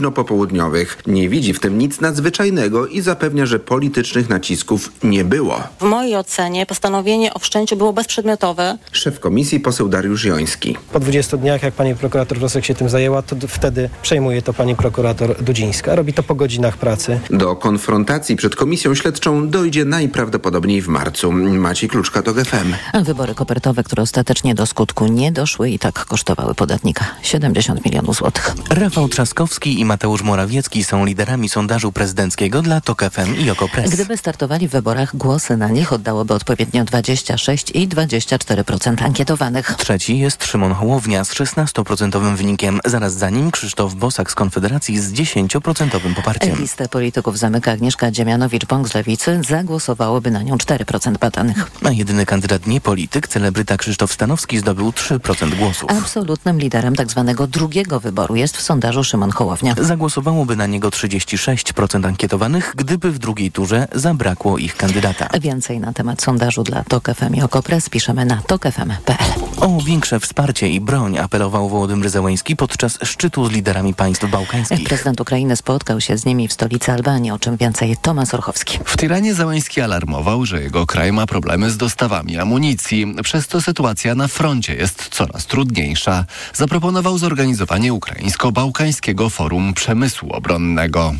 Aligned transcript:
popołudniowych. 0.00 0.98
Nie 1.06 1.28
widzi 1.28 1.54
w 1.54 1.60
tym 1.60 1.78
nic 1.78 2.00
nadzwyczajnego 2.00 2.86
i 2.86 3.00
zapewnia, 3.00 3.46
że 3.46 3.58
politycznych 3.58 4.28
nacisków 4.28 4.92
nie 5.02 5.24
było. 5.24 5.62
W 5.80 5.82
mojej 5.82 6.16
ocenie 6.16 6.66
postanowienie 6.66 7.34
o 7.34 7.38
wszczęciu 7.38 7.76
było 7.76 7.92
bezprzedmiotowe. 7.92 8.78
Szef 8.92 9.20
komisji 9.20 9.60
poseł 9.60 9.88
Dariusz 9.88 10.24
Joński. 10.24 10.76
Po 10.92 11.00
20 11.00 11.36
dniach, 11.36 11.62
jak 11.62 11.74
pani 11.74 11.94
prokurator 11.94 12.38
Wrosek 12.38 12.64
się 12.64 12.74
tym 12.74 12.88
zajęła, 12.88 13.22
to 13.22 13.36
wtedy 13.48 13.90
przejmuje 14.02 14.42
to 14.42 14.52
pani 14.52 14.76
prokurator 14.76 15.42
Dudzińska. 15.42 15.94
Robi 15.94 16.12
to 16.12 16.22
po 16.22 16.34
godzinach 16.34 16.76
pracy. 16.76 17.20
Do 17.30 17.56
konfrontacji 17.56 18.36
przed 18.36 18.56
komisją 18.56 18.94
śledczą 18.94 19.48
dojdzie 19.48 19.84
najprawdopodobniej 19.84 20.82
w 20.82 20.88
marcu. 20.88 21.32
Maciej 21.32 21.88
Kluczka 21.88 22.22
to 22.22 22.34
GFM. 22.34 22.74
Wybory 23.04 23.34
kopertowe, 23.34 23.84
które 23.84 24.02
ostatecznie 24.02 24.54
do 24.54 24.66
skutku 24.66 25.06
nie 25.06 25.32
doszły 25.32 25.70
i 25.70 25.78
tak 25.78 26.04
kosztowały 26.04 26.54
podatnika 26.54 27.04
70 27.22 27.84
milionów 27.84 28.16
złotych. 28.16 28.54
Rafał 28.70 29.08
Trzaskowski 29.08 29.80
i 29.80 29.84
Mateusz 29.86 30.22
Morawiecki 30.22 30.84
są 30.84 31.04
liderami 31.04 31.48
sondażu 31.48 31.92
prezydenckiego 31.92 32.62
dla 32.62 32.80
TOK 32.80 33.04
FM 33.10 33.34
i 33.34 33.50
Okopres. 33.50 33.90
Gdyby 33.90 34.16
startowali 34.16 34.68
w 34.68 34.70
wyborach, 34.70 35.16
głosy 35.16 35.56
na 35.56 35.68
nich 35.68 35.92
oddałoby 35.92 36.34
odpowiednio 36.34 36.84
26 36.84 37.70
i 37.70 37.88
24% 37.88 39.04
ankietowanych. 39.04 39.74
Trzeci 39.78 40.18
jest 40.18 40.44
Szymon 40.44 40.72
Hołownia 40.72 41.24
z 41.24 41.34
16% 41.34 42.36
wynikiem. 42.36 42.80
Zaraz 42.84 43.14
za 43.14 43.30
nim 43.30 43.50
Krzysztof 43.50 43.94
Bosak 43.94 44.30
z 44.30 44.34
Konfederacji 44.34 44.98
z 44.98 45.12
10% 45.12 46.14
poparciem. 46.14 46.58
Listę 46.58 46.88
polityków 46.88 47.38
zamyka 47.38 47.72
Agnieszka 47.72 48.10
Dziemianowicz-Bąk 48.10 48.88
z 48.88 48.94
Lewicy. 48.94 49.40
Zagłosowałoby 49.48 50.30
na 50.30 50.42
nią 50.42 50.56
4% 50.56 51.18
badanych. 51.18 51.70
A 51.84 51.90
jedyny 51.90 52.26
kandydat 52.26 52.66
nie 52.66 52.80
polityk, 52.80 53.28
celebryta 53.28 53.76
Krzysztof 53.76 54.12
Stanowski 54.12 54.58
zdobył 54.58 54.90
3% 54.90 55.54
głosów. 55.54 55.90
Absolutnym 55.90 56.58
liderem 56.58 56.96
tzw. 56.96 57.34
Tak 57.36 57.46
drugiego 57.46 58.00
wyboru 58.00 58.36
jest 58.36 58.56
w 58.56 58.62
sondażu 58.62 59.04
Szymon 59.04 59.30
Hołownia. 59.30 59.75
Zagłosowałoby 59.80 60.56
na 60.56 60.66
niego 60.66 60.88
36% 60.88 62.06
ankietowanych, 62.06 62.72
gdyby 62.76 63.12
w 63.12 63.18
drugiej 63.18 63.52
turze 63.52 63.88
zabrakło 63.94 64.58
ich 64.58 64.76
kandydata. 64.76 65.28
Więcej 65.40 65.80
na 65.80 65.92
temat 65.92 66.22
sondażu 66.22 66.62
dla 66.62 66.84
TOK 66.84 67.10
FM 67.14 67.34
i 67.34 67.42
Okopres 67.42 67.88
piszemy 67.88 68.24
na 68.24 68.42
tokfm.pl. 68.46 69.46
O 69.60 69.80
większe 69.80 70.20
wsparcie 70.20 70.68
i 70.68 70.80
broń 70.80 71.18
apelował 71.18 71.68
Wołodymyr 71.68 72.10
Zełański 72.10 72.56
podczas 72.56 72.98
szczytu 73.02 73.46
z 73.46 73.52
liderami 73.52 73.94
państw 73.94 74.30
bałkańskich. 74.30 74.84
Prezydent 74.84 75.20
Ukrainy 75.20 75.56
spotkał 75.56 76.00
się 76.00 76.18
z 76.18 76.24
nimi 76.24 76.48
w 76.48 76.52
stolicy 76.52 76.92
Albanii, 76.92 77.30
o 77.30 77.38
czym 77.38 77.56
więcej 77.56 77.96
Tomasz 78.02 78.34
Orchowski. 78.34 78.78
W 78.84 78.96
Tyranie 78.96 79.34
Zełański 79.34 79.80
alarmował, 79.80 80.46
że 80.46 80.62
jego 80.62 80.86
kraj 80.86 81.12
ma 81.12 81.26
problemy 81.26 81.70
z 81.70 81.76
dostawami 81.76 82.38
amunicji. 82.38 83.14
Przez 83.22 83.48
to 83.48 83.60
sytuacja 83.60 84.14
na 84.14 84.28
froncie 84.28 84.74
jest 84.74 85.08
coraz 85.08 85.46
trudniejsza. 85.46 86.24
Zaproponował 86.54 87.18
zorganizowanie 87.18 87.92
ukraińsko-bałkańskiego 87.92 89.30
forum 89.30 89.65
przemysłu 89.74 90.32
obronnego. 90.32 91.14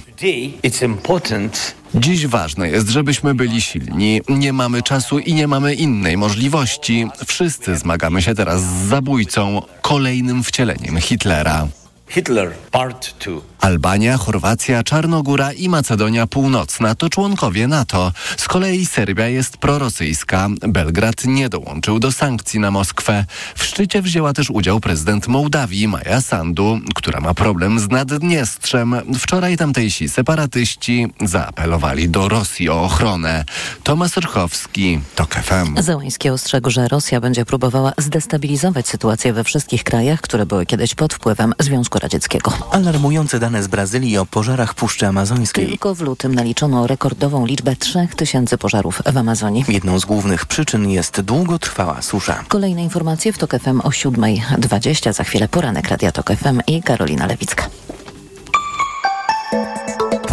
Dziś 1.95 2.27
ważne 2.27 2.69
jest, 2.69 2.89
żebyśmy 2.89 3.35
byli 3.35 3.61
silni. 3.61 4.21
Nie 4.29 4.53
mamy 4.53 4.83
czasu 4.83 5.19
i 5.19 5.35
nie 5.35 5.49
mamy 5.49 5.75
innej 5.75 6.17
możliwości. 6.17 7.07
Wszyscy 7.27 7.77
zmagamy 7.77 8.23
się 8.23 8.35
teraz 8.35 8.63
z 8.63 8.89
zabójcą, 8.89 9.63
kolejnym 9.83 10.45
wcieleniem 10.45 11.01
Hitlera. 11.01 11.69
Hitler 12.09 12.53
Part 12.71 13.15
2. 13.25 13.41
Albania, 13.61 14.17
Chorwacja, 14.17 14.83
Czarnogóra 14.83 15.53
i 15.53 15.69
Macedonia 15.69 16.27
Północna 16.27 16.95
to 16.95 17.11
członkowie 17.11 17.69
NATO. 17.69 18.13
Z 18.37 18.49
kolei 18.49 18.87
Serbia 18.87 19.29
jest 19.29 19.57
prorosyjska. 19.57 20.49
Belgrad 20.69 21.25
nie 21.25 21.49
dołączył 21.49 21.99
do 21.99 22.13
sankcji 22.13 22.61
na 22.61 22.71
Moskwę. 22.71 23.25
W 23.55 23.65
szczycie 23.65 24.03
wzięła 24.03 24.33
też 24.33 24.51
udział 24.51 24.81
prezydent 24.81 25.29
Mołdawii 25.29 25.89
Maja 25.89 26.21
Sandu, 26.21 26.81
która 26.95 27.21
ma 27.21 27.35
problem 27.35 27.81
z 27.81 27.89
Naddniestrzem. 27.89 28.97
Wczoraj 29.19 29.57
tamtejsi 29.57 30.09
separatyści 30.09 31.07
zaapelowali 31.25 32.09
do 32.09 32.29
Rosji 32.29 32.69
o 32.69 32.83
ochronę. 32.83 33.45
Tomasz 33.83 34.19
Orchowski, 34.19 35.01
TOK 35.15 35.35
FM. 35.35 35.83
Zełański 35.83 36.31
ostrzegł, 36.31 36.71
że 36.71 36.89
Rosja 36.89 37.21
będzie 37.21 37.45
próbowała 37.45 37.93
zdestabilizować 37.99 38.89
sytuację 38.89 39.33
we 39.33 39.45
wszystkich 39.45 39.85
krajach, 39.85 40.21
które 40.21 40.47
były 40.47 40.67
kiedyś 40.67 40.95
pod 40.95 41.15
wpływem 41.15 41.55
Związku 41.59 41.96
Radzieckiego. 41.99 42.53
Alarmujące 42.71 43.39
dane 43.39 43.63
z 43.63 43.67
Brazylii 43.67 44.19
o 44.19 44.27
pożarach 44.27 44.75
Puszczy 44.75 45.07
Amazońskiej. 45.07 45.69
Tylko 45.69 45.95
w 45.95 46.01
lutym 46.01 46.35
naliczono 46.35 46.87
rekordową 46.87 47.47
liczbę 47.47 47.77
3000 47.77 48.59
pożarów 48.59 49.03
w 49.13 49.17
Amazonii. 49.17 49.65
Jedną 49.69 49.99
z 49.99 50.05
głównych 50.05 50.47
przyczyn 50.47 50.91
jest 50.91 51.21
długotrwała 51.21 52.03
susza. 52.03 52.45
Kolejne 52.49 52.83
informacje 52.83 53.33
w 53.33 53.39
TOK 53.39 53.51
FM 53.59 53.81
o 53.81 53.89
7.20. 53.89 55.13
Za 55.13 55.25
chwilę 55.25 55.49
poranek 55.49 55.89
Radia 55.89 56.13
TOK 56.13 56.33
FM 56.33 56.61
i 56.67 56.83
Karolina 56.83 57.27
Lewicka. 57.27 57.69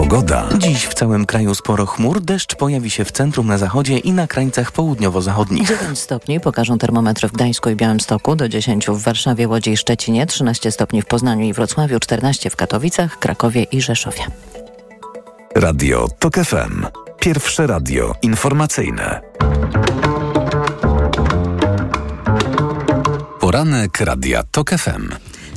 Pogoda. 0.03 0.49
Dziś 0.57 0.85
w 0.85 0.93
całym 0.93 1.25
kraju 1.25 1.55
sporo 1.55 1.85
chmur. 1.85 2.21
Deszcz 2.21 2.55
pojawi 2.55 2.89
się 2.89 3.05
w 3.05 3.11
centrum, 3.11 3.47
na 3.47 3.57
zachodzie 3.57 3.97
i 3.97 4.11
na 4.11 4.27
krańcach 4.27 4.71
południowo-zachodnich. 4.71 5.67
9 5.67 5.99
stopni 5.99 6.39
pokażą 6.39 6.77
termometry 6.77 7.29
w 7.29 7.31
Gdańsku 7.31 7.69
i 7.69 7.75
Białymstoku, 7.75 8.35
do 8.35 8.49
10 8.49 8.87
w 8.87 8.97
Warszawie, 8.97 9.47
Łodzi 9.47 9.71
i 9.71 9.77
Szczecinie, 9.77 10.25
13 10.25 10.71
stopni 10.71 11.01
w 11.01 11.05
Poznaniu 11.05 11.45
i 11.45 11.53
Wrocławiu, 11.53 11.99
14 11.99 12.49
w 12.49 12.55
Katowicach, 12.55 13.19
Krakowie 13.19 13.63
i 13.63 13.81
Rzeszowie. 13.81 14.23
Radio 15.55 16.07
TOK 16.19 16.35
FM. 16.35 16.85
Pierwsze 17.19 17.67
radio 17.67 18.15
informacyjne. 18.21 19.21
Poranek 23.39 23.99
Radia 23.99 24.43
TOK 24.51 24.69
FM. 24.69 25.09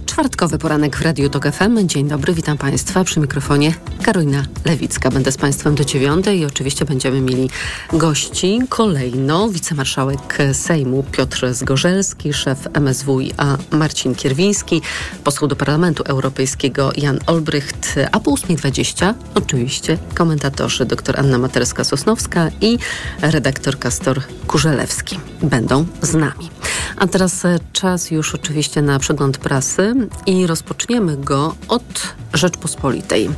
Czwartkowy 0.07 0.59
poranek 0.59 0.97
w 0.97 1.03
Radiu 1.03 1.31
Tok 1.31 1.47
FM. 1.53 1.89
Dzień 1.89 2.09
dobry, 2.09 2.35
witam 2.35 2.59
Państwa 2.59 3.05
przy 3.05 3.21
mikrofonie 3.21 3.75
Karolina 4.03 4.45
Lewicka. 4.65 5.11
Będę 5.11 5.33
z 5.33 5.37
Państwem 5.37 5.75
do 5.75 5.85
dziewiątej 5.85 6.39
i 6.39 6.45
oczywiście 6.45 6.85
będziemy 6.85 7.21
mieli 7.21 7.51
gości. 7.93 8.61
Kolejno 8.69 9.49
wicemarszałek 9.49 10.39
Sejmu 10.53 11.03
Piotr 11.13 11.55
Zgorzelski, 11.55 12.33
szef 12.33 12.69
MSWiA 12.81 13.59
Marcin 13.71 14.15
Kierwiński, 14.15 14.83
poseł 15.25 15.49
do 15.49 15.57
Parlamentu 15.57 16.03
Europejskiego 16.03 16.93
Jan 16.97 17.19
Olbrycht, 17.27 17.95
a 18.13 18.21
po 18.21 18.31
8.20 18.31 19.15
oczywiście 19.35 19.99
komentatorzy 20.15 20.85
dr 20.85 21.21
Anna 21.21 21.39
Materska-Sosnowska 21.39 22.51
i 22.61 22.79
redaktor 23.23 23.79
Kastor 23.79 24.23
Kurzelewski 24.47 25.19
będą 25.43 25.87
z 26.03 26.15
nami. 26.15 26.51
A 26.97 27.07
teraz 27.07 27.43
czas 27.73 28.11
już 28.11 28.35
oczywiście 28.35 28.83
na 28.83 28.99
przegląd 28.99 29.39
prasy 29.39 29.95
i 30.27 30.47
rozpoczniemy 30.47 31.17
go 31.17 31.55
od 31.69 32.15
Rzeczpospolitej. 32.35 33.31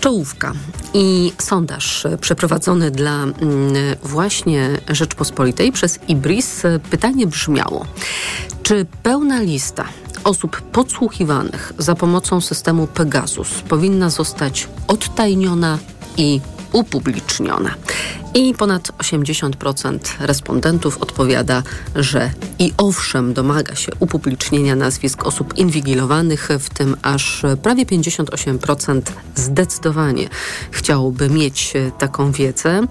Czołówka 0.00 0.52
i 0.94 1.32
sondaż 1.38 2.06
przeprowadzony 2.20 2.90
dla 2.90 3.22
mm, 3.22 3.34
właśnie 4.02 4.68
Rzeczpospolitej 4.88 5.72
przez 5.72 5.98
Ibris. 6.08 6.62
Pytanie 6.90 7.26
brzmiało, 7.26 7.86
czy 8.62 8.86
pełna 9.02 9.40
lista 9.40 9.84
osób 10.24 10.60
podsłuchiwanych 10.60 11.72
za 11.78 11.94
pomocą 11.94 12.40
systemu 12.40 12.86
Pegasus 12.86 13.48
powinna 13.68 14.10
zostać 14.10 14.68
odtajniona 14.88 15.78
i 16.16 16.40
upubliczniona. 16.74 17.74
I 18.34 18.54
ponad 18.54 18.88
80% 18.98 19.98
respondentów 20.20 20.98
odpowiada, 20.98 21.62
że 21.96 22.30
i 22.58 22.72
owszem 22.76 23.34
domaga 23.34 23.74
się 23.74 23.92
upublicznienia 24.00 24.76
nazwisk 24.76 25.26
osób 25.26 25.58
inwigilowanych, 25.58 26.48
w 26.60 26.70
tym 26.70 26.96
aż 27.02 27.42
prawie 27.62 27.86
58% 27.86 29.00
zdecydowanie 29.34 30.28
chciałoby 30.70 31.30
mieć 31.30 31.72
taką 31.98 32.32
wiedzę. 32.32 32.82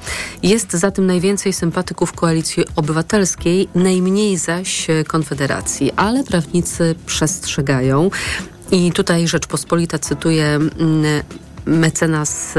Jest 0.44 0.72
za 0.72 0.92
tym 0.92 1.06
najwięcej 1.06 1.54
sympatyków 1.54 2.14
Koalicji 2.14 2.64
Obywatelskiej, 2.76 3.68
najmniej 3.76 4.38
zaś 4.38 4.88
Konfederacji, 5.08 5.92
ale 5.96 6.24
prawnicy 6.24 6.96
przestrzegają. 7.06 8.10
I 8.72 8.92
tutaj 8.92 9.28
Rzeczpospolita 9.28 10.00
cytuje 10.00 10.46
mm, 10.46 10.72
mecenas 11.66 12.54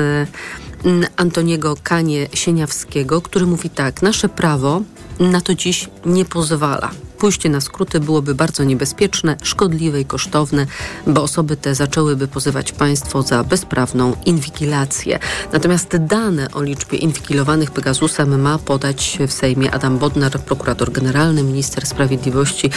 Antoniego 1.17 1.75
Kanie 1.83 2.27
Sieniawskiego, 2.35 3.23
który 3.23 3.47
mówi 3.47 3.71
tak: 3.71 4.03
Nasze 4.03 4.29
prawo 4.29 4.83
na 5.21 5.41
to 5.41 5.55
dziś 5.55 5.89
nie 6.07 6.25
pozwala. 6.25 6.91
Pójście 7.19 7.49
na 7.49 7.61
skróty 7.61 8.01
byłoby 8.01 8.35
bardzo 8.35 8.65
niebezpieczne, 8.65 9.37
szkodliwe 9.43 10.01
i 10.01 10.05
kosztowne, 10.05 10.67
bo 11.07 11.23
osoby 11.23 11.57
te 11.57 11.75
zaczęłyby 11.75 12.29
pozywać 12.29 12.73
państwo 12.73 13.23
za 13.23 13.45
bezprawną 13.45 14.17
inwigilację. 14.27 15.19
Natomiast 15.53 15.97
dane 15.97 16.51
o 16.51 16.63
liczbie 16.63 16.99
inwigilowanych 16.99 17.71
Pegasusem 17.71 18.41
ma 18.41 18.59
podać 18.59 19.19
w 19.29 19.33
Sejmie 19.33 19.71
Adam 19.75 19.99
Bodnar, 19.99 20.41
prokurator 20.41 20.93
generalny, 20.93 21.43
minister 21.43 21.87
sprawiedliwości, 21.87 22.71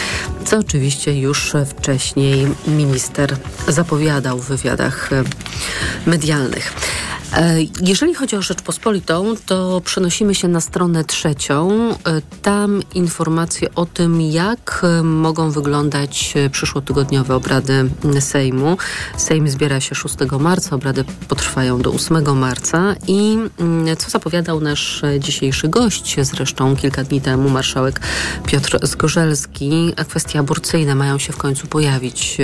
co 0.44 0.58
oczywiście 0.58 1.20
już 1.20 1.52
wcześniej 1.66 2.46
minister 2.66 3.36
zapowiadał 3.68 4.38
w 4.38 4.48
wywiadach 4.48 5.10
medialnych. 6.06 6.72
E, 7.32 7.56
jeżeli 7.80 8.14
chodzi 8.14 8.36
o 8.36 8.42
Rzeczpospolitą, 8.42 9.34
to 9.46 9.80
przenosimy 9.84 10.34
się 10.34 10.48
na 10.48 10.60
stronę 10.60 11.04
trzecią. 11.04 11.90
E, 11.90 11.96
tam 12.42 12.82
informacje 12.94 13.74
o 13.74 13.86
tym, 13.86 14.20
jak 14.20 14.37
e, 14.82 15.02
mogą 15.02 15.50
wyglądać 15.50 16.34
przyszłotygodniowe 16.52 17.34
obrady 17.34 17.90
Sejmu. 18.20 18.76
Sejm 19.16 19.48
zbiera 19.48 19.80
się 19.80 19.94
6 19.94 20.14
marca, 20.40 20.76
obrady 20.76 21.04
potrwają 21.28 21.78
do 21.82 21.92
8 21.92 22.38
marca 22.38 22.94
i 23.06 23.38
mm, 23.58 23.96
co 23.96 24.10
zapowiadał 24.10 24.60
nasz 24.60 25.02
dzisiejszy 25.18 25.68
gość, 25.68 26.16
zresztą 26.22 26.76
kilka 26.76 27.04
dni 27.04 27.20
temu 27.20 27.48
marszałek 27.48 28.00
Piotr 28.46 28.78
Zgorzelski, 28.82 29.94
kwestie 30.08 30.38
aborcyjne 30.38 30.94
mają 30.94 31.18
się 31.18 31.32
w 31.32 31.36
końcu 31.36 31.66
pojawić 31.66 32.38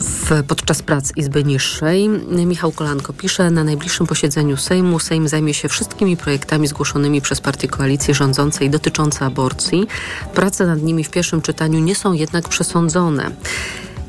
w, 0.00 0.42
podczas 0.48 0.82
prac 0.82 1.12
Izby 1.16 1.44
Niższej. 1.44 2.08
Michał 2.46 2.72
Kolanko 2.72 3.12
pisze, 3.12 3.50
na 3.50 3.64
najbliższym 3.64 4.06
posiedzeniu 4.06 4.56
Sejmu 4.56 4.98
Sejm 4.98 5.28
zajmie 5.28 5.54
się 5.54 5.68
wszystkimi 5.68 6.16
projektami 6.16 6.68
zgłoszonymi 6.68 7.20
przez 7.20 7.40
partie 7.40 7.68
koalicji 7.68 8.14
rządzącej 8.14 8.70
dotyczące 8.70 9.24
aborcji. 9.24 9.86
Prace 10.34 10.66
nad 10.66 10.81
nimi 10.82 11.04
w 11.04 11.10
pierwszym 11.10 11.42
czytaniu 11.42 11.80
nie 11.80 11.94
są 11.94 12.12
jednak 12.12 12.48
przesądzone. 12.48 13.30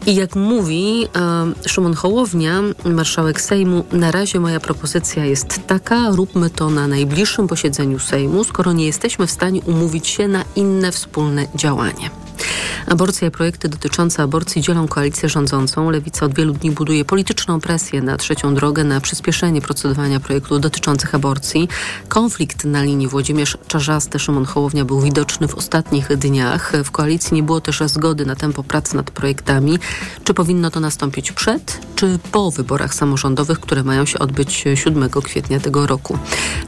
I 0.05 0.15
jak 0.15 0.35
mówi 0.35 1.07
e, 1.15 1.69
Szymon 1.69 1.93
Hołownia, 1.93 2.61
marszałek 2.85 3.41
Sejmu, 3.41 3.85
na 3.91 4.11
razie 4.11 4.39
moja 4.39 4.59
propozycja 4.59 5.25
jest 5.25 5.67
taka, 5.67 6.09
róbmy 6.09 6.49
to 6.49 6.69
na 6.69 6.87
najbliższym 6.87 7.47
posiedzeniu 7.47 7.99
Sejmu, 7.99 8.43
skoro 8.43 8.73
nie 8.73 8.85
jesteśmy 8.85 9.27
w 9.27 9.31
stanie 9.31 9.61
umówić 9.61 10.07
się 10.07 10.27
na 10.27 10.43
inne 10.55 10.91
wspólne 10.91 11.47
działanie. 11.55 12.22
Aborcja 12.87 13.27
i 13.27 13.31
projekty 13.31 13.69
dotyczące 13.69 14.23
aborcji 14.23 14.61
dzielą 14.61 14.87
koalicję 14.87 15.29
rządzącą. 15.29 15.89
Lewica 15.89 16.25
od 16.25 16.35
wielu 16.35 16.53
dni 16.53 16.71
buduje 16.71 17.05
polityczną 17.05 17.61
presję 17.61 18.01
na 18.01 18.17
trzecią 18.17 18.55
drogę 18.55 18.83
na 18.83 19.01
przyspieszenie 19.01 19.61
procedowania 19.61 20.19
projektów 20.19 20.61
dotyczących 20.61 21.15
aborcji. 21.15 21.69
Konflikt 22.07 22.65
na 22.65 22.83
linii 22.83 23.07
Włodzimierz 23.07 23.57
Czarzasty, 23.67 24.19
Szymon 24.19 24.45
Hołownia 24.45 24.85
był 24.85 25.01
widoczny 25.01 25.47
w 25.47 25.55
ostatnich 25.55 26.17
dniach. 26.17 26.73
W 26.83 26.91
koalicji 26.91 27.35
nie 27.35 27.43
było 27.43 27.61
też 27.61 27.83
zgody 27.85 28.25
na 28.25 28.35
tempo 28.35 28.63
pracy 28.63 28.95
nad 28.95 29.11
projektami. 29.11 29.79
Czy 30.23 30.33
powinno 30.33 30.71
to 30.71 30.79
nastąpić 30.79 31.31
przed, 31.31 31.79
czy 31.95 32.19
po 32.31 32.51
wyborach 32.51 32.93
samorządowych, 32.93 33.59
które 33.59 33.83
mają 33.83 34.05
się 34.05 34.19
odbyć 34.19 34.65
7 34.75 35.09
kwietnia 35.09 35.59
tego 35.59 35.87
roku? 35.87 36.17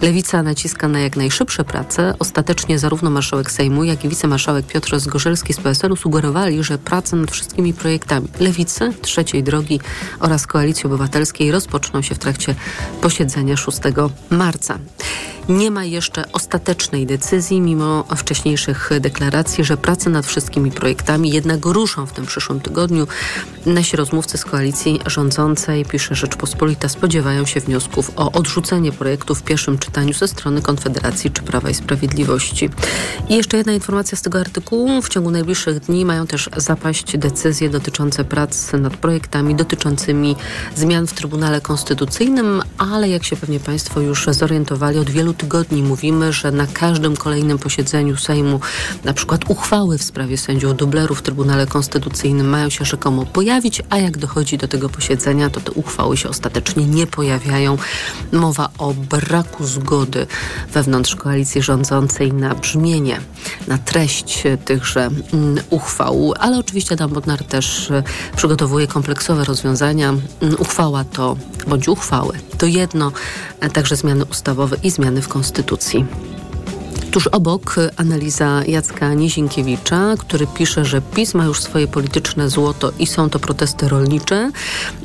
Lewica 0.02 0.44
naciska 0.44 0.88
na 0.88 1.00
jak 1.00 1.16
najszybsze 1.16 1.64
prace. 1.64 2.14
Ostatecznie 2.20 2.80
zarówno 2.80 3.10
marszałek 3.10 3.52
Sejmu, 3.52 3.84
jak 3.84 4.06
i 4.06 4.10
wicemarszałek 4.10 4.66
Piotr 4.66 5.00
Zgorzelski 5.00 5.54
z 5.56 5.60
PSL-u 5.60 5.96
sugerowali, 5.96 6.64
że 6.64 6.78
prace 6.78 7.16
nad 7.16 7.32
wszystkimi 7.32 7.74
projektami 7.74 8.28
Lewicy, 8.40 8.94
Trzeciej 9.02 9.44
Drogi 9.44 9.80
oraz 10.20 10.48
Koalicji 10.48 10.86
Obywatelskiej 10.86 11.52
rozpoczną 11.52 12.02
się 12.02 12.16
w 12.16 12.20
trakcie 12.20 12.56
posiedzenia 13.02 13.58
6 13.58 13.78
marca. 14.30 14.80
Nie 15.50 15.72
ma 15.72 15.84
jeszcze 15.84 16.32
ostatecznej 16.32 17.06
decyzji, 17.06 17.62
mimo 17.62 18.06
wcześniejszych 18.16 18.90
deklaracji, 19.00 19.64
że 19.64 19.78
prace 19.78 20.10
nad 20.10 20.26
wszystkimi 20.26 20.72
projektami 20.72 21.30
jednak 21.30 21.66
ruszą 21.66 22.06
w 22.06 22.12
tym 22.12 22.26
przyszłym 22.26 22.60
tygodniu. 22.60 23.08
Nasi 23.66 23.98
rozmówcy 23.98 24.38
z 24.38 24.46
koalicji 24.46 25.00
rządzącej, 25.06 25.86
pisze 25.86 26.16
Rzeczpospolita, 26.16 26.90
spodziewają 26.90 27.46
się 27.46 27.60
wniosków 27.60 28.12
o 28.16 28.32
odrzucenie 28.32 28.92
projektu 28.92 29.36
w 29.36 29.44
pierwszym 29.44 29.78
czytaniu 29.78 30.14
ze 30.14 30.28
strony 30.28 30.62
Konfederacji 30.62 31.32
czy 31.32 31.42
Prawa 31.42 31.70
i 31.70 31.74
Sprawiedliwości. 31.74 32.70
I 33.30 33.36
jeszcze 33.36 33.58
jedna 33.58 33.74
informacja 33.74 34.18
z 34.18 34.22
tego 34.22 34.40
artykułu. 34.40 35.02
W 35.02 35.10
ciągu 35.10 35.32
najbliższych 35.32 35.45
dni 35.88 36.06
mają 36.06 36.28
też 36.28 36.50
zapaść 36.58 37.18
decyzje 37.18 37.70
dotyczące 37.70 38.24
prac 38.24 38.74
nad 38.74 38.98
projektami 38.98 39.56
dotyczącymi 39.56 40.36
zmian 40.76 41.08
w 41.08 41.14
Trybunale 41.14 41.62
Konstytucyjnym, 41.62 42.62
ale 42.78 43.10
jak 43.10 43.24
się 43.24 43.36
pewnie 43.36 43.60
Państwo 43.60 44.00
już 44.00 44.26
zorientowali, 44.32 45.00
od 45.00 45.10
wielu 45.10 45.34
tygodni 45.34 45.84
mówimy, 45.84 46.34
że 46.34 46.52
na 46.52 46.68
każdym 46.68 47.18
kolejnym 47.18 47.58
posiedzeniu 47.58 48.18
Sejmu 48.18 48.60
na 49.04 49.14
przykład 49.14 49.42
uchwały 49.50 49.98
w 49.98 50.04
sprawie 50.04 50.38
sędziów 50.38 50.78
dublerów 50.78 51.20
w 51.20 51.22
Trybunale 51.22 51.68
Konstytucyjnym 51.68 52.50
mają 52.50 52.70
się 52.70 52.86
rzekomo 52.86 53.26
pojawić, 53.26 53.82
a 53.90 53.98
jak 53.98 54.18
dochodzi 54.18 54.58
do 54.58 54.68
tego 54.68 54.90
posiedzenia, 54.90 55.50
to 55.50 55.62
te 55.62 55.72
uchwały 55.72 56.18
się 56.18 56.30
ostatecznie 56.30 56.86
nie 56.86 57.08
pojawiają. 57.08 57.78
Mowa 58.32 58.70
o 58.78 58.94
braku 58.94 59.66
zgody 59.66 60.28
wewnątrz 60.74 61.16
koalicji 61.16 61.62
rządzącej 61.62 62.34
na 62.34 62.56
brzmienie, 62.56 63.20
na 63.68 63.78
treść 63.78 64.44
tychże 64.66 65.10
uchwał, 65.70 66.34
ale 66.40 66.60
oczywiście 66.60 66.94
Adam 66.94 67.12
Bodnar 67.14 67.44
też 67.44 67.92
e, 67.92 68.04
przygotowuje 68.36 68.88
kompleksowe 68.88 69.44
rozwiązania. 69.44 70.10
Mm, 70.10 70.56
uchwała 70.60 71.04
to, 71.04 71.38
bądź 71.68 71.88
uchwały, 71.88 72.40
to 72.58 72.66
jedno, 72.66 73.12
e, 73.60 73.70
także 73.70 73.96
zmiany 73.96 74.26
ustawowe 74.26 74.78
i 74.84 74.92
zmiany 74.92 75.22
w 75.22 75.28
Konstytucji. 75.28 76.06
Tuż 77.16 77.28
obok 77.28 77.76
analiza 77.98 78.62
Jacka 78.68 79.14
Nizinkiewicza, 79.14 80.16
który 80.20 80.48
pisze, 80.48 80.86
że 80.86 81.02
PiS 81.02 81.34
ma 81.34 81.46
już 81.46 81.62
swoje 81.62 81.88
polityczne 81.88 82.50
złoto 82.50 82.92
i 83.00 83.08
są 83.08 83.30
to 83.30 83.40
protesty 83.40 83.90
rolnicze. 83.90 84.52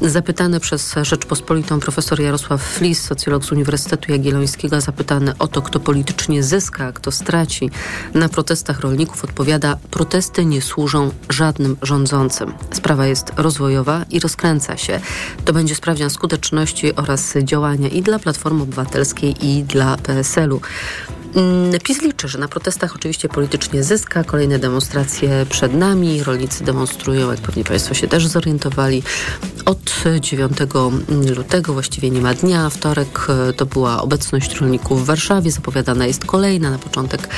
Zapytany 0.03 0.61
przez 0.61 0.95
Rzeczpospolitą 1.03 1.81
profesor 1.81 2.21
Jarosław 2.21 2.62
Flis, 2.62 3.03
socjolog 3.03 3.45
z 3.45 3.53
Uniwersytetu 3.53 4.12
Jagiellońskiego, 4.12 4.81
zapytany 4.81 5.33
o 5.39 5.49
to, 5.49 5.62
kto 5.62 5.81
politycznie 5.81 6.43
zyska, 6.43 6.93
kto 6.93 7.11
straci 7.11 7.71
na 8.15 8.29
protestach 8.29 8.81
rolników, 8.81 9.25
odpowiada: 9.25 9.77
Protesty 9.91 10.45
nie 10.45 10.62
służą 10.62 11.11
żadnym 11.29 11.77
rządzącym. 11.83 12.53
Sprawa 12.73 13.07
jest 13.07 13.33
rozwojowa 13.37 14.05
i 14.11 14.21
rozkręca 14.21 14.77
się. 14.77 15.01
To 15.45 15.53
będzie 15.53 15.75
sprawdzian 15.75 16.11
skuteczności 16.11 16.95
oraz 16.95 17.35
działania 17.43 17.89
i 17.89 18.03
dla 18.03 18.19
Platformy 18.19 18.62
Obywatelskiej, 18.62 19.47
i 19.47 19.65
dla 19.65 19.97
PSL-u. 19.97 20.61
Mm, 21.35 21.81
PiS 21.85 22.03
liczy, 22.03 22.29
że 22.29 22.38
na 22.38 22.49
protestach 22.49 22.97
oczywiście 22.97 23.29
politycznie 23.29 23.82
zyska. 23.82 24.25
Kolejne 24.25 24.59
demonstracje 24.59 25.47
przed 25.50 25.75
nami. 25.75 26.23
Rolnicy 26.23 26.65
demonstrują, 26.65 27.31
jak 27.31 27.41
pewnie 27.41 27.65
Państwo 27.65 27.94
się 27.94 28.09
też 28.09 28.27
zorientowali, 28.27 29.03
od 29.65 30.05
9 30.21 30.53
lutego, 31.37 31.73
właściwie 31.73 32.11
nie 32.11 32.21
ma 32.21 32.35
dnia. 32.35 32.71
Wtorek 32.71 33.27
e, 33.29 33.53
to 33.53 33.67
była 33.67 34.03
obecność 34.03 34.61
rolników 34.61 35.03
w 35.03 35.05
Warszawie. 35.05 35.50
Zapowiadana 35.50 36.06
jest 36.06 36.25
kolejna 36.25 36.71
na 36.71 36.79
początek 36.79 37.29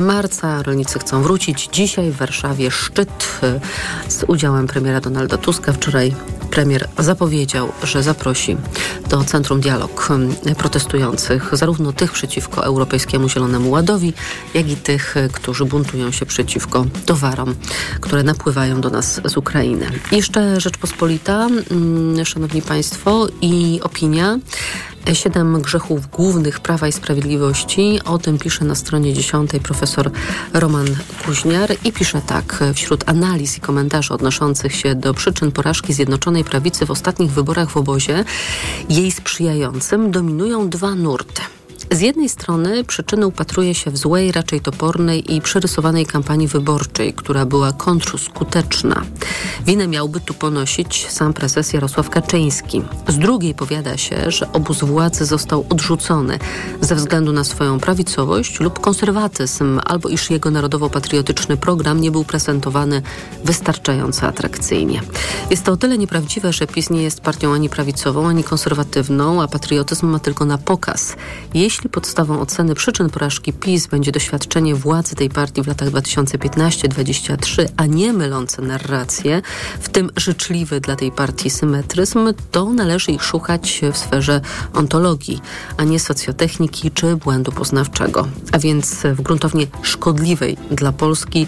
marca. 0.00 0.62
Rolnicy 0.62 0.98
chcą 0.98 1.22
wrócić. 1.22 1.68
Dzisiaj 1.72 2.10
w 2.10 2.16
Warszawie 2.16 2.70
szczyt 2.70 3.40
e, 3.42 3.60
z 4.08 4.24
udziałem 4.28 4.66
premiera 4.66 5.00
Donalda 5.00 5.38
Tuska. 5.38 5.72
Wczoraj 5.72 6.14
premier 6.50 6.88
zapowiedział, 6.98 7.72
że 7.82 8.02
zaprosi 8.02 8.56
do 9.08 9.24
Centrum 9.24 9.60
Dialog 9.60 10.08
protestujących, 10.58 11.50
zarówno 11.52 11.92
tych 11.92 12.12
przeciwko 12.12 12.64
Europejskiemu 12.64 13.19
Zielonemu 13.28 13.70
Ładowi, 13.70 14.12
jak 14.54 14.68
i 14.68 14.76
tych, 14.76 15.14
którzy 15.32 15.64
buntują 15.64 16.10
się 16.10 16.26
przeciwko 16.26 16.86
towarom, 17.06 17.54
które 18.00 18.22
napływają 18.22 18.80
do 18.80 18.90
nas 18.90 19.20
z 19.24 19.36
Ukrainy. 19.36 19.90
Jeszcze 20.12 20.60
Rzeczpospolita, 20.60 21.48
Szanowni 22.24 22.62
Państwo, 22.62 23.28
i 23.42 23.80
opinia. 23.82 24.38
Siedem 25.12 25.62
grzechów 25.62 26.10
głównych 26.10 26.60
Prawa 26.60 26.88
i 26.88 26.92
Sprawiedliwości. 26.92 28.00
O 28.04 28.18
tym 28.18 28.38
pisze 28.38 28.64
na 28.64 28.74
stronie 28.74 29.14
10 29.14 29.50
profesor 29.62 30.10
Roman 30.52 30.86
Kuźniar 31.24 31.70
i 31.84 31.92
pisze 31.92 32.22
tak. 32.26 32.64
Wśród 32.74 33.08
analiz 33.08 33.58
i 33.58 33.60
komentarzy 33.60 34.14
odnoszących 34.14 34.76
się 34.76 34.94
do 34.94 35.14
przyczyn 35.14 35.52
porażki 35.52 35.92
Zjednoczonej 35.92 36.44
Prawicy 36.44 36.86
w 36.86 36.90
ostatnich 36.90 37.30
wyborach 37.30 37.70
w 37.70 37.76
obozie, 37.76 38.24
jej 38.88 39.10
sprzyjającym 39.10 40.10
dominują 40.10 40.68
dwa 40.68 40.94
nurty. 40.94 41.42
Z 41.92 42.00
jednej 42.00 42.28
strony 42.28 42.84
przyczyny 42.84 43.26
upatruje 43.26 43.74
się 43.74 43.90
w 43.90 43.98
złej, 43.98 44.32
raczej 44.32 44.60
topornej 44.60 45.34
i 45.34 45.40
przerysowanej 45.40 46.06
kampanii 46.06 46.48
wyborczej, 46.48 47.12
która 47.12 47.46
była 47.46 47.72
kontrskuteczna. 47.72 49.02
Winę 49.66 49.88
miałby 49.88 50.20
tu 50.20 50.34
ponosić 50.34 51.06
sam 51.08 51.32
prezes 51.32 51.72
Jarosław 51.72 52.10
Kaczyński. 52.10 52.82
Z 53.08 53.18
drugiej 53.18 53.54
powiada 53.54 53.96
się, 53.96 54.30
że 54.30 54.52
obóz 54.52 54.78
władzy 54.78 55.24
został 55.24 55.66
odrzucony 55.68 56.38
ze 56.80 56.94
względu 56.94 57.32
na 57.32 57.44
swoją 57.44 57.80
prawicowość 57.80 58.60
lub 58.60 58.78
konserwatyzm, 58.80 59.80
albo 59.84 60.08
iż 60.08 60.30
jego 60.30 60.50
narodowo-patriotyczny 60.50 61.56
program 61.56 62.00
nie 62.00 62.10
był 62.10 62.24
prezentowany 62.24 63.02
wystarczająco 63.44 64.26
atrakcyjnie. 64.26 65.02
Jest 65.50 65.64
to 65.64 65.72
o 65.72 65.76
tyle 65.76 65.98
nieprawdziwe, 65.98 66.52
że 66.52 66.66
PiS 66.66 66.90
nie 66.90 67.02
jest 67.02 67.20
partią 67.20 67.52
ani 67.52 67.68
prawicową, 67.68 68.28
ani 68.28 68.44
konserwatywną, 68.44 69.42
a 69.42 69.48
patriotyzm 69.48 70.06
ma 70.06 70.18
tylko 70.18 70.44
na 70.44 70.58
pokaz. 70.58 71.16
Jeśli 71.54 71.79
jeśli 71.80 71.90
podstawą 71.90 72.40
oceny 72.40 72.74
przyczyn 72.74 73.10
porażki 73.10 73.52
PiS 73.52 73.86
będzie 73.86 74.12
doświadczenie 74.12 74.74
władzy 74.74 75.14
tej 75.14 75.30
partii 75.30 75.62
w 75.62 75.66
latach 75.66 75.88
2015-2023, 75.88 77.66
a 77.76 77.86
nie 77.86 78.12
mylące 78.12 78.62
narracje, 78.62 79.42
w 79.80 79.88
tym 79.88 80.10
życzliwy 80.16 80.80
dla 80.80 80.96
tej 80.96 81.12
partii 81.12 81.50
symetryzm, 81.50 82.34
to 82.50 82.70
należy 82.70 83.12
ich 83.12 83.22
szukać 83.22 83.80
w 83.92 83.98
sferze 83.98 84.40
ontologii, 84.74 85.40
a 85.76 85.84
nie 85.84 86.00
socjotechniki 86.00 86.90
czy 86.90 87.16
błędu 87.16 87.52
poznawczego. 87.52 88.28
A 88.52 88.58
więc 88.58 89.02
w 89.02 89.22
gruntownie 89.22 89.66
szkodliwej 89.82 90.56
dla 90.70 90.92
Polski 90.92 91.46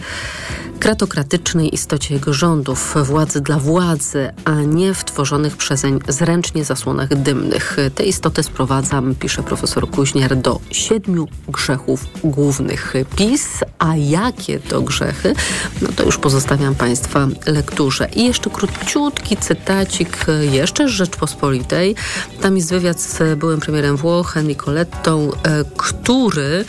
kratokratycznej 0.83 1.75
istocie 1.75 2.15
jego 2.15 2.33
rządów, 2.33 2.95
władzy 3.05 3.41
dla 3.41 3.59
władzy, 3.59 4.31
a 4.45 4.55
nie 4.55 4.95
w 4.95 5.05
tworzonych 5.05 5.57
przezeń 5.57 5.99
zręcznie 6.09 6.65
zasłonach 6.65 7.09
dymnych. 7.09 7.77
Te 7.95 8.05
istoty 8.05 8.43
sprowadzam, 8.43 9.15
pisze 9.15 9.43
profesor 9.43 9.91
Do 10.29 10.61
siedmiu 10.71 11.29
grzechów 11.49 12.07
głównych 12.25 12.95
PiS, 13.17 13.49
a 13.79 13.97
jakie 13.97 14.61
to 14.61 14.83
grzechy, 14.83 15.35
no 15.83 15.89
to 15.97 16.03
już 16.03 16.19
pozostawiam 16.19 16.75
Państwa 16.75 17.29
lekturze. 17.47 18.09
I 18.17 18.25
jeszcze 18.25 18.51
króciutki 18.51 19.37
cytacik 19.37 20.27
jeszcze 20.41 20.89
z 20.89 20.91
Rzeczpospolitej. 20.91 21.95
Tam 22.41 22.57
jest 22.57 22.71
wywiad 22.71 23.01
z 23.01 23.39
byłym 23.39 23.61
premierem 23.61 23.97
Włoch, 23.97 24.37
Nicolettą, 24.45 25.31
e, 25.43 25.65
który 25.77 26.65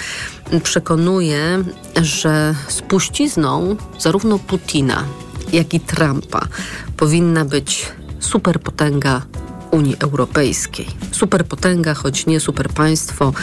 przekonuje, 0.63 1.63
że 2.01 2.55
spuścizną 2.67 3.75
zarówno 3.99 4.39
Putina, 4.39 5.03
jak 5.53 5.73
i 5.73 5.79
Trumpa 5.79 6.47
powinna 6.97 7.45
być 7.45 7.91
superpotęga 8.19 9.21
Unii 9.73 9.95
Europejskiej. 9.99 10.87
Superpotęga, 11.11 11.93
choć 11.93 12.25
nie 12.25 12.39
superpaństwo. 12.39 13.33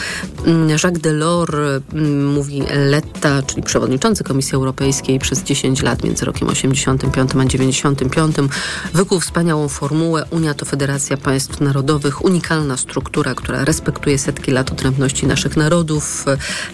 Mm, 0.45 0.69
Jacques 0.69 1.01
Delors, 1.01 1.55
mm, 1.93 2.33
mówi 2.33 2.63
Letta, 2.75 3.43
czyli 3.43 3.63
przewodniczący 3.63 4.23
Komisji 4.23 4.55
Europejskiej 4.55 5.19
przez 5.19 5.43
10 5.43 5.81
lat, 5.81 6.03
między 6.03 6.25
rokiem 6.25 6.49
85 6.49 7.41
a 7.41 7.45
95, 7.45 8.49
wykuł 8.93 9.19
wspaniałą 9.19 9.67
formułę. 9.67 10.25
Unia 10.29 10.53
to 10.53 10.65
federacja 10.65 11.17
państw 11.17 11.61
narodowych, 11.61 12.25
unikalna 12.25 12.77
struktura, 12.77 13.35
która 13.35 13.65
respektuje 13.65 14.17
setki 14.17 14.51
lat 14.51 14.71
odrębności 14.71 15.27
naszych 15.27 15.57
narodów. 15.57 16.25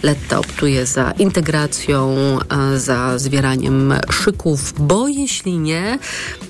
Letta 0.02 0.38
optuje 0.38 0.86
za 0.86 1.10
integracją, 1.10 2.16
za 2.76 3.18
zwieraniem 3.18 3.94
szyków, 4.10 4.74
bo 4.78 5.08
jeśli 5.08 5.58
nie, 5.58 5.98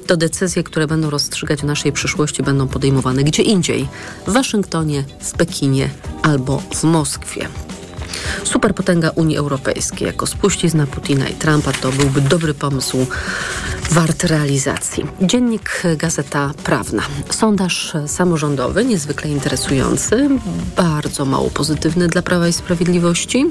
to 0.07 0.17
decyzje, 0.17 0.63
które 0.63 0.87
będą 0.87 1.11
rozstrzygać 1.11 1.65
o 1.65 1.67
naszej 1.67 1.93
przyszłości, 1.93 2.43
będą 2.43 2.69
podejmowane 2.69 2.98
gdzie 3.25 3.43
indziej 3.43 3.89
w 4.27 4.33
Waszyngtonie, 4.33 5.05
w 5.21 5.33
Pekinie 5.33 5.91
albo 6.23 6.63
w 6.75 6.85
Moskwie. 6.85 7.49
Superpotęga 8.45 9.11
Unii 9.11 9.37
Europejskiej 9.37 10.07
jako 10.07 10.27
spuścizna 10.27 10.87
Putina 10.87 11.29
i 11.29 11.35
Trumpa 11.35 11.73
to 11.73 11.93
byłby 11.93 12.21
dobry 12.21 12.55
pomysł 12.55 13.07
wart 13.91 14.25
realizacji. 14.25 15.07
Dziennik 15.23 15.83
Gazeta 15.97 16.51
Prawna. 16.65 17.03
Sondaż 17.31 17.93
samorządowy, 18.07 18.85
niezwykle 18.85 19.31
interesujący, 19.31 20.29
bardzo 20.77 21.25
mało 21.25 21.51
pozytywny 21.51 22.09
dla 22.09 22.23
Prawa 22.23 22.49
i 22.49 22.53
Sprawiedliwości. 22.53 23.47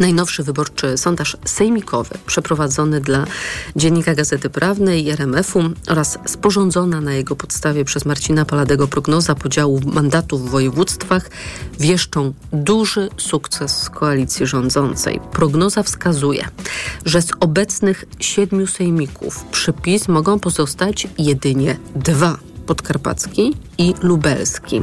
Najnowszy 0.00 0.42
wyborczy 0.42 0.98
sondaż 0.98 1.36
sejmikowy 1.44 2.14
przeprowadzony 2.26 3.00
dla 3.00 3.24
Dziennika 3.76 4.14
Gazety 4.14 4.50
Prawnej 4.50 5.04
i 5.04 5.10
RMF-u 5.10 5.62
oraz 5.88 6.18
sporządzona 6.26 7.00
na 7.00 7.14
jego 7.14 7.36
podstawie 7.36 7.84
przez 7.84 8.04
Marcina 8.04 8.44
Paladego 8.44 8.88
prognoza 8.88 9.34
podziału 9.34 9.80
mandatów 9.86 10.46
w 10.46 10.50
województwach 10.50 11.30
wieszczą 11.80 12.32
duży 12.52 13.08
sukces 13.16 13.90
koalicji 13.90 14.46
rządzącej. 14.46 15.20
Prognoza 15.32 15.82
wskazuje, 15.82 16.48
że 17.04 17.22
z 17.22 17.30
obecnych 17.40 18.04
siedmiu 18.20 18.66
sejmików 18.66 19.44
przypis 19.44 20.08
mogą 20.08 20.38
pozostać 20.38 21.08
jedynie 21.18 21.76
dwa 21.96 22.38
podkarpacki 22.66 23.54
i 23.78 23.94
lubelski. 24.02 24.82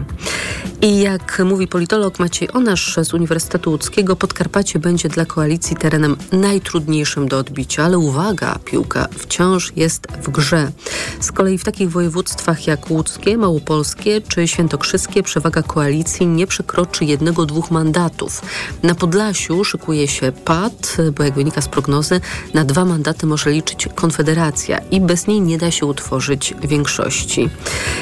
I 0.82 1.00
jak 1.00 1.42
mówi 1.46 1.68
politolog 1.68 2.20
Maciej 2.20 2.50
Onasz 2.54 3.00
z 3.04 3.14
Uniwersytetu 3.14 3.72
Łódzkiego, 3.72 4.16
Podkarpacie 4.16 4.80
będzie 4.80 5.10
dla 5.10 5.26
koalicji 5.26 5.76
terenem 5.76 6.18
najtrudniejszym 6.32 7.28
do 7.28 7.38
odbicia, 7.38 7.84
ale 7.84 7.98
uwaga, 7.98 8.60
piłka 8.66 9.08
wciąż 9.18 9.74
jest 9.76 10.08
w 10.24 10.30
grze. 10.30 10.72
Z 11.20 11.32
kolei 11.32 11.58
w 11.58 11.64
takich 11.64 11.92
województwach 11.92 12.68
jak 12.68 12.92
łódzkie, 12.92 13.38
małopolskie 13.38 14.22
czy 14.22 14.48
świętokrzyskie 14.48 15.24
przewaga 15.24 15.64
koalicji 15.64 16.28
nie 16.28 16.48
przekroczy 16.48 17.06
jednego, 17.06 17.46
dwóch 17.46 17.72
mandatów. 17.72 18.42
Na 18.84 18.96
Podlasiu 18.96 19.64
szykuje 19.64 20.08
się 20.08 20.32
pad, 20.32 20.98
bo 21.18 21.24
jak 21.24 21.34
wynika 21.34 21.62
z 21.62 21.68
prognozy, 21.68 22.22
na 22.54 22.66
dwa 22.66 22.86
mandaty 22.86 23.26
może 23.26 23.52
liczyć 23.52 23.88
Konfederacja 23.96 24.78
i 24.92 25.02
bez 25.02 25.28
niej 25.28 25.42
nie 25.42 25.58
da 25.58 25.72
się 25.72 25.86
utworzyć 25.86 26.54
większości. 26.64 27.50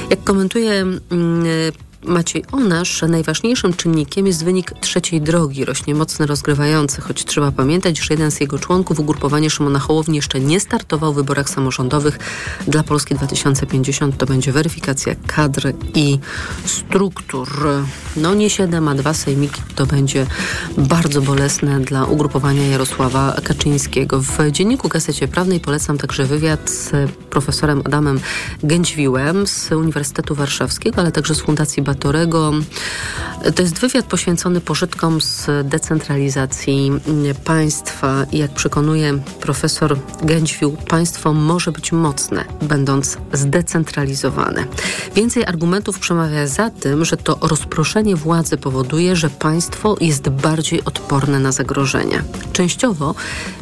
Jak 0.10 0.24
komentuje 0.24 0.77
mm, 0.84 1.72
Maciej 2.04 2.44
Onasz, 2.52 3.02
najważniejszym 3.02 3.74
czynnikiem 3.74 4.28
jest 4.28 4.46
wynik 4.46 4.72
trzeciej 4.82 5.22
drogi. 5.22 5.66
Rośnie 5.66 5.96
mocno 5.96 6.26
rozgrywający, 6.26 7.02
choć 7.02 7.26
trzeba 7.26 7.52
pamiętać, 7.52 8.00
że 8.00 8.14
jeden 8.14 8.32
z 8.32 8.42
jego 8.42 8.60
członków, 8.60 9.00
ugrupowanie 9.00 9.50
Szymona 9.50 9.80
Hołowni, 9.80 10.16
jeszcze 10.16 10.40
nie 10.40 10.60
startował 10.60 11.14
w 11.14 11.16
wyborach 11.16 11.50
samorządowych 11.50 12.20
dla 12.68 12.84
Polski 12.84 13.16
2050. 13.16 14.18
To 14.18 14.26
będzie 14.26 14.52
weryfikacja 14.52 15.16
kadr 15.28 15.74
i 15.94 16.20
struktur. 16.66 17.50
No 18.18 18.36
nie 18.36 18.50
siedem, 18.50 18.88
a 18.88 18.96
dwa 18.96 19.14
sejmiki 19.14 19.62
to 19.76 19.86
będzie 19.86 20.28
bardzo 20.78 21.22
bolesne 21.22 21.80
dla 21.80 22.06
ugrupowania 22.06 22.68
Jarosława 22.68 23.36
Kaczyńskiego. 23.44 24.22
W 24.22 24.52
Dzienniku 24.52 24.90
Gazecie 24.90 25.28
Prawnej 25.28 25.60
polecam 25.60 25.98
także 25.98 26.26
wywiad 26.26 26.70
z 26.70 26.92
profesorem 27.30 27.82
Adamem 27.86 28.20
Gęćwiłem 28.64 29.48
z 29.48 29.72
Uniwersytetu 29.72 30.36
Warszawskiego, 30.36 31.02
ale 31.02 31.12
także 31.12 31.36
z 31.36 31.42
Fundacji 31.42 31.84
Batorego. 31.88 32.52
To 33.56 33.62
jest 33.62 33.80
wywiad 33.80 34.06
poświęcony 34.06 34.62
pożytkom 34.62 35.22
z 35.22 35.48
decentralizacji 35.64 36.92
państwa. 37.46 38.26
Jak 38.32 38.52
przekonuje 38.52 39.20
profesor 39.42 39.98
Gęćwił, 40.24 40.72
państwo 40.72 41.34
może 41.34 41.72
być 41.72 41.92
mocne, 41.92 42.46
będąc 42.62 43.18
zdecentralizowane. 43.34 44.66
Więcej 45.16 45.46
argumentów 45.46 46.00
przemawia 46.00 46.48
za 46.48 46.70
tym, 46.70 47.06
że 47.06 47.18
to 47.18 47.38
rozproszenie 47.42 48.16
władzy 48.16 48.58
powoduje, 48.58 49.16
że 49.16 49.30
państwo 49.30 49.96
jest 50.02 50.30
bardziej 50.30 50.84
odporne 50.86 51.40
na 51.40 51.52
zagrożenia. 51.52 52.24
Częściowo 52.54 53.16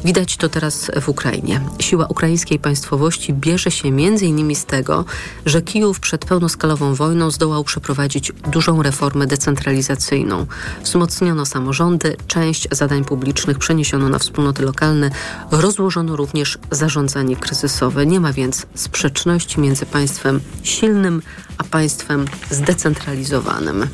widać 0.06 0.38
to 0.38 0.50
teraz 0.50 0.92
w 1.02 1.10
Ukrainie. 1.10 1.62
Siła 1.80 2.06
ukraińskiej 2.06 2.60
państwowości 2.60 3.34
bierze 3.34 3.72
się 3.72 3.88
m.in. 3.88 4.56
z 4.56 4.66
tego, 4.66 5.06
że 5.46 5.62
Kijów 5.62 6.00
przed 6.00 6.26
pełnoskalową 6.26 6.94
wojną 6.94 7.32
zdołał 7.32 7.64
przeprowadzić 7.64 8.32
dużą 8.52 8.84
reformę 8.84 9.28
decentralizacyjną. 9.66 10.46
Wzmocniono 10.84 11.46
samorządy, 11.46 12.16
część 12.28 12.68
zadań 12.72 13.06
publicznych 13.06 13.58
przeniesiono 13.60 14.10
na 14.10 14.20
wspólnoty 14.20 14.64
lokalne, 14.64 15.10
rozłożono 15.52 16.16
również 16.16 16.58
zarządzanie 16.72 17.36
kryzysowe. 17.36 18.06
Nie 18.06 18.20
ma 18.20 18.34
więc 18.34 18.66
sprzeczności 18.76 19.60
między 19.60 19.86
państwem 19.86 20.40
silnym 20.64 21.22
a 21.58 21.64
państwem 21.64 22.26
zdecentralizowanym. 22.50 23.88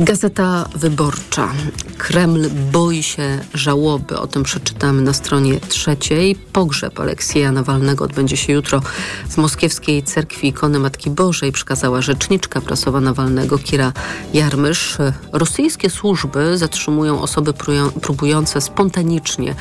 Gazeta 0.00 0.68
Wyborcza. 0.74 1.52
Kreml 1.98 2.48
boi 2.72 3.02
się 3.02 3.38
żałoby. 3.54 4.18
O 4.18 4.26
tym 4.26 4.42
przeczytamy 4.42 5.02
na 5.02 5.12
stronie 5.12 5.60
trzeciej. 5.60 6.34
Pogrzeb 6.52 7.00
Aleksieja 7.00 7.52
Nawalnego 7.52 8.04
odbędzie 8.04 8.36
się 8.36 8.52
jutro 8.52 8.80
w 9.28 9.36
moskiewskiej 9.36 10.02
cerkwi 10.02 10.48
ikony 10.48 10.78
Matki 10.78 11.10
Bożej, 11.10 11.52
przekazała 11.52 12.02
rzeczniczka 12.02 12.60
prasowa 12.60 13.00
Nawalnego 13.00 13.58
Kira 13.58 13.92
Jarmysz. 14.34 14.96
Rosyjskie 15.32 15.90
służby 15.90 16.58
zatrzymują 16.58 17.20
osoby 17.20 17.52
próbujące 18.02 18.60
spontanicznie 18.60 19.54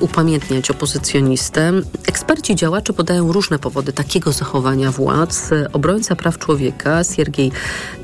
upamiętniać 0.00 0.70
opozycjonistę. 0.70 1.72
Eksperci 2.06 2.56
działacze 2.56 2.92
podają 2.92 3.32
różne 3.32 3.58
powody 3.58 3.92
takiego 3.92 4.32
zachowania 4.32 4.90
władz. 4.90 5.50
Obrońca 5.72 6.16
praw 6.16 6.38
człowieka 6.38 7.04
Siergiej 7.04 7.52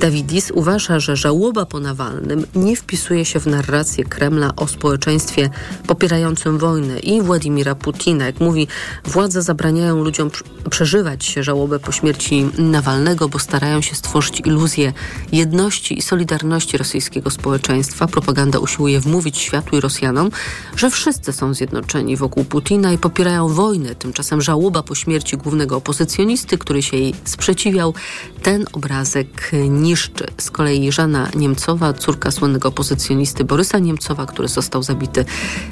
Dawidis 0.00 0.50
uważa, 0.50 1.00
że 1.00 1.05
żałoba 1.14 1.66
po 1.66 1.80
Nawalnym 1.80 2.46
nie 2.54 2.76
wpisuje 2.76 3.24
się 3.24 3.40
w 3.40 3.46
narrację 3.46 4.04
Kremla 4.04 4.52
o 4.56 4.68
społeczeństwie 4.68 5.50
popierającym 5.86 6.58
wojnę 6.58 6.98
i 6.98 7.22
Władimira 7.22 7.74
Putina. 7.74 8.26
Jak 8.26 8.40
mówi, 8.40 8.68
władze 9.04 9.42
zabraniają 9.42 10.04
ludziom 10.04 10.30
przeżywać 10.70 11.34
żałobę 11.40 11.78
po 11.78 11.92
śmierci 11.92 12.50
Nawalnego, 12.58 13.28
bo 13.28 13.38
starają 13.38 13.80
się 13.80 13.94
stworzyć 13.94 14.40
iluzję 14.40 14.92
jedności 15.32 15.98
i 15.98 16.02
solidarności 16.02 16.78
rosyjskiego 16.78 17.30
społeczeństwa. 17.30 18.06
Propaganda 18.06 18.58
usiłuje 18.58 19.00
wmówić 19.00 19.38
światu 19.38 19.76
i 19.76 19.80
Rosjanom, 19.80 20.30
że 20.76 20.90
wszyscy 20.90 21.32
są 21.32 21.54
zjednoczeni 21.54 22.16
wokół 22.16 22.44
Putina 22.44 22.92
i 22.92 22.98
popierają 22.98 23.48
wojnę. 23.48 23.94
Tymczasem 23.94 24.42
żałoba 24.42 24.82
po 24.82 24.94
śmierci 24.94 25.36
głównego 25.36 25.76
opozycjonisty, 25.76 26.58
który 26.58 26.82
się 26.82 26.96
jej 26.96 27.14
sprzeciwiał, 27.24 27.94
ten 28.42 28.64
obrazek 28.72 29.50
niszczy. 29.68 30.26
Z 30.38 30.50
kolei 30.50 30.80
Żana 30.96 31.28
Niemcowa, 31.34 31.92
córka 31.92 32.30
słynnego 32.30 32.68
opozycjonisty 32.68 33.44
Borysa 33.44 33.78
Niemcowa, 33.78 34.26
który 34.26 34.48
został 34.48 34.82
zabity 34.82 35.24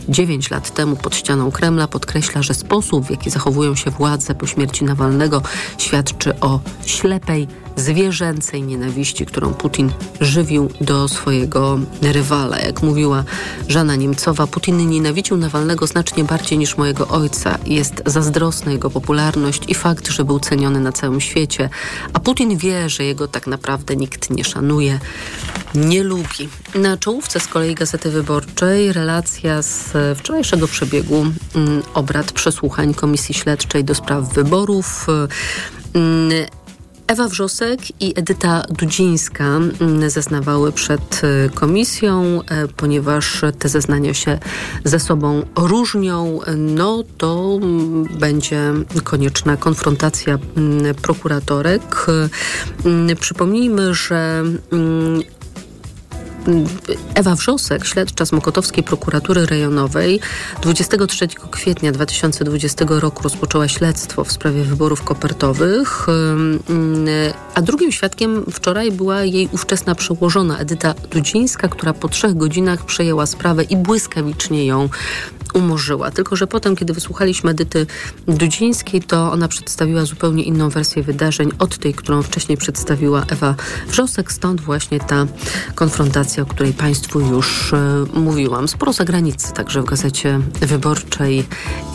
9 0.08 0.50
lat 0.50 0.74
temu 0.74 0.96
pod 0.96 1.16
ścianą 1.16 1.50
Kremla, 1.50 1.88
podkreśla, 1.88 2.42
że 2.42 2.54
sposób, 2.54 3.06
w 3.06 3.10
jaki 3.10 3.30
zachowują 3.30 3.74
się 3.74 3.90
władze 3.90 4.34
po 4.34 4.46
śmierci 4.46 4.84
Nawalnego, 4.84 5.42
świadczy 5.78 6.40
o 6.40 6.60
ślepej 6.86 7.48
zwierzęcej 7.76 8.62
nienawiści, 8.62 9.26
którą 9.26 9.54
Putin 9.54 9.92
żywił 10.20 10.70
do 10.80 11.08
swojego 11.08 11.78
rywala. 12.02 12.58
Jak 12.58 12.82
mówiła 12.82 13.24
Żana 13.68 13.96
Niemcowa, 13.96 14.46
Putin 14.46 14.90
nienawidził 14.90 15.36
Nawalnego 15.36 15.86
znacznie 15.86 16.24
bardziej 16.24 16.58
niż 16.58 16.76
mojego 16.76 17.08
ojca. 17.08 17.58
Jest 17.66 18.02
zazdrosna 18.06 18.72
jego 18.72 18.90
popularność 18.90 19.62
i 19.68 19.74
fakt, 19.74 20.08
że 20.08 20.24
był 20.24 20.40
ceniony 20.40 20.80
na 20.80 20.92
całym 20.92 21.20
świecie. 21.20 21.68
A 22.12 22.20
Putin 22.20 22.56
wie, 22.56 22.88
że 22.88 23.04
jego 23.04 23.28
tak 23.28 23.46
naprawdę 23.46 23.96
nikt 23.96 24.30
nie 24.30 24.44
szanuje, 24.44 25.00
nie 25.74 26.02
lubi. 26.02 26.48
Na 26.74 26.96
czołówce 26.96 27.40
z 27.40 27.46
kolei 27.46 27.74
Gazety 27.74 28.10
Wyborczej 28.10 28.92
relacja 28.92 29.62
z 29.62 29.92
wczorajszego 30.18 30.68
przebiegu 30.68 31.26
mm, 31.54 31.82
obrad 31.94 32.32
przesłuchań 32.32 32.94
Komisji 32.94 33.34
Śledczej 33.34 33.84
do 33.84 33.94
spraw 33.94 34.34
wyborów. 34.34 35.06
Ewa 37.06 37.28
Wrzosek 37.28 37.80
i 38.00 38.12
Edyta 38.16 38.62
Dudzińska 38.70 39.44
mm, 39.44 40.10
zeznawały 40.10 40.72
przed 40.72 41.24
y, 41.24 41.50
komisją, 41.54 42.40
e, 42.48 42.68
ponieważ 42.68 43.42
te 43.58 43.68
zeznania 43.68 44.14
się 44.14 44.38
ze 44.84 45.00
sobą 45.00 45.42
różnią, 45.56 46.40
no 46.56 47.04
to 47.18 47.58
mm, 47.62 48.04
będzie 48.04 48.72
konieczna 49.04 49.56
konfrontacja 49.56 50.38
mm, 50.56 50.94
prokuratorek. 50.94 52.06
Przypomnijmy, 53.20 53.94
że 53.94 54.44
Ewa 57.14 57.34
Wrzosek, 57.34 57.84
śledcza 57.84 58.26
z 58.26 58.32
Mokotowskiej 58.32 58.84
Prokuratury 58.84 59.46
Rejonowej, 59.46 60.20
23 60.62 61.28
kwietnia 61.50 61.92
2020 61.92 62.84
roku 62.88 63.22
rozpoczęła 63.22 63.68
śledztwo 63.68 64.24
w 64.24 64.32
sprawie 64.32 64.64
wyborów 64.64 65.02
kopertowych, 65.02 66.06
a 67.54 67.62
drugim 67.62 67.92
świadkiem 67.92 68.44
wczoraj 68.52 68.92
była 68.92 69.22
jej 69.22 69.48
ówczesna 69.52 69.94
przełożona 69.94 70.58
Edyta 70.58 70.94
Dudzińska, 71.10 71.68
która 71.68 71.92
po 71.92 72.08
trzech 72.08 72.36
godzinach 72.36 72.84
przejęła 72.84 73.26
sprawę 73.26 73.62
i 73.62 73.76
błyskawicznie 73.76 74.66
ją 74.66 74.88
umorzyła. 75.54 76.10
Tylko, 76.10 76.36
że 76.36 76.46
potem, 76.46 76.76
kiedy 76.76 76.92
wysłuchaliśmy 76.92 77.50
Edyty 77.50 77.86
Dudzińskiej, 78.28 79.02
to 79.02 79.32
ona 79.32 79.48
przedstawiła 79.48 80.04
zupełnie 80.04 80.42
inną 80.42 80.68
wersję 80.68 81.02
wydarzeń 81.02 81.50
od 81.58 81.78
tej, 81.78 81.94
którą 81.94 82.22
wcześniej 82.22 82.58
przedstawiła 82.58 83.24
Ewa 83.28 83.54
Wrzosek. 83.88 84.32
Stąd 84.32 84.60
właśnie 84.60 85.00
ta 85.00 85.26
konfrontacja, 85.74 86.33
o 86.42 86.46
której 86.46 86.72
Państwu 86.72 87.20
już 87.20 87.72
e, 87.72 88.04
mówiłam. 88.14 88.68
Sporo 88.68 88.92
zagranicy, 88.92 89.52
także 89.52 89.82
w 89.82 89.84
Gazecie 89.84 90.40
Wyborczej 90.60 91.44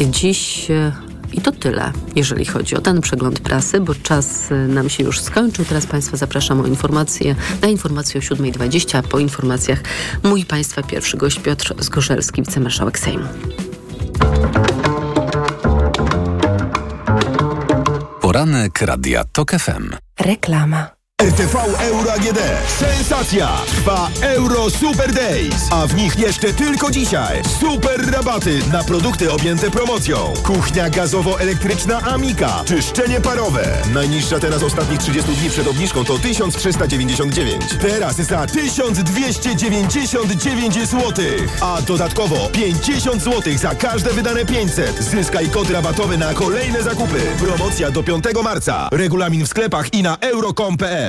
dziś 0.09 0.71
e, 0.71 0.91
i 1.33 1.41
to 1.41 1.51
tyle, 1.51 1.91
jeżeli 2.15 2.45
chodzi 2.45 2.75
o 2.75 2.81
ten 2.81 3.01
przegląd 3.01 3.39
prasy, 3.39 3.79
bo 3.79 3.95
czas 3.95 4.51
e, 4.51 4.55
nam 4.55 4.89
się 4.89 5.03
już 5.03 5.19
skończył. 5.19 5.65
Teraz 5.65 5.85
Państwa 5.85 6.17
zapraszam 6.17 6.61
o 6.61 6.67
informacje, 6.67 7.35
na 7.61 7.67
informacje 7.67 8.19
o 8.19 8.23
7.20, 8.23 8.97
a 8.97 9.01
po 9.01 9.19
informacjach 9.19 9.79
mój 10.23 10.45
Państwa 10.45 10.83
pierwszy 10.83 11.17
gość 11.17 11.39
Piotr 11.39 11.73
Zgorzelski, 11.79 12.41
wicemarszałek 12.41 12.99
Sejmu. 12.99 13.27
Poranek 18.21 18.81
Radia 18.81 19.23
TOK 19.23 19.51
FM. 19.51 19.89
Reklama. 20.19 20.98
RTV 21.19 21.55
Euro 21.79 22.13
AGD. 22.13 22.39
Sensacja! 22.67 23.49
Trwa 23.65 24.09
Euro 24.21 24.69
Super 24.69 25.13
Days, 25.13 25.67
a 25.71 25.87
w 25.87 25.95
nich 25.95 26.19
jeszcze 26.19 26.53
tylko 26.53 26.91
dzisiaj 26.91 27.41
super 27.59 28.11
rabaty 28.11 28.59
na 28.71 28.83
produkty 28.83 29.31
objęte 29.31 29.71
promocją. 29.71 30.33
Kuchnia 30.43 30.89
gazowo-elektryczna 30.89 32.01
Amika, 32.01 32.63
czyszczenie 32.65 33.21
parowe. 33.21 33.77
Najniższa 33.93 34.39
teraz 34.39 34.63
ostatnich 34.63 34.99
30 34.99 35.31
dni 35.31 35.49
przed 35.49 35.67
obniżką 35.67 36.05
to 36.05 36.19
1399. 36.19 37.63
Teraz 37.81 38.15
za 38.15 38.47
1299 38.47 40.73
zł. 40.75 41.25
A 41.61 41.81
dodatkowo 41.81 42.49
50 42.51 43.23
zł 43.23 43.57
za 43.57 43.75
każde 43.75 44.13
wydane 44.13 44.45
500. 44.45 44.99
Zyskaj 44.99 45.49
kod 45.49 45.69
rabatowy 45.69 46.17
na 46.17 46.33
kolejne 46.33 46.83
zakupy. 46.83 47.21
Promocja 47.39 47.91
do 47.91 48.03
5 48.03 48.25
marca. 48.43 48.89
Regulamin 48.91 49.45
w 49.45 49.49
sklepach 49.49 49.93
i 49.93 50.03
na 50.03 50.17
euro.com.pl 50.17 51.08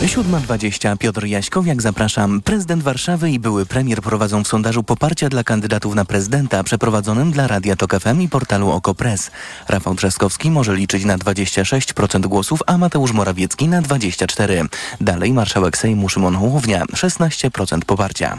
7.20 0.00 0.98
Piotr 0.98 1.24
Jaśkowiak, 1.26 1.82
zapraszam. 1.82 2.40
Prezydent 2.40 2.82
Warszawy 2.82 3.30
i 3.30 3.38
były 3.38 3.66
premier 3.66 4.02
prowadzą 4.02 4.44
w 4.44 4.48
sondażu 4.48 4.82
poparcia 4.82 5.28
dla 5.28 5.44
kandydatów 5.44 5.94
na 5.94 6.04
prezydenta 6.04 6.62
przeprowadzonym 6.64 7.32
dla 7.32 7.46
Radia 7.46 7.76
Tok 7.76 8.00
FM 8.00 8.20
i 8.20 8.28
portalu 8.28 8.70
Okopres. 8.70 9.30
Rafał 9.68 9.94
Trzaskowski 9.94 10.50
może 10.50 10.76
liczyć 10.76 11.04
na 11.04 11.18
26% 11.18 12.20
głosów, 12.26 12.62
a 12.66 12.78
Mateusz 12.78 13.12
Morawiecki 13.12 13.68
na 13.68 13.82
24%. 13.82 14.68
Dalej 15.00 15.32
marszałek 15.32 15.78
Sejmu 15.78 16.08
Szymon 16.08 16.36
Hołownia 16.36 16.84
16% 16.84 17.84
poparcia. 17.84 18.38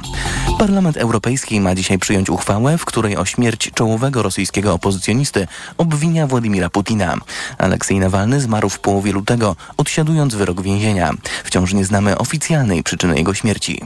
Parlament 0.59 0.97
Europejski 0.97 1.61
ma 1.61 1.75
dzisiaj 1.75 1.99
przyjąć 1.99 2.29
uchwałę, 2.29 2.77
w 2.77 2.85
której 2.85 3.17
o 3.17 3.25
śmierć 3.25 3.71
czołowego 3.73 4.23
rosyjskiego 4.23 4.73
opozycjonisty 4.73 5.47
obwinia 5.77 6.27
Władimira 6.27 6.69
Putina. 6.69 7.15
Aleksiej 7.57 7.99
Nawalny 7.99 8.41
zmarł 8.41 8.69
w 8.69 8.79
połowie 8.79 9.11
lutego, 9.11 9.55
odsiadując 9.77 10.35
wyrok 10.35 10.61
więzienia. 10.61 11.13
Wciąż 11.51 11.73
nie 11.73 11.85
znamy 11.85 12.17
oficjalnej 12.17 12.83
przyczyny 12.83 13.17
jego 13.17 13.33
śmierci. 13.33 13.81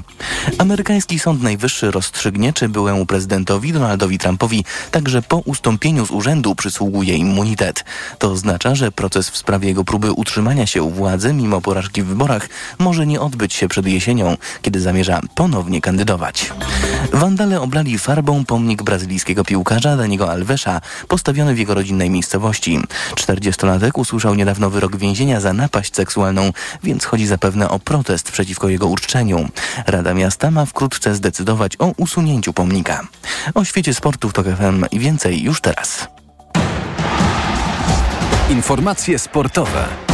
Amerykański 0.58 1.20
Sąd 1.20 1.44
Najwyższy 1.44 1.92
rozstrzygnie, 1.92 2.54
czy 2.54 2.70
byłemu 2.70 3.06
prezydentowi 3.06 3.74
Donaldowi 3.74 4.18
Trumpowi 4.18 4.66
także 4.92 5.22
po 5.22 5.38
ustąpieniu 5.38 6.06
z 6.06 6.12
urzędu 6.12 6.56
przysługuje 6.56 7.16
immunitet. 7.16 7.86
To 8.20 8.32
oznacza, 8.32 8.76
że 8.76 8.92
proces 8.92 9.30
w 9.30 9.38
sprawie 9.38 9.68
jego 9.68 9.84
próby 9.84 10.12
utrzymania 10.12 10.68
się 10.68 10.84
u 10.84 10.90
władzy 10.90 11.34
mimo 11.34 11.62
porażki 11.62 12.04
w 12.04 12.06
wyborach 12.06 12.50
może 12.80 13.08
nie 13.08 13.22
odbyć 13.22 13.54
się 13.54 13.68
przed 13.68 13.88
jesienią, 13.88 14.38
kiedy 14.62 14.80
zamierza 14.80 15.22
ponownie 15.36 15.82
kandydować. 15.82 16.52
Wandale 17.14 17.62
oblali 17.62 17.98
farbą 17.98 18.46
pomnik 18.46 18.84
brazylijskiego 18.84 19.44
piłkarza 19.44 19.98
Daniego 19.98 20.32
Alvesa, 20.32 20.82
postawiony 21.08 21.56
w 21.56 21.60
jego 21.60 21.74
rodzinnej 21.74 22.10
miejscowości. 22.10 22.80
40-latek 23.16 23.92
usłyszał 23.94 24.36
niedawno 24.36 24.70
wyrok 24.70 24.98
więzienia 24.98 25.40
za 25.40 25.54
napaść 25.54 25.96
seksualną, 25.96 26.52
więc 26.84 27.06
chodzi 27.06 27.28
zapewne 27.28 27.55
zapewne 27.56 27.70
o 27.70 27.80
protest 27.80 28.32
przeciwko 28.32 28.70
jego 28.70 28.88
uczczeniu. 28.88 29.50
Rada 29.88 30.14
Miasta 30.14 30.52
ma 30.52 30.66
wkrótce 30.66 31.16
zdecydować 31.16 31.74
o 31.80 31.94
usunięciu 31.98 32.54
pomnika. 32.54 33.08
O 33.54 33.66
świecie 33.66 33.94
sportu 33.94 34.30
w 34.30 34.34
TOK 34.34 34.46
FM 34.46 34.86
więcej 35.00 35.44
już 35.44 35.62
teraz. 35.62 36.08
Informacje 38.50 39.20
sportowe. 39.20 40.05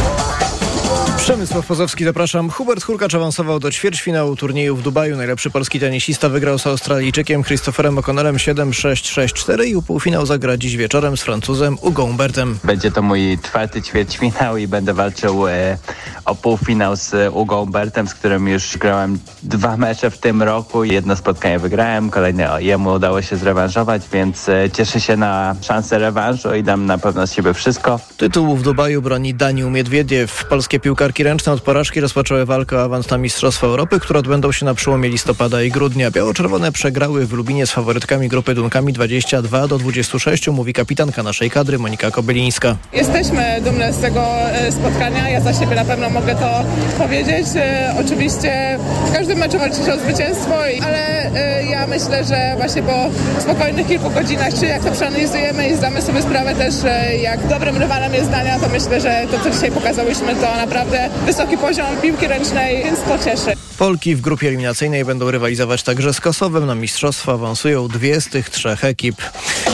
Przemysław 1.16 1.66
Pozowski, 1.66 2.04
zapraszam. 2.04 2.50
Hubert 2.50 2.84
Hurkacz 2.84 3.14
awansował 3.14 3.60
do 3.60 3.70
ćwierćfinału 3.70 4.36
turnieju 4.36 4.76
w 4.76 4.82
Dubaju. 4.82 5.16
Najlepszy 5.16 5.50
polski 5.50 5.80
tenisista 5.80 6.28
wygrał 6.28 6.58
z 6.58 6.66
Australijczykiem 6.66 7.44
Christopherem 7.44 7.96
O'Connellem 7.96 8.34
7-6-6-4 8.34 9.64
i 9.64 9.82
półfinał 9.82 10.26
zagra 10.26 10.56
dziś 10.56 10.76
wieczorem 10.76 11.16
z 11.16 11.22
Francuzem 11.22 11.76
Hugo 11.76 12.06
Humbertem. 12.06 12.58
Będzie 12.64 12.90
to 12.90 13.02
mój 13.02 13.38
czwarty 13.42 13.82
ćwierćfinał 13.82 14.56
i 14.56 14.68
będę 14.68 14.94
walczył 14.94 15.48
e, 15.48 15.78
o 16.24 16.34
półfinał 16.34 16.96
z 16.96 17.32
Hugo 17.32 17.56
Humbertem, 17.56 18.08
z 18.08 18.14
którym 18.14 18.48
już 18.48 18.78
grałem 18.78 19.18
dwa 19.42 19.76
mecze 19.76 20.10
w 20.10 20.18
tym 20.18 20.42
roku. 20.42 20.84
Jedno 20.84 21.16
spotkanie 21.16 21.58
wygrałem, 21.58 22.10
kolejne 22.10 22.56
jemu 22.58 22.92
udało 22.92 23.22
się 23.22 23.36
zrewanżować, 23.36 24.02
więc 24.12 24.48
e, 24.48 24.70
cieszę 24.72 25.00
się 25.00 25.16
na 25.16 25.56
szansę 25.62 25.98
rewanżu 25.98 26.54
i 26.54 26.62
dam 26.62 26.86
na 26.86 26.98
pewno 26.98 27.26
z 27.26 27.32
siebie 27.32 27.54
wszystko. 27.54 28.00
Tytułu 28.16 28.56
w 28.56 28.62
Dubaju 28.62 29.02
broni 29.02 29.34
Daniel 29.34 29.70
Miedwiediew. 29.70 30.44
Polskie 30.44 30.80
piłkarki 30.82 31.22
ręczne 31.24 31.52
od 31.52 31.60
porażki 31.60 32.00
rozpoczęły 32.00 32.44
walkę 32.44 32.76
o 32.76 32.82
awans 32.82 33.10
na 33.10 33.18
Mistrzostwa 33.18 33.66
Europy, 33.66 34.00
które 34.00 34.18
odbędą 34.18 34.52
się 34.52 34.64
na 34.66 34.74
przełomie 34.74 35.08
listopada 35.08 35.62
i 35.62 35.70
grudnia. 35.70 36.10
Biało-czerwone 36.10 36.72
przegrały 36.72 37.26
w 37.26 37.32
Lubinie 37.32 37.66
z 37.66 37.70
faworytkami 37.70 38.28
grupy 38.28 38.54
Dunkami 38.54 38.92
22 38.92 39.68
do 39.68 39.78
26, 39.78 40.48
mówi 40.48 40.72
kapitanka 40.72 41.22
naszej 41.22 41.50
kadry 41.50 41.78
Monika 41.78 42.10
Kobylińska. 42.10 42.76
Jesteśmy 42.92 43.60
dumne 43.64 43.92
z 43.92 43.98
tego 43.98 44.24
e, 44.50 44.72
spotkania. 44.72 45.28
Ja 45.28 45.40
za 45.40 45.54
siebie 45.54 45.76
na 45.76 45.84
pewno 45.84 46.10
mogę 46.10 46.34
to 46.34 46.64
powiedzieć. 46.98 47.46
E, 47.56 47.94
Oczywiście 48.06 48.78
w 49.06 49.12
każdym 49.12 49.38
meczu 49.38 49.58
walczy 49.58 49.84
się 49.84 49.94
o 49.94 49.98
zwycięstwo, 49.98 50.54
ale 50.86 51.30
e, 51.34 51.64
ja 51.64 51.86
myślę, 51.86 52.24
że 52.24 52.54
właśnie 52.56 52.82
po 52.82 53.10
spokojnych 53.40 53.86
kilku 53.86 54.10
godzinach, 54.10 54.54
czy 54.60 54.66
jak 54.66 54.84
to 54.84 54.90
przeanalizujemy 54.92 55.68
i 55.68 55.74
zdamy 55.76 56.02
sobie 56.02 56.22
sprawę 56.22 56.54
też, 56.54 56.74
jak 57.22 57.46
dobrym 57.48 57.76
rywalem 57.76 58.14
jest 58.14 58.30
Dania, 58.30 58.58
to 58.58 58.68
myślę, 58.68 59.00
że 59.00 59.26
to, 59.30 59.38
co 59.44 59.50
dzisiaj 59.50 59.70
pokazałyśmy, 59.70 60.34
to 60.34 60.52
naprawdę 60.72 61.08
wysoki 61.26 61.58
poziom 61.58 61.96
piłki 61.96 62.26
ręcznej, 62.26 62.84
więc 62.84 63.00
to 63.00 63.18
cieszy. 63.18 63.61
Polki 63.78 64.16
w 64.16 64.20
grupie 64.20 64.48
eliminacyjnej 64.48 65.04
będą 65.04 65.30
rywalizować 65.30 65.82
także 65.82 66.14
z 66.14 66.20
Kosowem. 66.20 66.66
Na 66.66 66.74
mistrzostwa 66.74 67.32
awansują 67.32 67.88
dwie 67.88 68.20
z 68.20 68.28
tych 68.28 68.50
trzech 68.50 68.84
ekip. 68.84 69.16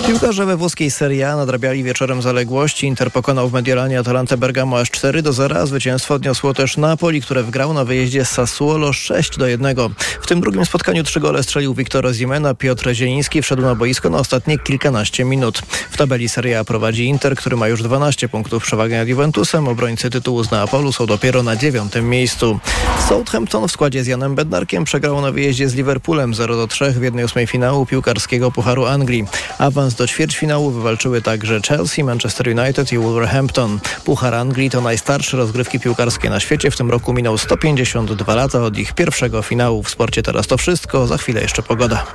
Piłkarze 0.06 0.46
we 0.46 0.56
włoskiej 0.56 0.90
Serie 0.90 1.30
A 1.30 1.36
nadrabiali 1.36 1.82
wieczorem 1.84 2.22
zaległości. 2.22 2.86
Inter 2.86 3.12
pokonał 3.12 3.48
w 3.48 3.52
Mediolanie 3.52 3.98
Atalantę 3.98 4.36
Bergamo 4.36 4.80
aż 4.80 4.90
4 4.90 5.22
do 5.22 5.32
0. 5.32 5.66
Zwycięstwo 5.66 6.14
odniosło 6.14 6.54
też 6.54 6.76
Napoli, 6.76 7.22
które 7.22 7.42
wgrał 7.42 7.74
na 7.74 7.84
wyjeździe 7.84 8.24
z 8.24 8.30
Sassuolo 8.30 8.92
6 8.92 9.38
do 9.38 9.46
1. 9.46 9.76
W 10.20 10.26
tym 10.26 10.40
drugim 10.40 10.66
spotkaniu 10.66 11.02
trzy 11.04 11.20
gole 11.20 11.42
strzelił 11.42 11.74
Wiktor 11.74 12.06
Osimena. 12.06 12.54
Piotr 12.54 12.94
Zieliński 12.94 13.42
wszedł 13.42 13.62
na 13.62 13.74
boisko 13.74 14.10
na 14.10 14.18
ostatnie 14.18 14.58
kilkanaście 14.58 15.24
minut. 15.24 15.62
W 15.90 15.96
tabeli 15.96 16.28
Serie 16.28 16.58
A 16.58 16.64
prowadzi 16.64 17.04
Inter, 17.04 17.36
który 17.36 17.56
ma 17.56 17.68
już 17.68 17.82
12 17.82 18.28
punktów 18.28 18.62
przewagi 18.62 18.94
nad 18.94 19.08
Juventusem. 19.08 19.68
Obrońcy 19.68 20.10
tytułu 20.10 20.44
z 20.44 20.50
Neapolu 20.50 20.92
są 20.92 21.06
dopiero 21.06 21.42
na 21.42 21.56
dziewiątym 21.56 22.08
miejscu. 22.08 22.60
Southampton 23.08 23.68
w 23.68 23.72
składzie 23.72 23.97
z 24.04 24.06
Janem 24.06 24.34
Bednarkiem 24.34 24.84
przegrał 24.84 25.20
na 25.20 25.32
wyjeździe 25.32 25.68
z 25.68 25.74
Liverpoolem 25.74 26.34
0 26.34 26.56
do 26.56 26.66
3 26.66 26.90
w 26.90 27.00
1-8 27.00 27.46
finału 27.46 27.86
piłkarskiego 27.86 28.50
Pucharu 28.50 28.86
Anglii. 28.86 29.24
Awans 29.58 29.94
do 29.94 30.06
ćwierćfinału 30.06 30.70
wywalczyły 30.70 31.22
także 31.22 31.60
Chelsea, 31.68 32.04
Manchester 32.04 32.48
United 32.58 32.92
i 32.92 32.98
Wolverhampton. 32.98 33.78
Puchar 34.04 34.34
Anglii 34.34 34.70
to 34.70 34.80
najstarsze 34.80 35.36
rozgrywki 35.36 35.80
piłkarskie 35.80 36.30
na 36.30 36.40
świecie. 36.40 36.70
W 36.70 36.76
tym 36.76 36.90
roku 36.90 37.12
minął 37.12 37.38
152 37.38 38.34
lata 38.34 38.62
od 38.62 38.78
ich 38.78 38.92
pierwszego 38.92 39.42
finału. 39.42 39.82
W 39.82 39.90
sporcie 39.90 40.22
teraz 40.22 40.46
to 40.46 40.56
wszystko. 40.56 41.06
Za 41.06 41.18
chwilę 41.18 41.40
jeszcze 41.40 41.62
pogoda. 41.62 42.06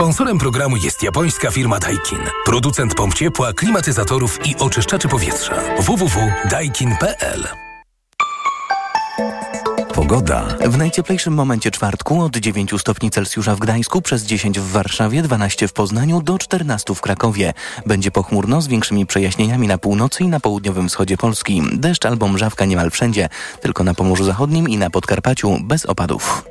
Sponsorem 0.00 0.38
programu 0.38 0.76
jest 0.76 1.02
japońska 1.02 1.50
firma 1.50 1.78
Daikin. 1.78 2.18
Producent 2.44 2.94
pomp 2.94 3.14
ciepła, 3.14 3.52
klimatyzatorów 3.52 4.46
i 4.46 4.56
oczyszczaczy 4.56 5.08
powietrza. 5.08 5.54
www.daikin.pl 5.78 7.48
Pogoda. 9.94 10.44
W 10.66 10.78
najcieplejszym 10.78 11.34
momencie 11.34 11.70
czwartku 11.70 12.22
od 12.22 12.36
9 12.36 12.74
stopni 12.78 13.10
Celsjusza 13.10 13.56
w 13.56 13.58
Gdańsku, 13.58 14.02
przez 14.02 14.22
10 14.22 14.60
w 14.60 14.70
Warszawie, 14.70 15.22
12 15.22 15.68
w 15.68 15.72
Poznaniu, 15.72 16.22
do 16.22 16.38
14 16.38 16.94
w 16.94 17.00
Krakowie. 17.00 17.52
Będzie 17.86 18.10
pochmurno 18.10 18.62
z 18.62 18.68
większymi 18.68 19.06
przejaśnieniami 19.06 19.68
na 19.68 19.78
północy 19.78 20.24
i 20.24 20.28
na 20.28 20.40
południowym 20.40 20.88
wschodzie 20.88 21.16
Polski. 21.16 21.62
Deszcz 21.72 22.06
albo 22.06 22.28
mrzawka 22.28 22.64
niemal 22.64 22.90
wszędzie, 22.90 23.28
tylko 23.60 23.84
na 23.84 23.94
Pomorzu 23.94 24.24
Zachodnim 24.24 24.68
i 24.68 24.76
na 24.76 24.90
Podkarpaciu 24.90 25.56
bez 25.62 25.86
opadów. 25.86 26.44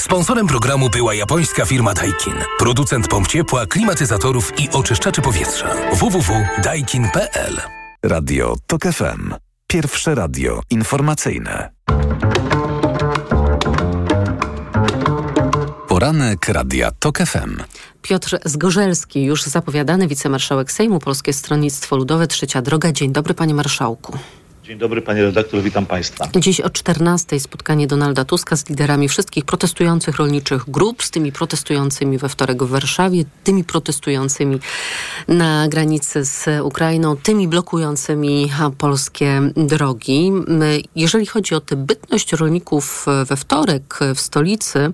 Sponsorem 0.00 0.46
programu 0.46 0.90
była 0.90 1.14
japońska 1.14 1.64
firma 1.64 1.94
Daikin. 1.94 2.34
Producent 2.58 3.08
pomp 3.08 3.28
ciepła, 3.28 3.66
klimatyzatorów 3.66 4.60
i 4.60 4.70
oczyszczaczy 4.70 5.22
powietrza. 5.22 5.74
www.daikin.pl 5.92 7.60
Radio 8.02 8.56
TOK 8.66 8.82
FM. 8.82 9.34
Pierwsze 9.66 10.14
radio 10.14 10.60
informacyjne. 10.70 11.70
Poranek 15.88 16.48
Radia 16.48 16.90
TOK 16.98 17.18
FM. 17.18 17.62
Piotr 18.02 18.38
Zgorzelski, 18.44 19.24
już 19.24 19.42
zapowiadany 19.42 20.08
wicemarszałek 20.08 20.72
Sejmu 20.72 20.98
Polskie 20.98 21.32
Stronnictwo 21.32 21.96
Ludowe, 21.96 22.26
Trzecia 22.26 22.62
Droga. 22.62 22.92
Dzień 22.92 23.12
dobry, 23.12 23.34
panie 23.34 23.54
marszałku. 23.54 24.18
Dzień 24.68 24.78
dobry, 24.78 25.02
panie 25.02 25.22
redaktor, 25.22 25.62
witam 25.62 25.86
państwa. 25.86 26.28
Dziś 26.36 26.60
o 26.60 26.70
14 26.70 27.40
spotkanie 27.40 27.86
Donalda 27.86 28.24
Tuska 28.24 28.56
z 28.56 28.68
liderami 28.68 29.08
wszystkich 29.08 29.44
protestujących 29.44 30.16
rolniczych 30.16 30.70
grup, 30.70 31.02
z 31.02 31.10
tymi 31.10 31.32
protestującymi 31.32 32.18
we 32.18 32.28
wtorek 32.28 32.62
w 32.62 32.68
Warszawie, 32.68 33.24
tymi 33.44 33.64
protestującymi 33.64 34.58
na 35.28 35.68
granicy 35.68 36.24
z 36.24 36.46
Ukrainą, 36.62 37.16
tymi 37.16 37.48
blokującymi 37.48 38.50
polskie 38.78 39.40
drogi. 39.56 40.32
Jeżeli 40.96 41.26
chodzi 41.26 41.54
o 41.54 41.60
tę 41.60 41.76
bytność 41.76 42.32
rolników 42.32 43.06
we 43.26 43.36
wtorek 43.36 43.98
w 44.14 44.20
stolicy, 44.20 44.92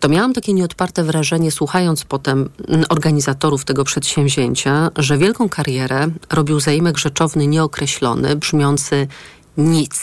to 0.00 0.08
miałam 0.08 0.32
takie 0.32 0.52
nieodparte 0.52 1.04
wrażenie, 1.04 1.50
słuchając 1.50 2.04
potem 2.04 2.50
organizatorów 2.88 3.64
tego 3.64 3.84
przedsięwzięcia, 3.84 4.90
że 4.96 5.18
wielką 5.18 5.48
karierę 5.48 6.08
robił 6.30 6.60
zaimek 6.60 6.98
rzeczowny 6.98 7.46
nieokreślony, 7.46 8.36
brzmiący 8.36 9.09
nic. 9.56 10.00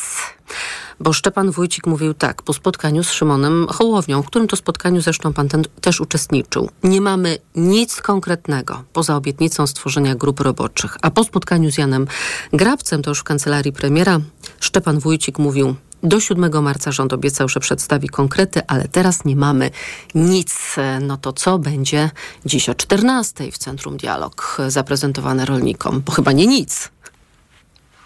Bo 1.00 1.14
Szczepan 1.14 1.52
Wójcik 1.52 1.88
mówił 1.88 2.14
tak, 2.14 2.42
po 2.42 2.54
spotkaniu 2.54 3.04
z 3.04 3.12
Szymonem 3.12 3.68
Hołownią, 3.70 4.24
w 4.24 4.28
którym 4.28 4.48
to 4.48 4.56
spotkaniu 4.56 5.02
zresztą 5.02 5.34
pan 5.34 5.50
ten 5.50 5.64
też 5.82 6.02
uczestniczył. 6.02 6.70
Nie 6.84 7.02
mamy 7.02 7.38
nic 7.56 8.02
konkretnego 8.02 8.84
poza 8.94 9.16
obietnicą 9.16 9.68
stworzenia 9.68 10.16
grup 10.16 10.40
roboczych. 10.40 10.98
A 11.02 11.12
po 11.12 11.24
spotkaniu 11.24 11.72
z 11.72 11.78
Janem 11.78 12.08
Grabcem, 12.54 13.02
to 13.02 13.12
już 13.12 13.20
w 13.20 13.24
kancelarii 13.24 13.74
premiera, 13.74 14.20
Szczepan 14.60 15.00
Wójcik 15.00 15.40
mówił, 15.40 15.76
do 16.04 16.20
7 16.20 16.64
marca 16.64 16.92
rząd 16.92 17.14
obiecał, 17.14 17.50
że 17.50 17.60
przedstawi 17.60 18.10
konkrety, 18.10 18.62
ale 18.68 18.88
teraz 18.88 19.26
nie 19.26 19.36
mamy 19.36 19.72
nic. 20.16 20.76
No 21.02 21.18
to 21.18 21.34
co 21.34 21.60
będzie 21.60 22.10
dziś 22.46 22.70
o 22.70 22.76
14 22.76 23.52
w 23.52 23.58
Centrum 23.58 23.98
Dialog 23.98 24.58
zaprezentowane 24.68 25.46
rolnikom? 25.46 26.02
Bo 26.06 26.12
chyba 26.12 26.32
nie 26.32 26.48
nic. 26.48 26.90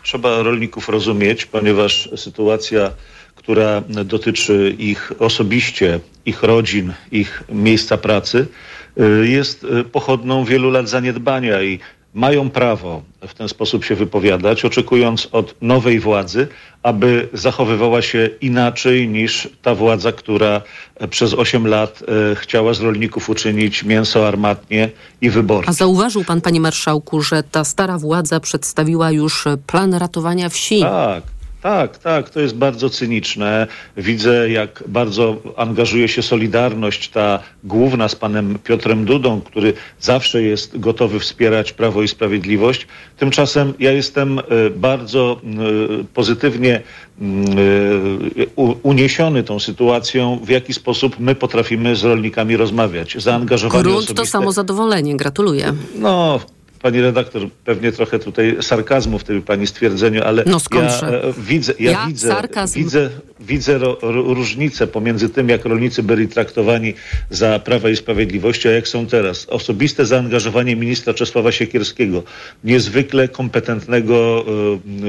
Trzeba 0.03 0.43
rolników 0.43 0.89
rozumieć, 0.89 1.45
ponieważ 1.45 2.09
sytuacja, 2.15 2.91
która 3.35 3.81
dotyczy 4.05 4.75
ich 4.79 5.11
osobiście, 5.19 5.99
ich 6.25 6.43
rodzin, 6.43 6.93
ich 7.11 7.43
miejsca 7.49 7.97
pracy, 7.97 8.47
y, 8.99 9.27
jest 9.27 9.63
y, 9.63 9.83
pochodną 9.83 10.45
wielu 10.45 10.69
lat 10.69 10.89
zaniedbania 10.89 11.61
i 11.61 11.79
mają 12.13 12.49
prawo 12.49 13.01
w 13.27 13.33
ten 13.33 13.49
sposób 13.49 13.85
się 13.85 13.95
wypowiadać, 13.95 14.65
oczekując 14.65 15.27
od 15.31 15.55
nowej 15.61 15.99
władzy, 15.99 16.47
aby 16.83 17.29
zachowywała 17.33 18.01
się 18.01 18.29
inaczej 18.41 19.07
niż 19.07 19.49
ta 19.61 19.75
władza, 19.75 20.11
która 20.11 20.61
e, 20.95 21.07
przez 21.07 21.33
8 21.33 21.67
lat 21.67 22.03
e, 22.31 22.35
chciała 22.35 22.73
z 22.73 22.81
rolników 22.81 23.29
uczynić 23.29 23.83
mięso 23.83 24.27
armatnie 24.27 24.89
i 25.21 25.29
wyborcze. 25.29 25.69
A 25.69 25.73
zauważył 25.73 26.23
pan, 26.23 26.41
panie 26.41 26.61
marszałku, 26.61 27.21
że 27.21 27.43
ta 27.43 27.63
stara 27.63 27.97
władza 27.97 28.39
przedstawiła 28.39 29.11
już 29.11 29.47
plan 29.67 29.93
ratowania 29.93 30.49
wsi. 30.49 30.79
Tak. 30.79 31.23
Tak, 31.61 31.97
tak, 31.97 32.29
to 32.29 32.39
jest 32.39 32.55
bardzo 32.55 32.89
cyniczne. 32.89 33.67
Widzę, 33.97 34.49
jak 34.49 34.83
bardzo 34.87 35.37
angażuje 35.55 36.07
się 36.07 36.21
Solidarność, 36.21 37.09
ta 37.09 37.39
główna 37.63 38.07
z 38.07 38.15
panem 38.15 38.59
Piotrem 38.63 39.05
Dudą, 39.05 39.41
który 39.41 39.73
zawsze 39.99 40.43
jest 40.43 40.79
gotowy 40.79 41.19
wspierać 41.19 41.73
Prawo 41.73 42.03
i 42.03 42.07
Sprawiedliwość. 42.07 42.87
Tymczasem 43.17 43.73
ja 43.79 43.91
jestem 43.91 44.39
e, 44.39 44.43
bardzo 44.69 45.41
e, 45.43 46.03
pozytywnie 46.13 46.81
mm, 47.21 47.45
e, 48.47 48.61
uniesiony 48.83 49.43
tą 49.43 49.59
sytuacją, 49.59 50.39
w 50.43 50.49
jaki 50.49 50.73
sposób 50.73 51.19
my 51.19 51.35
potrafimy 51.35 51.95
z 51.95 52.03
rolnikami 52.03 52.57
rozmawiać. 52.57 53.15
Zaangażowanie 53.17 53.83
Grunt 53.83 53.97
to 53.97 54.13
osobiste. 54.13 54.31
samo 54.31 54.51
zadowolenie. 54.51 55.17
Gratuluję. 55.17 55.73
No, 55.95 56.39
pani 56.81 57.01
redaktor, 57.01 57.49
pewnie 57.65 57.91
trochę 57.91 58.19
tutaj 58.19 58.57
sarkazmu 58.61 59.19
w 59.19 59.23
tym 59.23 59.41
pani 59.41 59.67
stwierdzeniu, 59.67 60.23
ale 60.23 60.43
No 60.45 60.57
ja 60.73 61.01
e, 61.01 61.33
widzę, 61.37 61.73
ja, 61.79 61.91
Ja? 61.91 62.07
widzę, 62.07 62.27
Sarkazm? 62.27 62.79
widzę, 62.79 63.09
widzę 63.39 63.77
ro, 63.77 63.97
ro, 64.01 64.33
różnicę 64.33 64.87
pomiędzy 64.87 65.29
tym, 65.29 65.49
jak 65.49 65.65
rolnicy 65.65 66.03
byli 66.03 66.27
traktowani 66.27 66.93
za 67.29 67.59
Prawa 67.59 67.89
i 67.89 67.95
Sprawiedliwości, 67.95 68.67
a 68.67 68.71
jak 68.71 68.87
są 68.87 69.07
teraz. 69.07 69.45
Osobiste 69.49 70.05
zaangażowanie 70.05 70.75
ministra 70.75 71.13
Czesława 71.13 71.51
Siekierskiego, 71.51 72.23
niezwykle 72.63 73.27
kompetentnego 73.27 74.45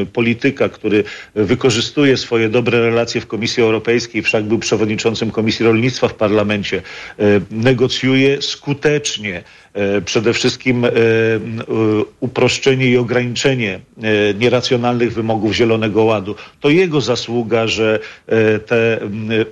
e, 0.03 0.07
polityka, 0.07 0.69
który 0.69 1.05
wykorzystuje 1.35 2.17
swoje 2.17 2.49
dobre 2.49 2.81
relacje 2.81 3.21
w 3.21 3.27
Komisji 3.27 3.63
Europejskiej, 3.63 4.23
wszak 4.23 4.45
był 4.45 4.59
przewodniczącym 4.59 5.31
Komisji 5.31 5.67
Rolnictwa 5.67 6.09
w 6.09 6.15
parlamencie, 6.15 6.83
e, 7.19 7.23
negocjuje 7.51 8.43
skutecznie 8.43 9.43
przede 10.05 10.33
wszystkim 10.33 10.85
e, 10.85 10.89
e, 10.89 10.93
uproszczenie 12.21 12.87
i 12.87 12.97
ograniczenie 12.97 13.81
e, 14.03 14.35
nieracjonalnych 14.35 15.15
wymogów 15.15 15.53
Zielonego 15.53 16.05
Ładu. 16.05 16.35
To 16.61 16.71
jego 16.71 17.01
zasługa, 17.01 17.67
że 17.67 17.99
e, 18.27 18.59
te 18.59 19.01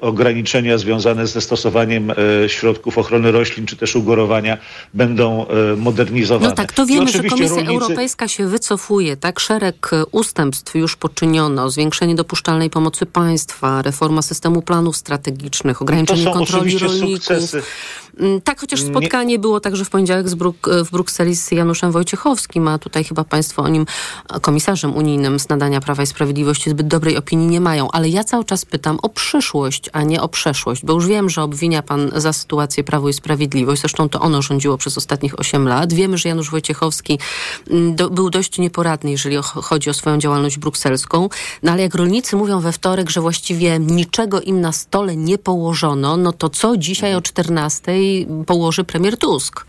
ograniczenia 0.00 0.78
związane 0.78 1.26
ze 1.26 1.40
stosowaniem 1.40 2.11
e, 2.11 2.14
środków 2.48 2.98
ochrony 2.98 3.33
roślin 3.33 3.66
czy 3.66 3.76
też 3.76 3.96
ugorowania 3.96 4.59
będą 4.94 5.46
e, 5.46 5.76
modernizowane. 5.76 6.48
No 6.48 6.54
tak, 6.54 6.72
to 6.72 6.87
wiemy, 6.87 7.11
że 7.11 7.24
Komisja 7.24 7.56
rolnicy- 7.56 7.70
Europejska 7.70 8.28
się 8.28 8.46
wycofuje, 8.46 9.16
tak? 9.16 9.40
Szereg 9.40 9.90
e, 9.92 10.06
ustępstw 10.06 10.74
już 10.74 10.96
poczyniono, 10.96 11.70
zwiększenie 11.70 12.14
dopuszczalnej 12.14 12.70
pomocy 12.70 13.06
państwa, 13.06 13.83
reforma 13.83 14.22
systemu 14.22 14.62
planów 14.62 14.96
strategicznych, 14.96 15.83
ograniczenie 15.83 16.24
są 16.24 16.33
kontroli 16.33 16.78
rolników. 16.78 17.24
sukcesy. 17.24 17.62
Mm, 18.18 18.40
Tak, 18.40 18.61
chociaż 18.61 18.83
Nie- 18.83 18.88
spotkanie 18.90 19.38
było 19.38 19.61
także 19.61 19.85
w 19.85 19.90
poniedziałek 19.90 20.27
Bruk- 20.27 20.85
w 20.85 20.90
Brukseli 20.90 21.37
z 21.37 21.51
Januszem 21.51 21.92
Wojciechowskim, 21.92 22.68
a 22.68 22.79
tutaj 22.79 23.05
chyba 23.05 23.25
państwo 23.25 23.62
o 23.62 23.68
nim, 23.68 23.87
komisarzem 24.42 24.96
unijnym 24.96 25.40
z 25.40 25.49
nadania 25.49 25.81
Prawa 25.81 26.03
i 26.03 26.07
Sprawiedliwości 26.07 26.70
zbyt 26.70 26.88
dobrej 26.88 27.16
opinii 27.16 27.46
nie 27.49 27.61
mają. 27.61 27.90
Ale 27.90 28.09
ja 28.09 28.25
cały 28.25 28.44
czas 28.44 28.64
pytam 28.64 28.99
o 29.03 29.09
przyszłość, 29.09 29.90
a 29.92 30.03
nie 30.03 30.23
o 30.23 30.29
przeszłość, 30.29 30.85
bo 30.85 30.92
już 30.92 31.07
wiem, 31.07 31.31
że 31.31 31.42
obwinia 31.42 31.83
pan 31.83 32.11
za 32.16 32.33
sytuację 32.33 32.85
Prawo 32.85 33.09
i 33.09 33.12
Sprawiedliwość. 33.12 33.81
Zresztą 33.81 34.09
to 34.09 34.20
ono 34.20 34.42
rządziło 34.42 34.79
przez 34.79 34.99
ostatnich 34.99 35.38
8 35.40 35.68
lat. 35.68 35.92
Wiemy, 35.92 36.18
że 36.18 36.29
Janusz 36.29 36.51
Wojciechowski 36.51 37.18
mm, 37.70 37.96
do, 37.96 38.11
był 38.11 38.31
dość 38.31 38.59
nieporadny, 38.59 39.11
jeżeli 39.11 39.37
chodzi 39.42 39.90
o 39.90 39.94
swoją 39.94 40.18
działalność 40.18 40.59
brukselską. 40.59 41.29
No 41.62 41.73
ale 41.73 41.83
jak 41.83 41.94
rolnicy 41.94 42.37
mówią 42.37 42.61
we 42.61 42.73
wtorek, 42.73 43.11
że 43.11 43.20
właściwie 43.20 43.79
niczego 43.79 44.40
im 44.40 44.61
na 44.61 44.73
stole 44.73 45.16
nie 45.16 45.38
położono, 45.38 46.16
no 46.16 46.33
to 46.33 46.49
co 46.49 46.77
dzisiaj 46.77 47.14
o 47.14 47.20
14 47.20 47.99
położy 48.46 48.84
premier 48.84 49.16
Tusk? 49.16 49.66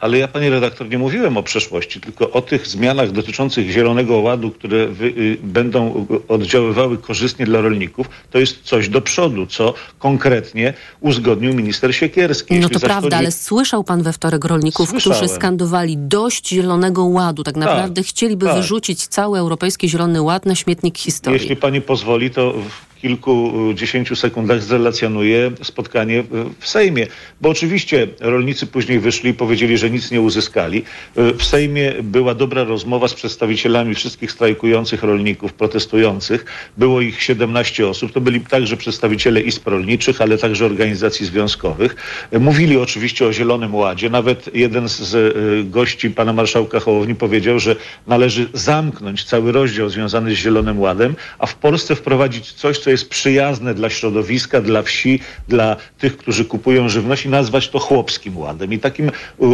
Ale 0.00 0.18
ja, 0.18 0.28
panie 0.28 0.50
redaktor, 0.50 0.88
nie 0.88 0.98
mówiłem 0.98 1.36
o 1.36 1.42
przeszłości, 1.42 2.00
tylko 2.00 2.30
o 2.30 2.42
tych 2.42 2.66
zmianach 2.66 3.12
dotyczących 3.12 3.70
Zielonego 3.70 4.18
Ładu, 4.18 4.50
które 4.50 4.88
wy, 4.88 5.06
y, 5.06 5.38
będą 5.42 6.06
oddziaływały 6.28 6.98
korzystnie 6.98 7.46
dla 7.46 7.60
rolników. 7.60 8.08
To 8.30 8.38
jest 8.38 8.62
coś 8.62 8.88
do 8.88 9.00
przodu, 9.00 9.46
co 9.46 9.74
konkretnie 9.98 10.74
uzgodnił 11.00 11.54
minister 11.54 11.94
Siekierski. 11.94 12.54
No 12.54 12.56
Jeśli 12.56 12.70
to 12.70 12.78
zaś 12.78 12.88
prawda, 12.90 13.16
ale 13.16 13.32
słyszał 13.32 13.84
pan 13.84 14.02
we 14.02 14.12
wtorek 14.12 14.44
rolników, 14.44 14.90
Słyszałem. 14.90 15.18
którzy 15.18 15.34
skandowali 15.34 15.96
dość 15.98 16.48
Zielonego 16.48 17.04
Ładu. 17.04 17.42
Tak 17.42 17.56
naprawdę 17.56 18.02
chcieliby 18.02 18.46
tak. 18.46 18.54
wyrzucić 18.54 19.06
cały 19.06 19.38
Europejski 19.38 19.88
Zielony 19.88 20.22
Ład 20.22 20.46
na 20.46 20.54
śmietnik 20.54 20.98
historii. 20.98 21.40
Jeśli 21.40 21.56
pani 21.56 21.80
pozwoli, 21.80 22.30
to 22.30 22.52
w 22.52 22.85
kilkudziesięciu 23.02 24.16
sekundach 24.16 24.62
zrelacjonuję 24.62 25.50
spotkanie 25.62 26.24
w 26.60 26.68
Sejmie. 26.68 27.06
Bo 27.40 27.48
oczywiście 27.48 28.08
rolnicy 28.20 28.66
później 28.66 29.00
wyszli 29.00 29.30
i 29.30 29.34
powiedzieli, 29.34 29.78
że 29.78 29.90
nic 29.90 30.10
nie 30.10 30.20
uzyskali. 30.20 30.82
W 31.16 31.44
Sejmie 31.44 31.92
była 32.02 32.34
dobra 32.34 32.64
rozmowa 32.64 33.08
z 33.08 33.14
przedstawicielami 33.14 33.94
wszystkich 33.94 34.32
strajkujących 34.32 35.02
rolników, 35.02 35.52
protestujących. 35.52 36.44
Było 36.76 37.00
ich 37.00 37.22
17 37.22 37.88
osób. 37.88 38.12
To 38.12 38.20
byli 38.20 38.40
także 38.40 38.76
przedstawiciele 38.76 39.40
izb 39.40 39.68
rolniczych, 39.68 40.20
ale 40.20 40.38
także 40.38 40.66
organizacji 40.66 41.26
związkowych. 41.26 41.96
Mówili 42.40 42.76
oczywiście 42.76 43.26
o 43.26 43.32
Zielonym 43.32 43.74
Ładzie. 43.74 44.10
Nawet 44.10 44.54
jeden 44.54 44.88
z 44.88 45.14
y, 45.14 45.64
gości 45.64 46.10
pana 46.10 46.32
marszałka 46.32 46.80
Hołowni 46.80 47.14
powiedział, 47.14 47.58
że 47.58 47.76
należy 48.06 48.48
zamknąć 48.52 49.24
cały 49.24 49.52
rozdział 49.52 49.88
związany 49.88 50.30
z 50.30 50.38
Zielonym 50.38 50.80
Ładem, 50.80 51.14
a 51.38 51.46
w 51.46 51.54
Polsce 51.54 51.94
wprowadzić 51.94 52.52
coś, 52.52 52.78
co 52.86 52.90
jest 52.90 53.08
przyjazne 53.08 53.74
dla 53.74 53.90
środowiska, 53.90 54.60
dla 54.60 54.82
wsi, 54.82 55.20
dla 55.48 55.76
tych, 55.98 56.16
którzy 56.16 56.44
kupują 56.44 56.88
żywność 56.88 57.26
i 57.26 57.28
nazwać 57.28 57.68
to 57.68 57.78
chłopskim 57.78 58.38
ładem. 58.38 58.72
I 58.72 58.78
takim 58.78 59.08
y, 59.08 59.12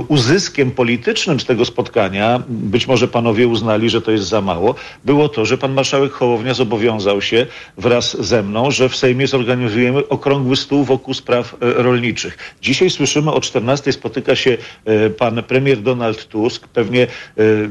uzyskiem 0.08 0.70
politycznym 0.70 1.40
z 1.40 1.44
tego 1.44 1.64
spotkania, 1.64 2.42
być 2.48 2.86
może 2.86 3.08
panowie 3.08 3.48
uznali, 3.48 3.90
że 3.90 4.02
to 4.02 4.10
jest 4.10 4.24
za 4.24 4.40
mało, 4.40 4.74
było 5.04 5.28
to, 5.28 5.44
że 5.44 5.58
pan 5.58 5.72
marszałek 5.72 6.12
Hołownia 6.12 6.54
zobowiązał 6.54 7.22
się 7.22 7.46
wraz 7.78 8.24
ze 8.24 8.42
mną, 8.42 8.70
że 8.70 8.88
w 8.88 8.96
Sejmie 8.96 9.26
zorganizujemy 9.26 10.08
okrągły 10.08 10.56
stół 10.56 10.84
wokół 10.84 11.14
spraw 11.14 11.54
e, 11.54 11.56
rolniczych. 11.82 12.38
Dzisiaj 12.62 12.90
słyszymy 12.90 13.32
o 13.32 13.40
14 13.40 13.92
spotyka 13.92 14.36
się 14.36 14.56
e, 14.84 15.10
pan 15.10 15.42
premier 15.42 15.82
Donald 15.82 16.28
Tusk. 16.28 16.68
Pewnie 16.68 17.06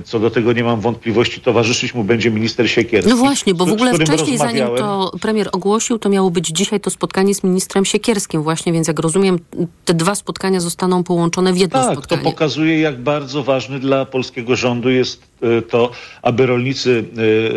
co 0.04 0.20
do 0.20 0.30
tego 0.32 0.54
nie 0.54 0.64
mam 0.64 0.82
wątpliwości, 0.82 1.42
towarzyszyć 1.42 1.94
mu 1.94 2.04
będzie 2.04 2.32
minister 2.32 2.70
Siekierski. 2.70 3.12
No 3.12 3.18
właśnie, 3.18 3.54
bo 3.54 3.66
w 3.66 3.72
ogóle 3.72 3.94
wcześniej, 3.94 4.38
zanim 4.38 4.68
to 4.78 5.12
premier 5.22 5.51
ogłosił, 5.52 6.00
to 6.00 6.10
miało 6.10 6.32
być 6.32 6.48
dzisiaj 6.48 6.80
to 6.80 6.90
spotkanie 6.90 7.36
z 7.36 7.44
ministrem 7.44 7.86
Siekierskim 7.86 8.44
właśnie, 8.44 8.74
więc 8.74 8.88
jak 8.88 9.00
rozumiem, 9.00 9.40
te 9.86 9.94
dwa 9.94 10.16
spotkania 10.16 10.60
zostaną 10.60 11.04
połączone 11.04 11.54
w 11.54 11.58
jedno 11.58 11.80
Tak, 11.80 11.88
to 11.88 11.94
spotkanie. 11.94 12.24
pokazuje, 12.24 12.80
jak 12.80 13.02
bardzo 13.02 13.44
ważny 13.44 13.80
dla 13.80 14.06
polskiego 14.06 14.56
rządu 14.56 14.90
jest 14.90 15.31
to, 15.70 15.92
aby 16.22 16.46
rolnicy 16.46 17.04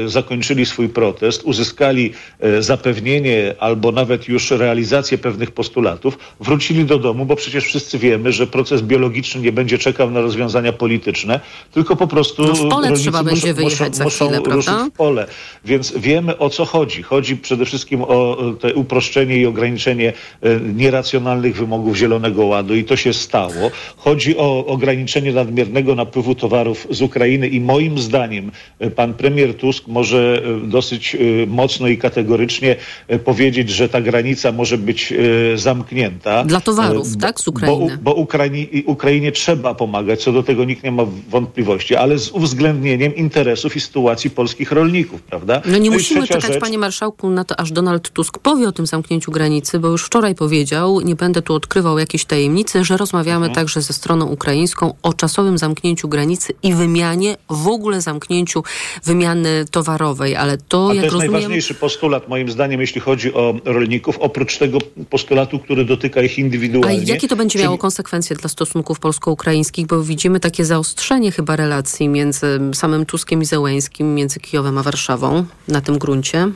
e, 0.05 0.09
zakończyli 0.09 0.67
swój 0.67 0.89
protest, 0.89 1.43
uzyskali 1.43 2.13
e, 2.41 2.63
zapewnienie 2.63 3.55
albo 3.59 3.93
nawet 3.93 4.29
już 4.29 4.51
realizację 4.51 5.19
pewnych 5.19 5.51
postulatów, 5.51 6.19
wrócili 6.41 6.85
do 6.85 6.99
domu, 6.99 7.27
bo 7.27 7.37
przecież 7.37 7.65
wszyscy 7.65 7.99
wiemy, 7.99 8.33
że 8.33 8.47
proces 8.47 8.83
biologiczny 8.83 9.41
nie 9.41 9.53
będzie 9.53 9.79
czekał 9.79 10.11
na 10.11 10.21
rozwiązania 10.21 10.73
polityczne, 10.73 11.41
tylko 11.73 11.97
po 11.97 12.07
prostu 12.07 12.43
No 12.43 12.55
w 12.55 12.69
pole 12.69 12.71
rolnicy 12.71 13.03
trzeba 13.03 13.23
muszą, 13.23 13.31
będzie 13.31 13.55
wyjechać 13.55 13.97
za 13.97 14.05
muszą 14.05 14.27
chwilę, 14.27 14.43
ruszyć 14.45 14.65
prawda? 14.65 14.91
w 14.91 14.97
pole. 14.97 15.27
Więc 15.65 15.93
wiemy 15.97 16.39
o 16.39 16.51
co 16.51 16.65
chodzi. 16.65 17.03
Chodzi 17.03 17.37
przede 17.37 17.65
wszystkim 17.65 18.03
o 18.03 18.37
te 18.61 18.75
uproszczenie 18.75 19.37
i 19.37 19.47
ograniczenie 19.47 20.13
e, 20.43 20.61
nieracjonalnych 20.61 21.57
wymogów 21.57 21.97
Zielonego 21.97 22.47
Ładu 22.47 22.75
i 22.75 22.85
to 22.85 22.97
się 22.97 23.13
stało. 23.13 23.71
Chodzi 23.97 24.37
o 24.37 24.67
ograniczenie 24.67 25.33
nadmiernego 25.33 25.95
napływu 25.95 26.35
towarów 26.35 26.87
z 26.91 27.03
Ukrainy 27.03 27.49
i 27.49 27.61
moim 27.75 27.99
zdaniem 27.99 28.51
e, 28.79 28.91
pan 28.91 29.15
premier 29.15 29.55
Tusk 29.55 29.87
może 29.87 30.43
e, 30.65 30.69
dosyć 30.69 31.15
e, 31.15 31.19
mocno 31.47 31.89
i 31.89 31.99
kategorycznie 31.99 32.77
powiedzieć, 33.25 33.71
że 33.71 33.89
ta 33.89 34.01
granica 34.01 34.53
może 34.53 34.79
być 34.79 35.13
zamknięta. 35.55 36.45
Dla 36.45 36.61
towarów, 36.61 37.07
E, 37.17 37.21
tak, 37.21 37.41
z 37.41 37.45
Bo, 37.45 37.51
Ukrainy. 37.51 37.99
bo 38.03 38.15
Ukrainie, 38.15 38.67
Ukrainie 38.87 39.33
trzeba 39.33 39.75
pomagać, 39.75 40.23
co 40.23 40.33
do 40.33 40.43
tego 40.43 40.65
nikt 40.65 40.83
nie 40.85 40.93
ma 40.93 41.03
wątpliwości, 41.29 41.97
ale 41.97 42.19
z 42.19 42.31
uwzględnieniem 42.31 43.17
interesów 43.17 43.77
i 43.77 43.81
sytuacji 43.81 44.31
polskich 44.31 44.73
rolników, 44.73 45.23
prawda? 45.23 45.63
No 45.67 45.79
nie 45.79 45.87
i 45.89 45.91
musimy 45.91 46.27
czekać, 46.27 46.43
rzecz, 46.53 46.61
panie 46.61 46.79
marszałku, 46.79 47.31
na 47.31 47.45
to, 47.45 47.61
aż 47.61 47.73
Donald 47.73 48.11
Tusk 48.11 48.39
powie 48.39 48.69
o 48.69 48.73
tym 48.73 48.87
zamknięciu 48.87 49.31
granicy, 49.33 49.79
bo 49.79 49.89
już 49.89 50.05
wczoraj 50.05 50.35
powiedział, 50.35 51.01
nie 51.01 51.15
będę 51.15 51.43
tu 51.43 51.55
odkrywał 51.55 51.99
jakiejś 51.99 52.25
tajemnicy, 52.25 52.85
że 52.85 52.97
rozmawiamy 52.97 53.47
Mhm. 53.47 53.55
także 53.55 53.83
ze 53.83 53.93
stroną 53.93 54.27
ukraińską 54.27 54.95
o 55.03 55.13
czasowym 55.13 55.59
zamknięciu 55.59 56.09
granicy 56.09 56.53
i 56.63 56.75
wymianie, 56.75 57.37
w 57.51 57.64
ogóle 57.69 58.01
zamknięciu 58.01 58.63
wymiany 59.05 59.65
towarowej, 59.71 60.37
ale 60.37 60.59
to, 60.59 60.85
A 60.85 60.89
to 60.89 60.95
jak 60.95 61.03
jest 61.05 61.13
rozumiem... 61.13 61.33
najważniejszy 61.33 61.75
postulat, 61.75 62.29
moim 62.29 62.51
zdaniem, 62.51 62.81
jeśli 62.81 63.01
chodzi 63.01 63.35
o 63.35 63.55
rolników, 63.65 64.19
oprócz 64.19 64.59
tego 64.59 64.79
postulatu, 65.11 65.59
który 65.59 65.85
dotyka 65.85 66.23
ich 66.23 66.35
A 66.39 66.41
indywidualnie. 66.41 67.03
jakie 67.05 67.29
to 67.29 67.37
będzie 67.37 67.53
czyli- 67.53 67.65
miało 67.65 67.79
konsekwencje 67.79 68.37
dla 68.37 68.49
stosunków 68.49 68.99
polsko-ukraińskich? 69.01 69.87
Bo 69.87 70.03
widzimy 70.03 70.41
takie 70.41 70.65
zaostrzenie 70.65 71.33
chyba 71.33 71.57
relacji 71.57 72.09
między 72.09 72.61
samym 72.75 73.07
Tuskiem 73.07 73.43
i 73.43 73.45
Zełęńskim, 73.45 74.15
między 74.15 74.41
Kijowem 74.41 74.79
a 74.79 74.83
Warszawą 74.83 75.45
na 75.69 75.81
tym 75.81 75.99
gruncie. 75.99 76.51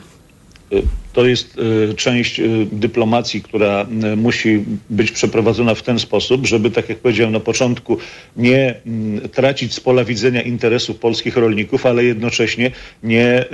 To 1.13 1.25
jest 1.25 1.57
y, 1.91 1.93
część 1.93 2.39
y, 2.39 2.67
dyplomacji, 2.71 3.41
która 3.41 3.85
y, 4.13 4.15
musi 4.15 4.65
być 4.89 5.11
przeprowadzona 5.11 5.75
w 5.75 5.83
ten 5.83 5.99
sposób, 5.99 6.47
żeby, 6.47 6.71
tak 6.71 6.89
jak 6.89 6.97
powiedziałem 6.97 7.33
na 7.33 7.39
początku, 7.39 7.97
nie 8.37 8.75
mm, 8.85 9.29
tracić 9.29 9.73
z 9.73 9.79
pola 9.79 10.03
widzenia 10.03 10.41
interesów 10.41 10.97
polskich 10.97 11.37
rolników, 11.37 11.85
ale 11.85 12.03
jednocześnie 12.03 12.71
nie 13.03 13.45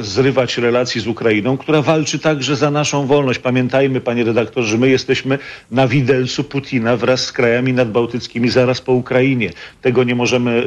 zrywać 0.00 0.58
relacji 0.58 1.00
z 1.00 1.06
Ukrainą, 1.06 1.56
która 1.56 1.82
walczy 1.82 2.18
także 2.18 2.56
za 2.56 2.70
naszą 2.70 3.06
wolność. 3.06 3.38
Pamiętajmy, 3.38 4.00
panie 4.00 4.24
redaktorze, 4.24 4.68
że 4.68 4.78
my 4.78 4.88
jesteśmy 4.88 5.38
na 5.70 5.88
widelcu 5.88 6.44
Putina 6.44 6.96
wraz 6.96 7.24
z 7.24 7.32
krajami 7.32 7.72
nadbałtyckimi 7.72 8.48
zaraz 8.48 8.80
po 8.80 8.92
Ukrainie. 8.92 9.50
Tego 9.82 10.04
nie 10.04 10.14
możemy 10.14 10.64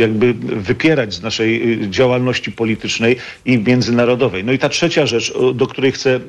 jakby 0.00 0.34
wypierać 0.34 1.14
z 1.14 1.22
naszej 1.22 1.78
działalności 1.90 2.52
politycznej 2.52 3.16
i 3.44 3.58
międzynarodowej. 3.58 4.44
No 4.44 4.52
i 4.52 4.58
ta 4.58 4.68
trzecia 4.68 5.06
rzecz, 5.06 5.17
o- 5.30 5.52
do 5.52 5.66
której 5.66 5.92
chcę 5.92 6.16
y, 6.16 6.20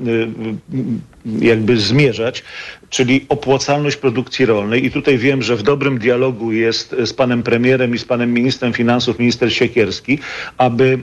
jakby 1.40 1.78
zmierzać, 1.78 2.44
czyli 2.90 3.26
opłacalność 3.30 3.98
produkcji 3.98 4.46
rolnej. 4.46 4.86
I 4.86 4.92
tutaj 4.92 5.18
wiem, 5.18 5.42
że 5.44 5.56
w 5.56 5.64
dobrym 5.64 5.98
dialogu 6.00 6.52
jest 6.52 6.96
z 7.06 7.14
panem 7.14 7.44
premierem 7.44 7.96
i 7.96 7.98
z 8.00 8.06
panem 8.06 8.34
ministrem 8.34 8.74
finansów, 8.74 9.20
minister 9.20 9.54
Siekierski, 9.54 10.20
aby 10.58 11.00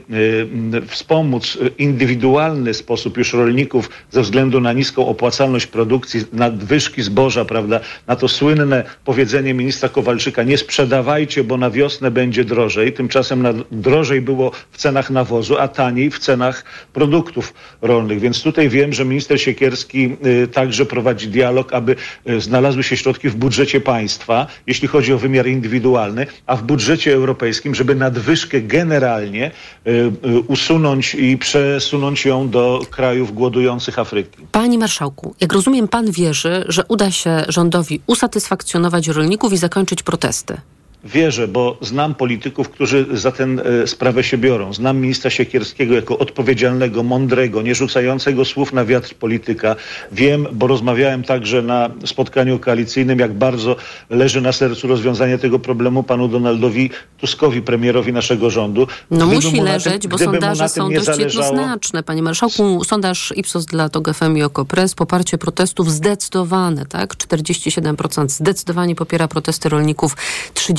y, 0.74 0.86
wspomóc 0.86 1.58
indywidualny 1.78 2.74
sposób 2.74 3.16
już 3.16 3.32
rolników 3.32 3.90
ze 4.10 4.22
względu 4.22 4.60
na 4.60 4.72
niską 4.72 5.06
opłacalność 5.08 5.66
produkcji, 5.66 6.24
nadwyżki 6.32 7.02
zboża, 7.02 7.44
prawda, 7.44 7.80
na 8.06 8.16
to 8.16 8.28
słynne 8.28 8.84
powiedzenie 9.04 9.54
ministra 9.54 9.88
Kowalczyka, 9.88 10.42
nie 10.42 10.58
sprzedawajcie, 10.58 11.44
bo 11.44 11.56
na 11.56 11.70
wiosnę 11.70 12.10
będzie 12.10 12.44
drożej. 12.44 12.92
Tymczasem 12.92 13.42
na, 13.42 13.52
drożej 13.70 14.20
było 14.20 14.50
w 14.70 14.76
cenach 14.78 15.10
nawozu, 15.10 15.58
a 15.58 15.68
taniej 15.68 16.10
w 16.10 16.18
cenach 16.18 16.64
produktów. 16.92 17.54
Rolnych. 17.82 18.20
Więc 18.20 18.42
tutaj 18.42 18.68
wiem, 18.68 18.92
że 18.92 19.04
minister 19.04 19.40
Siekierski 19.40 20.16
y, 20.26 20.48
także 20.48 20.86
prowadzi 20.86 21.28
dialog, 21.28 21.74
aby 21.74 21.96
y, 22.28 22.40
znalazły 22.40 22.82
się 22.82 22.96
środki 22.96 23.28
w 23.28 23.36
budżecie 23.36 23.80
państwa, 23.80 24.46
jeśli 24.66 24.88
chodzi 24.88 25.12
o 25.12 25.18
wymiar 25.18 25.46
indywidualny, 25.46 26.26
a 26.46 26.56
w 26.56 26.62
budżecie 26.62 27.14
europejskim, 27.14 27.74
żeby 27.74 27.94
nadwyżkę 27.94 28.60
generalnie 28.60 29.50
y, 29.86 30.10
usunąć 30.46 31.14
i 31.14 31.38
przesunąć 31.38 32.24
ją 32.24 32.50
do 32.50 32.80
krajów 32.90 33.34
głodujących 33.34 33.98
Afryki. 33.98 34.46
Panie 34.52 34.78
marszałku, 34.78 35.34
jak 35.40 35.52
rozumiem, 35.52 35.88
pan 35.88 36.10
wierzy, 36.10 36.64
że 36.68 36.84
uda 36.88 37.10
się 37.10 37.44
rządowi 37.48 38.00
usatysfakcjonować 38.06 39.08
rolników 39.08 39.52
i 39.52 39.56
zakończyć 39.56 40.02
protesty. 40.02 40.56
Wierzę, 41.04 41.48
bo 41.48 41.76
znam 41.80 42.14
polityków, 42.14 42.68
którzy 42.70 43.06
za 43.12 43.32
tę 43.32 43.44
e, 43.44 43.86
sprawę 43.86 44.24
się 44.24 44.38
biorą. 44.38 44.72
Znam 44.74 44.98
ministra 44.98 45.30
Siekierskiego 45.30 45.94
jako 45.94 46.18
odpowiedzialnego, 46.18 47.02
mądrego, 47.02 47.62
nie 47.62 47.74
rzucającego 47.74 48.44
słów 48.44 48.72
na 48.72 48.84
wiatr 48.84 49.14
polityka. 49.14 49.76
Wiem, 50.12 50.46
bo 50.52 50.66
rozmawiałem 50.66 51.22
także 51.24 51.62
na 51.62 51.90
spotkaniu 52.06 52.58
koalicyjnym, 52.58 53.18
jak 53.18 53.32
bardzo 53.34 53.76
leży 54.10 54.40
na 54.40 54.52
sercu 54.52 54.86
rozwiązanie 54.88 55.38
tego 55.38 55.58
problemu 55.58 56.02
panu 56.02 56.28
Donaldowi 56.28 56.90
Tuskowi, 57.18 57.62
premierowi 57.62 58.12
naszego 58.12 58.50
rządu. 58.50 58.86
No 59.10 59.26
Gdyby 59.26 59.34
musi 59.34 59.60
leżeć, 59.60 60.02
tym- 60.02 60.10
bo 60.10 60.18
sondaże 60.18 60.68
są 60.68 60.90
dość 60.92 61.06
zależało- 61.06 61.18
jednoznaczne. 61.18 62.02
Panie 62.02 62.22
marszałku, 62.22 62.84
sondaż 62.84 63.32
Ipsos 63.36 63.64
dla 63.66 63.88
TOG 63.88 64.08
FM 64.14 64.36
i 64.36 64.42
OKO.press, 64.42 64.94
poparcie 64.94 65.38
protestów 65.38 65.92
zdecydowane, 65.92 66.86
tak? 66.86 67.16
47% 67.16 68.28
zdecydowanie 68.32 68.94
popiera 68.94 69.28
protesty 69.28 69.68
rolników, 69.68 70.16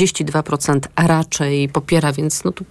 32% 0.07 0.79
a 0.95 1.07
raczej 1.07 1.69
popiera, 1.69 2.13
więc 2.13 2.43
no 2.43 2.51
tu 2.51 2.65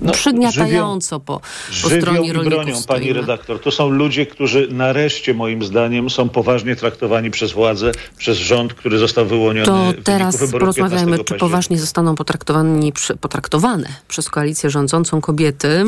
No, 0.00 0.12
przygniatająco 0.12 1.20
po, 1.20 1.40
po 1.40 1.88
Żywią 1.88 2.00
stronie 2.00 2.32
rolników 2.32 2.58
bronią, 2.58 2.72
pani 2.72 2.82
stoimy. 2.82 3.12
redaktor. 3.12 3.60
To 3.60 3.70
są 3.70 3.90
ludzie, 3.90 4.26
którzy 4.26 4.68
nareszcie, 4.70 5.34
moim 5.34 5.62
zdaniem, 5.62 6.10
są 6.10 6.28
poważnie 6.28 6.76
traktowani 6.76 7.30
przez 7.30 7.52
władzę, 7.52 7.92
przez 8.16 8.38
rząd, 8.38 8.74
który 8.74 8.98
został 8.98 9.26
wyłoniony 9.26 9.66
To 9.66 9.92
teraz 10.04 10.50
porozmawiajmy, 10.52 11.10
15 11.10 11.24
czy 11.24 11.34
poważnie 11.34 11.78
zostaną 11.78 12.14
potraktowani, 12.14 12.92
potraktowane 13.20 13.88
przez 14.08 14.30
koalicję 14.30 14.70
rządzącą 14.70 15.20
kobiety. 15.20 15.84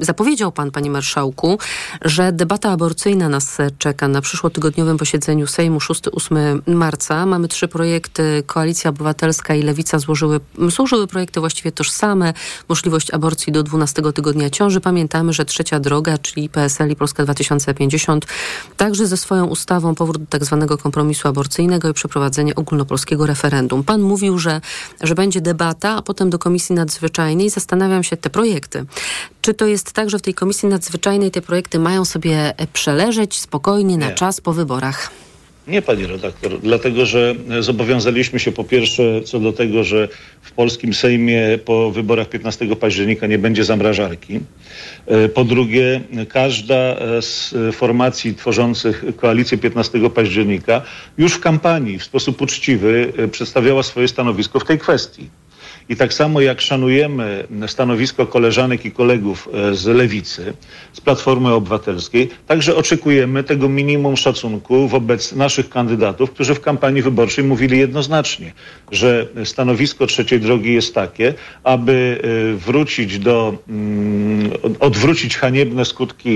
Zapowiedział 0.00 0.52
pan, 0.52 0.70
panie 0.70 0.90
marszałku, 0.90 1.58
że 2.02 2.32
debata 2.32 2.70
aborcyjna 2.70 3.28
nas 3.28 3.58
czeka 3.78 4.08
na 4.08 4.20
przyszłotygodniowym 4.20 4.98
posiedzeniu 4.98 5.46
Sejmu 5.46 5.78
6-8 5.78 6.60
marca. 6.66 7.26
Mamy 7.26 7.48
trzy 7.48 7.68
projekty. 7.68 8.42
Koalicja 8.46 8.90
Obywatelska 8.90 9.54
i 9.54 9.62
Lewica 9.62 9.98
złożyły, 10.04 10.40
złożyły 10.68 11.06
projekty 11.06 11.40
właściwie 11.40 11.72
tożsame. 11.72 12.32
Możliwość 12.68 13.10
aborcji 13.10 13.52
do 13.52 13.62
12 13.62 14.02
tygodnia 14.12 14.50
ciąży. 14.50 14.80
Pamiętamy, 14.80 15.32
że 15.32 15.44
trzecia 15.44 15.80
droga, 15.80 16.18
czyli 16.18 16.48
PSL 16.48 16.90
i 16.90 16.96
Polska 16.96 17.24
2050, 17.24 18.26
także 18.76 19.06
ze 19.06 19.16
swoją 19.16 19.46
ustawą 19.46 19.94
powrót 19.94 20.22
do 20.22 20.26
tak 20.26 20.44
zwanego 20.44 20.78
kompromisu 20.78 21.28
aborcyjnego 21.28 21.88
i 21.88 21.92
przeprowadzenie 21.92 22.54
ogólnopolskiego 22.54 23.26
referendum. 23.26 23.84
Pan 23.84 24.02
mówił, 24.02 24.38
że, 24.38 24.60
że 25.00 25.14
będzie 25.14 25.40
debata, 25.40 25.96
a 25.96 26.02
potem 26.02 26.30
do 26.30 26.38
Komisji 26.38 26.74
Nadzwyczajnej. 26.74 27.50
Zastanawiam 27.50 28.02
się 28.04 28.16
te 28.16 28.30
projekty. 28.30 28.86
Czy 29.40 29.54
to 29.54 29.66
jest 29.66 29.92
tak, 29.92 30.10
że 30.10 30.18
w 30.18 30.22
tej 30.22 30.34
Komisji 30.34 30.68
Nadzwyczajnej 30.68 31.30
te 31.30 31.42
projekty 31.42 31.78
mają 31.78 32.04
sobie 32.04 32.58
e, 32.58 32.66
przeleżeć 32.66 33.40
spokojnie 33.40 33.98
na 33.98 34.06
Nie. 34.06 34.14
czas 34.14 34.40
po 34.40 34.52
wyborach? 34.52 35.10
Nie, 35.66 35.82
pani 35.82 36.06
redaktor, 36.06 36.60
dlatego 36.60 37.06
że 37.06 37.34
zobowiązaliśmy 37.60 38.40
się 38.40 38.52
po 38.52 38.64
pierwsze 38.64 39.20
co 39.22 39.40
do 39.40 39.52
tego, 39.52 39.84
że 39.84 40.08
w 40.42 40.52
polskim 40.52 40.94
Sejmie 40.94 41.58
po 41.64 41.90
wyborach 41.90 42.28
15 42.28 42.76
października 42.76 43.26
nie 43.26 43.38
będzie 43.38 43.64
zamrażarki. 43.64 44.40
E, 45.06 45.28
Po 45.28 45.44
drugie, 45.44 46.00
każda 46.28 46.74
e, 46.74 47.22
z 47.22 47.54
formacji 47.72 48.34
tworzących 48.34 49.04
koalicję 49.16 49.58
15 49.58 50.10
października 50.10 50.82
już 51.18 51.32
w 51.32 51.40
kampanii 51.40 51.98
w 51.98 52.04
sposób 52.04 52.42
uczciwy 52.42 53.12
e, 53.18 53.28
przedstawiała 53.28 53.82
swoje 53.82 54.08
stanowisko 54.08 54.60
w 54.60 54.64
tej 54.64 54.78
kwestii. 54.78 55.28
I 55.88 55.96
tak 55.96 56.14
samo 56.14 56.40
jak 56.40 56.60
szanujemy 56.60 57.46
stanowisko 57.66 58.26
koleżanek 58.26 58.84
i 58.84 58.90
kolegów 58.90 59.48
e, 59.54 59.74
z 59.74 59.86
Lewicy, 59.86 60.52
z 60.92 61.00
Platformy 61.00 61.52
Obywatelskiej, 61.52 62.30
także 62.46 62.76
oczekujemy 62.76 63.44
tego 63.44 63.68
minimum 63.68 64.16
szacunku 64.16 64.88
wobec 64.88 65.32
naszych 65.32 65.68
kandydatów, 65.68 66.30
którzy 66.30 66.54
w 66.54 66.60
kampanii 66.60 67.02
wyborczej 67.02 67.44
mówili 67.44 67.78
jednoznacznie, 67.78 68.52
że 68.90 69.26
stanowisko 69.44 70.06
trzeciej 70.06 70.40
drogi 70.40 70.72
jest 70.74 70.94
takie, 70.94 71.34
aby 71.64 72.20
e, 72.54 72.56
wrócić 72.56 73.18
do, 73.18 73.58
mm, 73.68 74.50
od- 74.62 74.72
odwrócić 74.82 75.36
haniebne 75.36 75.84
skutki 75.84 76.34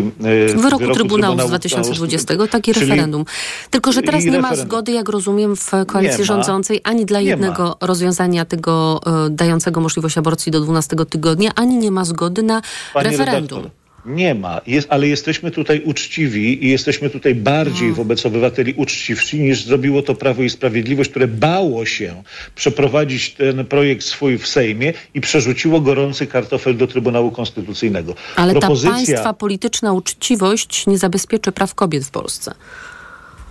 e, 0.53 0.57
Wyroku 0.57 0.93
Trybunału 0.95 1.41
z 1.41 1.47
2020, 1.47 2.47
tak 2.51 2.69
i 2.69 2.75
czyli- 2.75 2.87
referendum. 2.87 3.25
Tylko, 3.71 3.93
że 3.93 4.03
teraz 4.03 4.25
nie 4.25 4.31
ma 4.31 4.37
referendum. 4.37 4.67
zgody, 4.67 4.93
jak 4.93 5.09
rozumiem, 5.09 5.57
w 5.57 5.71
koalicji 5.87 6.19
ma. 6.21 6.25
rządzącej 6.25 6.81
ani 6.85 7.07
dla 7.07 7.21
jednego 7.21 7.77
rozwiązania 7.81 8.45
tego 8.45 9.01
dającego 9.39 9.81
możliwość 9.81 10.19
aborcji 10.19 10.53
do 10.53 10.61
12 10.61 10.97
tygodnia, 11.11 11.51
ani 11.55 11.77
nie 11.77 11.91
ma 11.91 12.05
zgody 12.05 12.43
na 12.43 12.63
Panie 12.95 13.11
referendum. 13.11 13.59
redaktor, 13.59 13.79
Nie 14.07 14.35
ma, 14.35 14.61
jest, 14.67 14.87
ale 14.91 15.09
jesteśmy 15.09 15.51
tutaj 15.51 15.83
uczciwi 15.85 16.65
i 16.65 16.71
jesteśmy 16.71 17.11
tutaj 17.11 17.35
bardziej 17.35 17.93
wobec 17.93 18.27
obywateli 18.27 18.75
uczciwsi 18.77 19.41
niż 19.41 19.65
zrobiło 19.65 20.03
to 20.03 20.15
Prawo 20.15 20.43
i 20.43 20.51
Sprawiedliwość, 20.51 21.11
które 21.11 21.27
bało 21.29 21.87
się 21.87 22.23
przeprowadzić 22.55 23.35
ten 23.35 23.67
projekt 23.67 24.05
swój 24.05 24.39
w 24.39 24.47
Sejmie 24.47 24.93
i 25.15 25.21
przerzuciło 25.21 25.81
gorący 25.81 26.27
kartofel 26.27 26.77
do 26.77 26.87
Trybunału 26.87 27.31
Konstytucyjnego. 27.31 28.15
Ale 28.37 28.55
ta 28.55 28.61
Propozycja, 28.61 28.93
państwa 28.93 29.33
polityczna 29.35 29.93
uczciwość 29.93 30.87
nie 30.87 30.99
zabezpieczy 30.99 31.53
praw 31.53 31.75
kobiet 31.75 32.05
w 32.05 32.11
Polsce. 32.11 32.55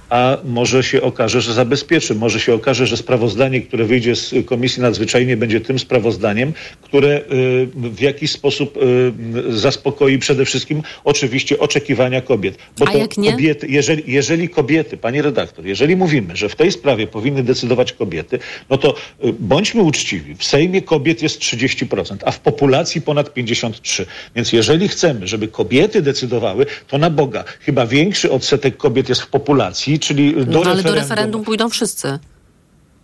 A 0.10 0.38
może 0.43 0.84
się 0.84 1.02
okaże, 1.02 1.41
że 1.41 1.54
zabezpieczy. 1.54 2.15
Może 2.15 2.39
się 2.39 2.54
okaże, 2.54 2.88
że 2.88 2.98
sprawozdanie, 2.98 3.62
które 3.62 3.86
wyjdzie 3.86 4.15
z 4.15 4.34
Komisji 4.46 4.82
Nadzwyczajnej 4.82 5.38
będzie 5.38 5.62
tym 5.62 5.80
sprawozdaniem, 5.80 6.54
które 6.82 7.17
y, 7.17 7.67
w 7.74 8.02
jakiś 8.02 8.32
sposób 8.32 8.78
y, 8.78 9.58
zaspokoi 9.58 10.20
przede 10.20 10.46
wszystkim 10.46 10.84
oczywiście 11.04 11.60
oczekiwania 11.60 12.22
kobiet. 12.22 12.58
Bo 12.80 12.88
A 12.88 12.91
to 12.91 12.98
jak 12.98 13.17
nie? 13.17 13.32
kobiety, 13.32 13.67
jeżeli, 13.70 14.04
jeżeli 14.08 14.50
kobiety, 14.50 14.98
pani 14.98 15.22
redaktor, 15.22 15.65
jeżeli 15.65 15.96
mówimy, 15.96 16.36
że 16.36 16.50
w 16.50 16.56
tej 16.56 16.72
sprawie 16.72 17.08
powinny 17.08 17.43
decydować 17.43 17.93
kobiety, 17.93 18.39
no 18.70 18.78
to 18.78 18.96
y, 19.26 19.34
bądźmy 19.39 19.82
uczciwi. 19.82 20.36
W 20.36 20.43
Sejmie 20.43 20.82
kobiet 20.82 21.22
jest 21.22 21.39
30%, 21.39 22.17
a 22.26 22.32
w 22.32 22.39
populacji 22.39 23.02
ponad 23.02 23.36
53%. 23.36 24.06
Więc 24.36 24.54
jeżeli 24.54 24.88
chcemy, 24.88 25.28
żeby 25.28 25.48
kobiety 25.48 26.02
decydowały, 26.02 26.65
to 26.88 26.98
na 26.98 27.10
Boga, 27.10 27.43
chyba 27.60 27.86
większy 27.86 28.32
odsetek 28.32 28.78
kobiet 28.78 29.10
jest 29.10 29.22
w 29.22 29.28
populacji, 29.28 29.96
czyli 29.99 30.33
do 30.33 30.39
No, 30.39 30.45
ale 30.45 30.51
referendum. 30.60 30.83
do 30.83 30.95
referendum 30.95 31.43
pójdą 31.43 31.69
wszyscy. 31.69 32.19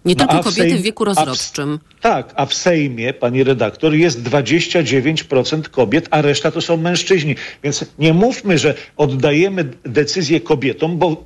Nie 0.05 0.15
No, 0.15 0.19
tylko 0.19 0.33
a 0.33 0.41
w 0.41 0.45
kobiety 0.45 0.69
Sejm- 0.75 0.79
w 0.79 0.81
wieku 0.81 1.03
a 1.03 1.13
w- 1.13 1.17
rozrodczym. 1.17 1.79
Tak, 2.01 2.33
a 2.35 2.45
w 2.45 2.53
Sejmie, 2.53 3.13
pani 3.13 3.43
redaktor, 3.43 3.93
jest 3.93 4.21
29% 4.23 5.69
kobiet, 5.69 6.07
a 6.11 6.21
reszta 6.21 6.51
to 6.51 6.61
są 6.61 6.77
mężczyźni. 6.77 7.35
Więc 7.63 7.85
nie 7.99 8.13
mówmy, 8.13 8.57
że 8.57 8.73
oddajemy 8.97 9.69
decyzję 9.83 10.41
kobietom, 10.41 10.97
bo 10.97 11.23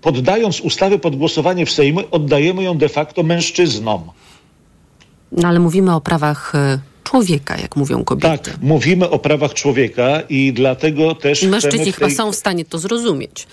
poddając 0.00 0.60
ustawę 0.60 0.98
pod 0.98 1.16
głosowanie 1.16 1.66
w 1.66 1.70
Sejmie, 1.70 2.10
oddajemy 2.10 2.62
ją 2.62 2.78
de 2.78 2.88
facto 2.88 3.22
mężczyznom. 3.22 4.10
No 5.32 5.48
ale 5.48 5.60
mówimy 5.60 5.94
o 5.94 6.00
prawach 6.00 6.54
e, 6.54 6.78
człowieka, 7.04 7.56
jak 7.56 7.76
mówią 7.76 8.04
kobiety. 8.04 8.50
Tak, 8.50 8.58
mówimy 8.62 9.10
o 9.10 9.18
prawach 9.18 9.54
człowieka 9.54 10.20
i 10.28 10.52
dlatego 10.52 11.14
też 11.14 11.42
I 11.42 11.48
mężczyźni 11.48 11.92
w 11.92 11.94
chyba 11.94 12.06
tej... 12.06 12.16
są 12.16 12.32
w 12.32 12.36
stanie 12.36 12.64
to 12.64 12.78
zrozumieć. 12.78 13.46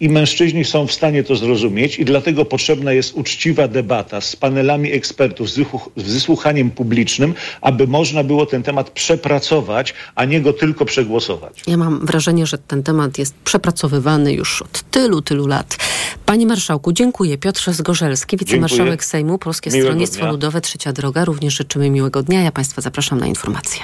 I 0.00 0.08
mężczyźni 0.08 0.64
są 0.64 0.86
w 0.86 0.92
stanie 0.92 1.24
to 1.24 1.36
zrozumieć 1.36 1.98
i 1.98 2.04
dlatego 2.04 2.44
potrzebna 2.44 2.92
jest 2.92 3.14
uczciwa 3.14 3.68
debata 3.68 4.20
z 4.20 4.36
panelami 4.36 4.92
ekspertów, 4.92 5.50
z 5.50 5.58
wysłuch- 5.58 5.90
z 5.96 6.12
wysłuchaniem 6.14 6.70
publicznym, 6.70 7.34
aby 7.60 7.86
można 7.86 8.24
było 8.24 8.46
ten 8.46 8.62
temat 8.62 8.90
przepracować, 8.90 9.94
a 10.14 10.24
nie 10.24 10.40
go 10.40 10.52
tylko 10.52 10.84
przegłosować. 10.84 11.62
Ja 11.66 11.76
mam 11.76 12.06
wrażenie, 12.06 12.46
że 12.46 12.58
ten 12.58 12.82
temat 12.82 13.18
jest 13.18 13.34
przepracowywany 13.44 14.32
już 14.32 14.62
od 14.62 14.82
tylu, 14.90 15.22
tylu 15.22 15.46
lat. 15.46 15.76
Panie 16.26 16.46
Marszałku, 16.46 16.92
dziękuję. 16.92 17.38
Piotr 17.38 17.72
Zgorzelski, 17.72 18.36
wicemarszałek 18.36 18.90
Dziękuję. 18.90 19.08
Sejmu, 19.08 19.38
Polskie 19.38 19.70
Miłego 19.70 19.86
Stronnictwo 19.88 20.20
dnia. 20.20 20.30
Ludowe, 20.30 20.60
Trzecia 20.60 20.92
Droga. 20.92 21.24
Również 21.24 21.54
życzymy 21.54 21.90
miłego 21.90 22.22
dnia. 22.22 22.42
Ja 22.42 22.52
Państwa 22.52 22.82
zapraszam 22.82 23.20
na 23.20 23.26
informacje. 23.26 23.82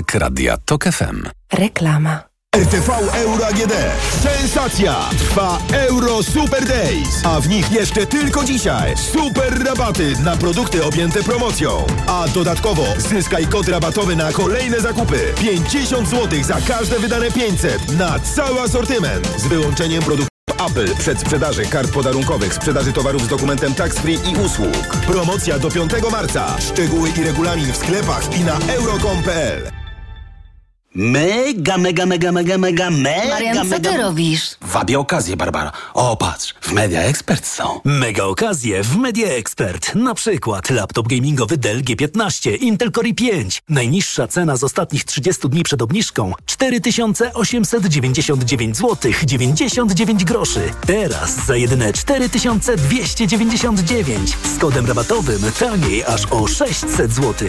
Poranek 0.00 0.14
Radia 0.14 0.56
TOK 0.56 0.84
FM. 0.84 1.28
Reklama. 1.52 2.22
RTV 2.56 2.92
Euro 3.14 3.46
AGD. 3.46 3.72
Sensacja! 4.22 4.94
Trwa 5.18 5.58
Euro 5.72 6.22
Super 6.22 6.66
Days, 6.66 7.24
a 7.24 7.40
w 7.40 7.48
nich 7.48 7.72
jeszcze 7.72 8.06
tylko 8.06 8.44
dzisiaj 8.44 8.96
super 8.96 9.64
rabaty 9.64 10.12
na 10.24 10.36
produkty 10.36 10.84
objęte 10.84 11.22
promocją. 11.22 11.86
A 12.06 12.28
dodatkowo 12.28 12.84
zyskaj 12.98 13.46
kod 13.46 13.68
rabatowy 13.68 14.16
na 14.16 14.32
kolejne 14.32 14.80
zakupy. 14.80 15.34
50 15.40 16.08
zł 16.08 16.42
za 16.44 16.60
każde 16.60 16.98
wydane 16.98 17.30
500 17.30 17.98
na 17.98 18.18
cały 18.18 18.60
asortyment 18.60 19.26
z 19.36 19.46
wyłączeniem 19.46 20.02
produktów 20.02 20.30
Apple, 20.66 20.96
przedsprzedaży 20.96 21.62
kart 21.62 21.92
podarunkowych, 21.92 22.54
sprzedaży 22.54 22.92
towarów 22.92 23.22
z 23.22 23.28
dokumentem 23.28 23.74
tax-free 23.74 24.18
i 24.30 24.36
usług. 24.36 24.96
Promocja 25.06 25.58
do 25.58 25.70
5 25.70 25.92
marca. 26.12 26.60
Szczegóły 26.60 27.08
i 27.20 27.24
regulamin 27.24 27.72
w 27.72 27.76
sklepach 27.76 28.40
i 28.40 28.44
na 28.44 28.58
euro.com.pl. 28.74 29.79
Mega, 30.94 31.78
mega, 31.78 32.06
mega, 32.06 32.32
mega, 32.32 32.58
mega, 32.58 32.90
mega, 32.90 33.30
Marian, 33.30 33.56
co 33.56 33.64
mega... 33.64 33.90
ty 33.90 33.96
robisz? 33.96 34.56
Wabię 34.60 34.98
okazję, 34.98 35.36
Barbara. 35.36 35.72
O, 35.94 36.16
patrz, 36.16 36.54
w 36.60 36.72
Media 36.72 37.00
Expert 37.00 37.46
są. 37.46 37.80
Mega 37.84 38.24
okazje 38.24 38.82
w 38.82 38.96
Media 38.96 39.28
Expert. 39.28 39.94
Na 39.94 40.14
przykład 40.14 40.70
laptop 40.70 41.08
gamingowy 41.08 41.56
Dell 41.56 41.82
G15, 41.82 42.56
Intel 42.60 42.92
Core 42.92 43.08
i5. 43.08 43.60
Najniższa 43.68 44.28
cena 44.28 44.56
z 44.56 44.64
ostatnich 44.64 45.04
30 45.04 45.48
dni 45.48 45.62
przed 45.62 45.82
obniżką 45.82 46.32
4899 46.46 48.76
zł 48.76 49.12
99 49.24 50.24
groszy. 50.24 50.72
Teraz 50.86 51.46
za 51.46 51.56
jedyne 51.56 51.92
4299 51.92 54.36
z 54.56 54.58
kodem 54.58 54.86
rabatowym 54.86 55.42
taniej 55.58 56.04
aż 56.04 56.26
o 56.26 56.46
600 56.46 57.12
zł. 57.12 57.48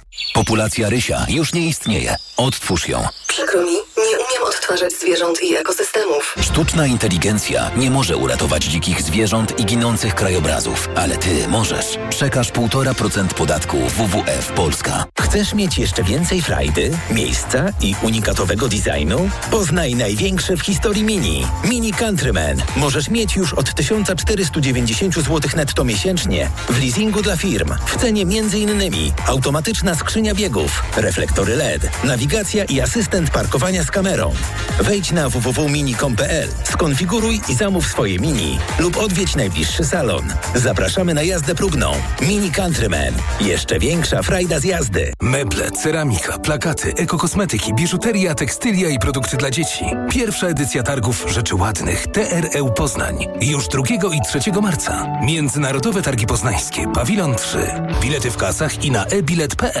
Populacja 0.33 0.89
rysia 0.89 1.25
już 1.29 1.53
nie 1.53 1.67
istnieje. 1.67 2.15
Odtwórz 2.37 2.87
ją. 2.87 3.07
Przykro 3.27 3.61
mi, 3.61 3.71
nie 3.97 4.17
umiem 4.17 4.43
odtwarzać 4.47 4.93
zwierząt 4.93 5.43
i 5.43 5.55
ekosystemów. 5.55 6.35
Sztuczna 6.41 6.87
inteligencja 6.87 7.71
nie 7.77 7.91
może 7.91 8.17
uratować 8.17 8.63
dzikich 8.63 9.01
zwierząt 9.01 9.59
i 9.59 9.65
ginących 9.65 10.15
krajobrazów, 10.15 10.89
ale 10.95 11.17
ty 11.17 11.47
możesz. 11.47 11.85
Przekaż 12.09 12.51
1,5% 12.51 13.27
podatku 13.27 13.77
WWF 13.77 14.51
Polska. 14.51 15.05
Chcesz 15.21 15.53
mieć 15.53 15.77
jeszcze 15.77 16.03
więcej 16.03 16.41
frajdy, 16.41 16.91
miejsca 17.11 17.65
i 17.81 17.95
unikatowego 18.03 18.67
designu? 18.67 19.29
Poznaj 19.51 19.95
największe 19.95 20.57
w 20.57 20.61
historii 20.61 21.03
Mini. 21.03 21.47
Mini 21.63 21.93
Countryman. 21.93 22.61
Możesz 22.75 23.09
mieć 23.09 23.35
już 23.35 23.53
od 23.53 23.75
1490 23.75 25.15
zł 25.15 25.39
netto 25.55 25.83
miesięcznie 25.83 26.49
w 26.69 26.79
leasingu 26.79 27.21
dla 27.21 27.37
firm. 27.37 27.73
W 27.85 27.97
cenie 27.97 28.21
m.in. 28.21 28.91
automatyczna 29.27 29.90
skrzynia 29.95 30.35
biegów, 30.35 30.83
reflektory 30.97 31.55
LED, 31.55 31.89
nawigacja 32.03 32.63
i 32.63 32.81
asystent 32.81 33.29
parkowania 33.29 33.83
z 33.83 33.91
kamerą. 33.91 34.33
Wejdź 34.79 35.11
na 35.11 35.29
www.mini.com.pl, 35.29 36.49
skonfiguruj 36.63 37.41
i 37.49 37.55
zamów 37.55 37.87
swoje 37.87 38.19
Mini 38.19 38.59
lub 38.79 38.97
odwiedź 38.97 39.35
najbliższy 39.35 39.85
salon. 39.85 40.33
Zapraszamy 40.55 41.13
na 41.13 41.23
jazdę 41.23 41.55
próbną. 41.55 41.91
Mini 42.21 42.51
Countryman. 42.51 43.13
Jeszcze 43.41 43.79
większa 43.79 44.21
frajda 44.21 44.59
z 44.59 44.63
jazdy. 44.63 45.13
Meble, 45.21 45.71
ceramika, 45.71 46.39
plakaty, 46.39 46.93
ekokosmetyki, 46.97 47.73
biżuteria, 47.73 48.35
tekstylia 48.35 48.89
i 48.89 48.99
produkty 48.99 49.37
dla 49.37 49.51
dzieci. 49.51 49.85
Pierwsza 50.11 50.47
edycja 50.47 50.83
targów 50.83 51.25
Rzeczy 51.27 51.55
Ładnych 51.55 52.07
TREU 52.07 52.71
Poznań. 52.71 53.27
Już 53.41 53.67
2 53.67 53.81
i 54.13 54.39
3 54.41 54.51
marca. 54.61 55.07
Międzynarodowe 55.21 56.01
Targi 56.01 56.27
Poznańskie, 56.27 56.87
Pawilon 56.93 57.35
3. 57.35 57.57
Bilety 58.01 58.31
w 58.31 58.37
kasach 58.37 58.83
i 58.83 58.91
na 58.91 59.05
e-bilet.pl. 59.05 59.80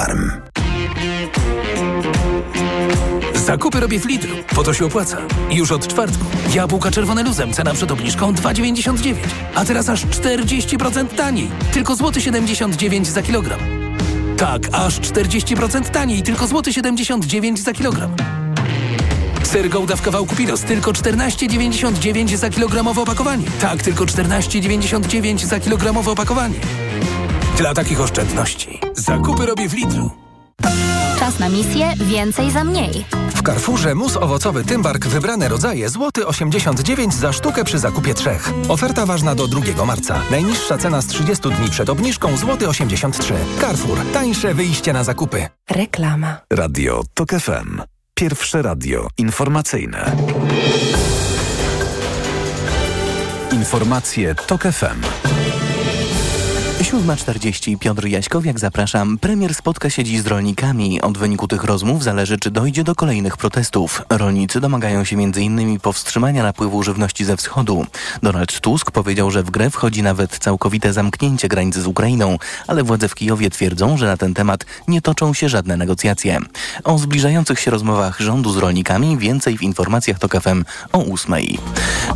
Aflofarm. 0.00 0.30
Zakupy 3.34 3.80
robię 3.80 4.00
w 4.00 4.06
Lidlu, 4.06 4.36
po 4.54 4.62
to 4.62 4.74
się 4.74 4.86
opłaca. 4.86 5.16
Już 5.50 5.72
od 5.72 5.88
czwartku. 5.88 6.24
Jabłka 6.54 6.90
czerwone 6.90 7.22
luzem, 7.22 7.52
cena 7.52 7.74
przed 7.74 7.90
obniżką 7.90 8.32
2,99. 8.32 9.14
A 9.54 9.64
teraz 9.64 9.88
aż 9.88 10.06
40% 10.06 11.06
taniej. 11.08 11.50
Tylko 11.72 11.96
złoty 11.96 12.20
79 12.20 13.08
za 13.08 13.22
kilogram. 13.22 13.60
Tak, 14.36 14.62
aż 14.72 15.00
40% 15.00 15.90
taniej, 15.90 16.22
tylko 16.22 16.46
złoty 16.46 16.72
79 16.72 17.60
za 17.60 17.72
kilogram. 17.72 18.14
Ser 19.42 19.68
Gouda 19.68 19.96
w 19.96 20.02
kawałku 20.02 20.36
Pilos, 20.36 20.60
tylko 20.60 20.92
14,99 20.92 22.36
za 22.36 22.50
kilogramowe 22.50 23.02
opakowanie. 23.02 23.44
Tak, 23.60 23.82
tylko 23.82 24.04
14,99 24.04 25.44
za 25.46 25.60
kilogramowe 25.60 26.10
opakowanie. 26.10 26.54
Dla 27.60 27.74
takich 27.74 28.00
oszczędności. 28.00 28.80
Zakupy 28.94 29.46
robię 29.46 29.68
w 29.68 29.74
Lidlu. 29.74 30.10
Czas 31.18 31.38
na 31.38 31.48
misję 31.48 31.92
więcej 31.96 32.50
za 32.50 32.64
mniej. 32.64 33.04
W 33.34 33.42
Carrefourze 33.42 33.94
mus 33.94 34.16
owocowy 34.16 34.64
Tymbark 34.64 35.06
wybrane 35.06 35.48
rodzaje 35.48 35.88
złoty 35.88 36.26
89 36.26 37.14
za 37.14 37.32
sztukę 37.32 37.64
przy 37.64 37.78
zakupie 37.78 38.14
trzech. 38.14 38.50
Oferta 38.68 39.06
ważna 39.06 39.34
do 39.34 39.48
2 39.48 39.84
marca. 39.86 40.20
Najniższa 40.30 40.78
cena 40.78 41.02
z 41.02 41.06
30 41.06 41.48
dni 41.48 41.70
przed 41.70 41.90
obniżką 41.90 42.36
złoty 42.36 42.68
83. 42.68 43.34
Carrefour. 43.60 43.98
Tańsze 44.12 44.54
wyjście 44.54 44.92
na 44.92 45.04
zakupy. 45.04 45.48
Reklama. 45.70 46.36
Radio 46.52 47.02
TOK 47.14 47.30
FM. 47.30 47.82
Pierwsze 48.14 48.62
radio 48.62 49.08
informacyjne. 49.18 50.16
Informacje 53.52 54.34
TOK 54.34 54.62
FM. 54.62 55.30
7.40 56.80 57.78
Piotr 57.78 58.06
Jaśkowiak, 58.06 58.60
zapraszam. 58.60 59.18
Premier 59.18 59.54
spotka 59.54 59.90
się 59.90 60.04
dziś 60.04 60.20
z 60.20 60.26
rolnikami. 60.26 61.00
Od 61.00 61.18
wyniku 61.18 61.48
tych 61.48 61.64
rozmów 61.64 62.02
zależy, 62.02 62.38
czy 62.38 62.50
dojdzie 62.50 62.84
do 62.84 62.94
kolejnych 62.94 63.36
protestów. 63.36 64.02
Rolnicy 64.10 64.60
domagają 64.60 65.04
się 65.04 65.16
m.in. 65.16 65.80
powstrzymania 65.80 66.42
napływu 66.42 66.82
żywności 66.82 67.24
ze 67.24 67.36
wschodu. 67.36 67.86
Donald 68.22 68.60
Tusk 68.60 68.90
powiedział, 68.90 69.30
że 69.30 69.42
w 69.42 69.50
grę 69.50 69.70
wchodzi 69.70 70.02
nawet 70.02 70.38
całkowite 70.38 70.92
zamknięcie 70.92 71.48
granicy 71.48 71.82
z 71.82 71.86
Ukrainą, 71.86 72.38
ale 72.66 72.82
władze 72.82 73.08
w 73.08 73.14
Kijowie 73.14 73.50
twierdzą, 73.50 73.96
że 73.96 74.06
na 74.06 74.16
ten 74.16 74.34
temat 74.34 74.64
nie 74.88 75.02
toczą 75.02 75.34
się 75.34 75.48
żadne 75.48 75.76
negocjacje. 75.76 76.38
O 76.84 76.98
zbliżających 76.98 77.60
się 77.60 77.70
rozmowach 77.70 78.20
rządu 78.20 78.52
z 78.52 78.56
rolnikami 78.56 79.18
więcej 79.18 79.58
w 79.58 79.62
informacjach 79.62 80.18
TOK 80.18 80.42
FM 80.42 80.64
o 80.92 81.04
8. 81.04 81.34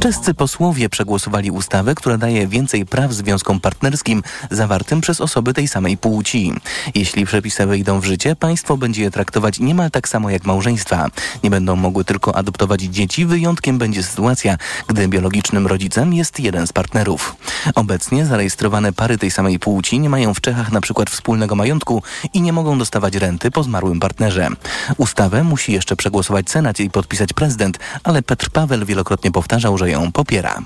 Czescy 0.01 0.35
posłowie 0.35 0.89
przegłosowali 0.89 1.51
ustawę, 1.51 1.95
która 1.95 2.19
daje 2.19 2.49
więcej 2.49 2.87
praw 2.87 3.13
związkom 3.13 3.61
partnerskim 3.61 4.23
zawartym 4.55 5.01
przez 5.01 5.21
osoby 5.21 5.55
tej 5.55 5.69
samej 5.69 5.97
płci. 5.97 6.53
Jeśli 6.95 7.27
przepisy 7.27 7.67
wejdą 7.67 8.01
w 8.01 8.05
życie, 8.05 8.37
państwo 8.37 8.77
będzie 8.77 9.03
je 9.03 9.11
traktować 9.11 9.61
niemal 9.61 9.91
tak 9.91 10.09
samo 10.09 10.31
jak 10.31 10.45
małżeństwa. 10.45 11.09
Nie 11.43 11.51
będą 11.51 11.77
mogły 11.77 12.05
tylko 12.05 12.37
adoptować 12.37 12.81
dzieci, 12.81 13.27
wyjątkiem 13.27 13.79
będzie 13.79 14.03
sytuacja, 14.03 14.57
gdy 14.89 15.09
biologicznym 15.09 15.67
rodzicem 15.67 16.15
jest 16.15 16.41
jeden 16.41 16.67
z 16.67 16.73
partnerów. 16.73 17.37
Obecnie 17.75 18.27
zarejestrowane 18.27 18.93
pary 18.93 19.19
tej 19.19 19.31
samej 19.31 19.59
płci 19.59 19.99
nie 19.99 20.09
mają 20.09 20.35
w 20.35 20.41
Czechach 20.41 20.73
na 20.73 20.81
przykład 20.81 21.11
wspólnego 21.11 21.55
majątku 21.55 22.03
i 22.33 22.41
nie 22.41 22.53
mogą 22.53 22.79
dostawać 22.79 23.15
renty 23.15 23.51
po 23.51 23.63
zmarłym 23.63 24.01
partnerze. 24.01 24.49
Ustawę 24.97 25.45
musi 25.45 25.73
jeszcze 25.73 25.97
przegłosować 25.97 26.51
Senat 26.51 26.81
i 26.81 26.91
podpisać 26.91 27.33
prezydent, 27.33 27.79
ale 28.05 28.23
Petr 28.23 28.51
Paweł 28.51 28.85
wielokrotnie 28.85 29.31
powtarzał, 29.31 29.79
że 29.79 29.91
ją 29.91 30.13
popiera. 30.13 30.63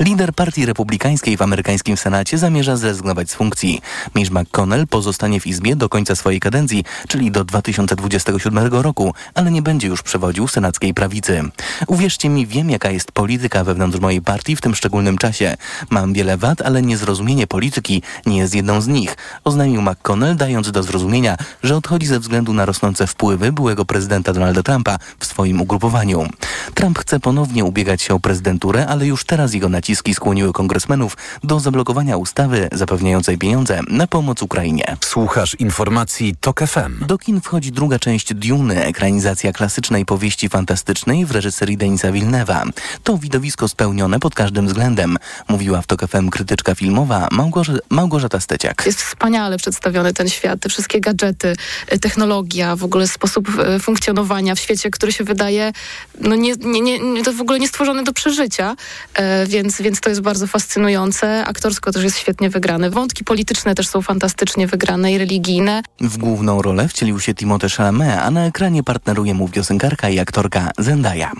Lider 0.00 0.32
Partii 0.34 0.66
Republikańskiej 0.66 1.36
w 1.36 1.42
amerykańskim 1.42 1.96
Senacie 1.96 2.38
zamierza 2.38 2.76
zrezygnować 2.76 3.19
zrezygnować 3.20 3.30
z 3.30 3.34
funkcji. 3.34 3.80
Mitch 4.14 4.30
McConnell 4.30 4.86
pozostanie 4.86 5.40
w 5.40 5.46
Izbie 5.46 5.76
do 5.76 5.88
końca 5.88 6.16
swojej 6.16 6.40
kadencji, 6.40 6.84
czyli 7.08 7.30
do 7.30 7.44
2027 7.44 8.68
roku, 8.72 9.14
ale 9.34 9.50
nie 9.50 9.62
będzie 9.62 9.88
już 9.88 10.02
przewodził 10.02 10.48
senackiej 10.48 10.94
prawicy. 10.94 11.42
Uwierzcie 11.86 12.28
mi, 12.28 12.46
wiem 12.46 12.70
jaka 12.70 12.90
jest 12.90 13.12
polityka 13.12 13.64
wewnątrz 13.64 14.00
mojej 14.00 14.22
partii 14.22 14.56
w 14.56 14.60
tym 14.60 14.74
szczególnym 14.74 15.18
czasie. 15.18 15.56
Mam 15.90 16.12
wiele 16.12 16.36
wad, 16.36 16.62
ale 16.62 16.82
niezrozumienie 16.82 17.46
polityki 17.46 18.02
nie 18.26 18.38
jest 18.38 18.54
jedną 18.54 18.80
z 18.80 18.86
nich, 18.86 19.16
oznajmił 19.44 19.82
McConnell, 19.82 20.36
dając 20.36 20.70
do 20.70 20.82
zrozumienia, 20.82 21.36
że 21.62 21.76
odchodzi 21.76 22.06
ze 22.06 22.20
względu 22.20 22.52
na 22.52 22.64
rosnące 22.64 23.06
wpływy 23.06 23.52
byłego 23.52 23.84
prezydenta 23.84 24.32
Donalda 24.32 24.62
Trumpa 24.62 24.98
w 25.18 25.26
swoim 25.26 25.60
ugrupowaniu. 25.60 26.28
Trump 26.74 26.98
chce 26.98 27.20
ponownie 27.20 27.64
ubiegać 27.64 28.02
się 28.02 28.14
o 28.14 28.20
prezydenturę, 28.20 28.86
ale 28.86 29.06
już 29.06 29.24
teraz 29.24 29.54
jego 29.54 29.68
naciski 29.68 30.14
skłoniły 30.14 30.52
kongresmenów 30.52 31.16
do 31.44 31.60
zablokowania 31.60 32.16
ustawy 32.16 32.68
zapewniającej 32.72 33.09
pieniądze 33.38 33.80
na 33.88 34.06
pomoc 34.06 34.42
Ukrainie. 34.42 34.96
Słuchasz 35.04 35.54
informacji 35.54 36.34
TOK 36.40 36.60
FM. 36.60 37.06
Do 37.06 37.18
kin 37.18 37.40
wchodzi 37.40 37.72
druga 37.72 37.98
część 37.98 38.34
Duny, 38.34 38.84
ekranizacja 38.84 39.52
klasycznej 39.52 40.04
powieści 40.06 40.48
fantastycznej 40.48 41.26
w 41.26 41.30
reżyserii 41.30 41.76
Denisa 41.76 42.12
Wilnewa. 42.12 42.64
To 43.04 43.18
widowisko 43.18 43.68
spełnione 43.68 44.20
pod 44.20 44.34
każdym 44.34 44.66
względem, 44.66 45.16
mówiła 45.48 45.82
w 45.82 45.86
TOK 45.86 46.00
FM 46.08 46.28
krytyczka 46.30 46.74
filmowa 46.74 47.28
Małgorze- 47.32 47.78
Małgorzata 47.90 48.40
Steciak. 48.40 48.82
Jest 48.86 49.02
wspaniale 49.02 49.56
przedstawiony 49.58 50.12
ten 50.12 50.28
świat, 50.28 50.60
te 50.60 50.68
wszystkie 50.68 51.00
gadżety, 51.00 51.56
y, 51.92 51.98
technologia, 51.98 52.76
w 52.76 52.84
ogóle 52.84 53.08
sposób 53.08 53.48
y, 53.76 53.78
funkcjonowania 53.78 54.54
w 54.54 54.58
świecie, 54.60 54.90
który 54.90 55.12
się 55.12 55.24
wydaje 55.24 55.72
no 56.20 56.34
nie, 56.36 56.52
nie, 56.56 56.80
nie, 56.80 56.98
nie- 56.98 57.22
to 57.22 57.32
w 57.32 57.40
ogóle 57.40 57.58
nie 57.60 57.68
stworzony 57.68 58.04
do 58.04 58.12
przeżycia, 58.12 58.76
e, 59.14 59.46
więc, 59.46 59.82
więc 59.82 60.00
to 60.00 60.08
jest 60.08 60.20
bardzo 60.20 60.46
fascynujące. 60.46 61.44
Aktorsko 61.46 61.92
też 61.92 62.04
jest 62.04 62.18
świetnie 62.18 62.50
wygrane. 62.50 62.90
Wątki 63.00 63.24
polityczne 63.24 63.74
też 63.74 63.88
są 63.88 64.02
fantastycznie 64.02 64.66
wygrane 64.66 65.12
i 65.12 65.18
religijne. 65.18 65.82
W 66.00 66.18
główną 66.18 66.62
rolę 66.62 66.88
wcielił 66.88 67.20
się 67.20 67.34
Timothée 67.34 67.76
Chalamet, 67.76 68.18
a 68.18 68.30
na 68.30 68.46
ekranie 68.46 68.82
partneruje 68.82 69.34
mu 69.34 69.48
piosenkarka 69.48 70.08
i 70.08 70.18
aktorka 70.18 70.70
Zendaya. 70.78 71.30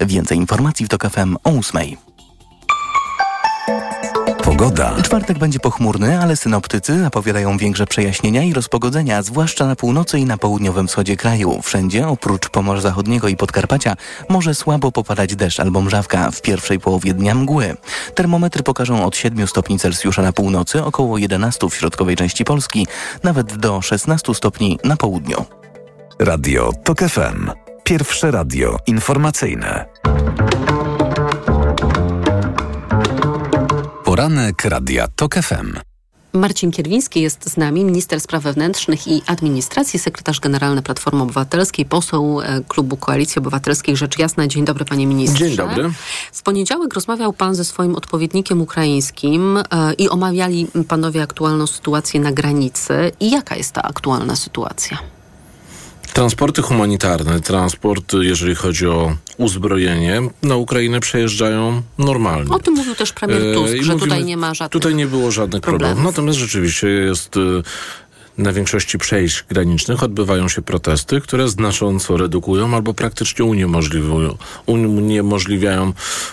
Więcej 0.00 0.38
informacji 0.38 0.86
w 0.86 0.88
TOK 0.88 1.10
FM 1.10 1.36
o 1.44 1.50
8. 1.50 1.96
Pogoda. 4.58 5.02
Czwartek 5.02 5.38
będzie 5.38 5.60
pochmurny, 5.60 6.20
ale 6.20 6.36
synoptycy 6.36 7.00
zapowiadają 7.00 7.58
większe 7.58 7.86
przejaśnienia 7.86 8.42
i 8.42 8.52
rozpogodzenia, 8.52 9.22
zwłaszcza 9.22 9.66
na 9.66 9.76
północy 9.76 10.18
i 10.18 10.24
na 10.24 10.38
południowym 10.38 10.88
wschodzie 10.88 11.16
kraju. 11.16 11.62
Wszędzie, 11.62 12.08
oprócz 12.08 12.48
Pomorza 12.48 12.82
Zachodniego 12.82 13.28
i 13.28 13.36
Podkarpacia, 13.36 13.96
może 14.28 14.54
słabo 14.54 14.92
popadać 14.92 15.36
deszcz 15.36 15.60
albo 15.60 15.82
mrzawka. 15.82 16.30
W 16.30 16.42
pierwszej 16.42 16.80
połowie 16.80 17.14
dnia 17.14 17.34
mgły. 17.34 17.76
Termometry 18.14 18.62
pokażą 18.62 19.04
od 19.04 19.16
7 19.16 19.46
stopni 19.46 19.78
Celsjusza 19.78 20.22
na 20.22 20.32
północy, 20.32 20.84
około 20.84 21.18
11 21.18 21.70
w 21.70 21.74
środkowej 21.74 22.16
części 22.16 22.44
Polski, 22.44 22.86
nawet 23.22 23.56
do 23.56 23.82
16 23.82 24.34
stopni 24.34 24.78
na 24.84 24.96
południu. 24.96 25.44
Radio 26.18 26.72
TOK 26.84 26.98
FM. 26.98 27.50
Pierwsze 27.84 28.30
radio 28.30 28.76
informacyjne. 28.86 29.86
Poranek 34.16 34.64
Radia 34.64 35.08
TOK 35.16 35.34
FM. 35.34 35.78
Marcin 36.32 36.70
Kierwiński 36.70 37.22
jest 37.22 37.50
z 37.50 37.56
nami, 37.56 37.84
minister 37.84 38.20
spraw 38.20 38.42
wewnętrznych 38.42 39.08
i 39.08 39.22
administracji, 39.26 39.98
sekretarz 39.98 40.40
generalny 40.40 40.82
Platformy 40.82 41.22
Obywatelskiej, 41.22 41.84
poseł 41.84 42.40
e, 42.40 42.60
klubu 42.68 42.96
Koalicji 42.96 43.38
Obywatelskiej 43.38 43.96
Rzecz 43.96 44.18
Jasna. 44.18 44.46
Dzień 44.46 44.64
dobry 44.64 44.84
panie 44.84 45.06
ministrze. 45.06 45.46
Dzień 45.46 45.56
dobry. 45.56 45.90
W 46.32 46.42
poniedziałek 46.42 46.94
rozmawiał 46.94 47.32
pan 47.32 47.54
ze 47.54 47.64
swoim 47.64 47.96
odpowiednikiem 47.96 48.60
ukraińskim 48.60 49.56
e, 49.56 49.62
i 49.98 50.08
omawiali 50.08 50.66
panowie 50.88 51.22
aktualną 51.22 51.66
sytuację 51.66 52.20
na 52.20 52.32
granicy. 52.32 53.12
I 53.20 53.30
jaka 53.30 53.56
jest 53.56 53.72
ta 53.72 53.82
aktualna 53.82 54.36
sytuacja? 54.36 54.98
Transporty 56.20 56.62
humanitarne, 56.62 57.40
transport, 57.40 58.12
jeżeli 58.20 58.54
chodzi 58.54 58.86
o 58.86 59.16
uzbrojenie, 59.38 60.20
na 60.42 60.56
Ukrainę 60.56 61.00
przejeżdżają 61.00 61.82
normalnie. 61.98 62.50
O 62.50 62.58
tym 62.58 62.74
mówił 62.74 62.94
też 62.94 63.12
premier 63.12 63.54
Tusk, 63.54 63.74
E, 63.74 63.76
że 63.76 63.92
mówimy- 63.92 64.00
tutaj 64.00 64.24
nie 64.24 64.36
ma 64.36 64.54
żadnych 64.54 64.72
Tutaj 64.72 64.94
nie 64.94 65.06
było 65.06 65.30
żadnych 65.30 65.62
problemów. 65.62 65.88
problemów. 65.94 66.12
Natomiast 66.12 66.38
rzeczywiście 66.38 66.88
jest... 66.88 67.34
Na 68.38 68.52
większości 68.52 68.98
przejść 68.98 69.44
granicznych 69.48 70.02
odbywają 70.02 70.48
się 70.48 70.62
protesty, 70.62 71.20
które 71.20 71.48
znacząco 71.48 72.16
redukują 72.16 72.74
albo 72.74 72.94
praktycznie 72.94 73.44
uniemożliwiają, 73.44 74.36
uniemożliwiają 74.66 75.92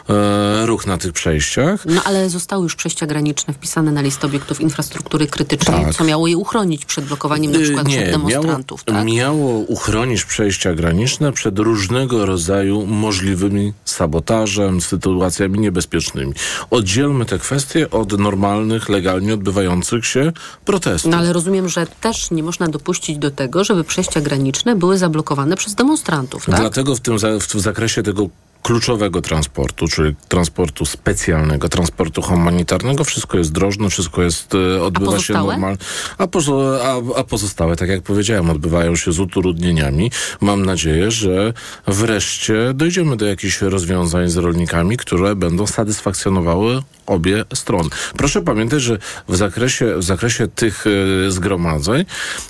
e, 0.10 0.66
ruch 0.66 0.88
na 0.88 0.98
tych 0.98 1.14
przejściach. 1.14 1.86
No 1.86 2.04
ale 2.04 2.30
zostały 2.30 2.64
już 2.64 2.76
przejścia 2.76 3.06
graniczne 3.08 3.54
wpisane 3.54 3.92
na 3.92 4.02
listę 4.02 4.28
obiektów 4.28 4.62
infrastruktury 4.62 5.28
krytycznej, 5.28 5.86
Tak. 5.86 5.96
co 5.96 6.04
miało 6.04 6.28
je 6.28 6.38
uchronić 6.38 6.86
przed 6.86 7.06
blokowaniem 7.06 7.52
na 7.52 7.58
Y, 7.60 7.64
przykład 7.64 7.88
nie, 7.88 7.98
przed 7.98 8.12
demonstrantów. 8.12 8.84
miało, 8.88 9.00
tak? 9.00 9.08
miało 9.08 9.50
uchronić 9.60 10.26
przejścia 10.26 10.74
graniczne 10.74 11.32
przed 11.32 11.60
różnego 11.60 12.26
rodzaju 12.26 12.86
możliwymi 12.86 13.74
sabotażem, 13.86 14.82
sytuacjami 14.82 15.60
niebezpiecznymi. 15.60 16.34
Oddzielmy 16.72 17.26
te 17.26 17.40
kwestie 17.40 17.90
od 17.90 18.20
normalnych, 18.20 18.90
legalnie 18.90 19.34
odbywających 19.34 20.06
się 20.06 20.32
protestów. 20.66 21.12
No 21.12 21.18
ale 21.18 21.34
rozumiem, 21.34 21.70
że 21.70 21.88
też 22.02 22.32
nie 22.32 22.44
można 22.44 22.68
dopuścić 22.68 23.18
do 23.18 23.32
tego, 23.32 23.64
żeby 23.64 23.84
przejścia 23.84 24.22
graniczne 24.22 24.76
były 24.76 24.98
zablokowane 24.98 25.58
przez 25.58 25.76
demonstrantów, 25.76 26.46
tak? 26.46 26.56
Dlatego 26.60 26.96
w 26.96 27.00
tym 27.00 27.18
w 27.40 27.62
zakresie 27.62 28.04
tego 28.04 28.30
kluczowego 28.64 29.22
transportu, 29.22 29.88
czyli 29.88 30.16
transportu 30.28 30.86
specjalnego, 30.86 31.70
transportu 31.70 32.22
humanitarnego, 32.22 33.04
wszystko 33.04 33.38
jest 33.38 33.52
drożne, 33.52 33.90
wszystko 33.90 34.24
jest, 34.24 34.56
e, 34.56 34.84
odbywa 34.84 35.20
się 35.20 35.34
normalnie. 35.34 35.78
A, 36.18 36.28
pozo- 36.28 36.80
a, 36.84 37.20
a 37.20 37.24
pozostałe, 37.24 37.76
tak 37.76 37.90
jak 37.90 38.02
powiedziałem, 38.02 38.50
odbywają 38.50 38.96
się 38.96 39.12
z 39.12 39.20
utrudnieniami. 39.20 40.12
Mam 40.42 40.66
nadzieję, 40.66 41.12
że 41.12 41.54
wreszcie 41.88 42.74
dojdziemy 42.74 43.18
do 43.18 43.26
jakichś 43.26 43.62
rozwiązań 43.62 44.30
z 44.30 44.38
rolnikami, 44.38 44.98
które 44.98 45.36
będą 45.36 45.68
satysfakcjonowały 45.68 46.82
obie 47.06 47.46
strony. 47.54 47.90
Proszę 48.18 48.42
pamiętać, 48.42 48.82
że 48.82 48.98
w 49.28 49.36
zakresie, 49.36 49.98
w 49.98 50.04
zakresie 50.04 50.48
tych 50.48 50.86
e, 50.88 51.32
zgromadzeń 51.32 52.06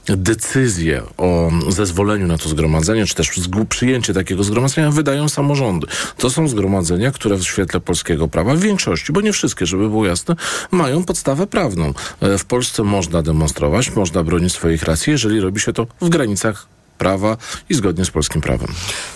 decyzje 0.06 1.02
o 1.18 1.52
zezwoleniu 1.70 2.28
na 2.28 2.38
to 2.38 2.50
zgromadzenie, 2.50 3.06
czy 3.06 3.16
też 3.16 3.32
przyjęcie 3.70 4.14
takiego 4.14 4.44
zgromadzenia 4.44 4.92
wydają 4.92 5.30
samorządy. 5.30 5.88
To 6.18 6.30
są 6.30 6.48
zgromadzenia, 6.48 7.12
które 7.12 7.38
w 7.38 7.44
świetle 7.44 7.80
polskiego 7.80 8.28
prawa 8.28 8.56
w 8.56 8.60
większości, 8.60 9.14
bo 9.14 9.22
nie 9.22 9.34
wszystkie, 9.34 9.66
żeby 9.66 9.90
było 9.90 10.06
jasne, 10.06 10.36
mają 10.72 11.04
podstawę 11.04 11.48
prawną. 11.48 11.94
E, 12.22 12.38
W 12.38 12.46
Polsce 12.46 12.84
można 12.84 13.22
demonstrować, 13.22 13.96
można 13.96 14.24
bronić 14.24 14.54
swoich 14.54 14.84
racji, 14.84 15.12
jeżeli 15.12 15.40
robi 15.40 15.60
się 15.60 15.74
to 15.74 15.88
w 16.02 16.10
granicach 16.10 16.68
prawa 17.04 17.38
i 17.70 17.74
zgodnie 17.74 18.06
z 18.06 18.12
polskim 18.12 18.42
prawem. 18.42 18.68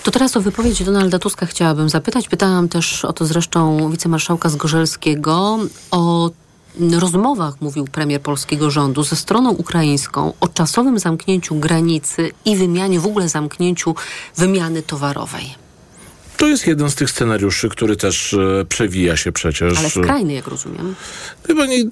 To 0.04 0.12
teraz 0.12 0.38
o 0.38 0.42
wypowiedź 0.42 0.84
Donalda 0.84 1.20
Tuska 1.20 1.46
chciałabym 1.46 1.90
zapytać. 1.90 2.28
Pytałam 2.28 2.70
też 2.70 3.06
o 3.06 3.14
to 3.14 3.26
zresztą 3.26 3.90
wicemarszałka 3.92 4.50
Zgorzelskiego, 4.50 5.60
o 5.92 6.30
rozmowach, 7.00 7.62
mówił 7.62 7.86
premier 7.86 8.22
polskiego 8.22 8.72
rządu, 8.72 9.04
ze 9.04 9.16
stroną 9.16 9.52
ukraińską 9.52 10.34
o 10.40 10.48
czasowym 10.48 11.00
zamknięciu 11.00 11.56
granicy 11.56 12.32
i 12.46 12.56
wymianie, 12.56 13.00
w 13.00 13.06
ogóle 13.06 13.30
zamknięciu 13.30 13.96
wymiany 14.38 14.82
towarowej. 14.82 15.67
To 16.38 16.48
jest 16.48 16.68
jeden 16.68 16.90
z 16.90 16.96
tych 16.96 17.10
scenariuszy, 17.10 17.70
który 17.70 17.96
też 17.96 18.34
e, 18.34 18.66
przewija 18.70 19.18
się 19.18 19.32
przecież. 19.32 19.78
Ale 19.78 19.90
skrajny, 19.90 20.34
jak 20.34 20.48
rozumiem. 20.48 20.96
Chyba 21.48 21.66
nie. 21.66 21.84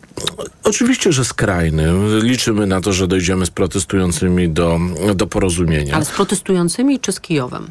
Oczywiście, 0.63 1.11
że 1.11 1.25
skrajny. 1.25 1.93
Liczymy 2.21 2.67
na 2.67 2.81
to, 2.81 2.93
że 2.93 3.07
dojdziemy 3.07 3.45
z 3.45 3.49
protestującymi 3.49 4.49
do, 4.49 4.79
do 5.15 5.27
porozumienia. 5.27 5.95
Ale 5.95 6.05
z 6.05 6.11
protestującymi 6.11 6.99
czy 6.99 7.11
z 7.11 7.19
Kijowem? 7.19 7.67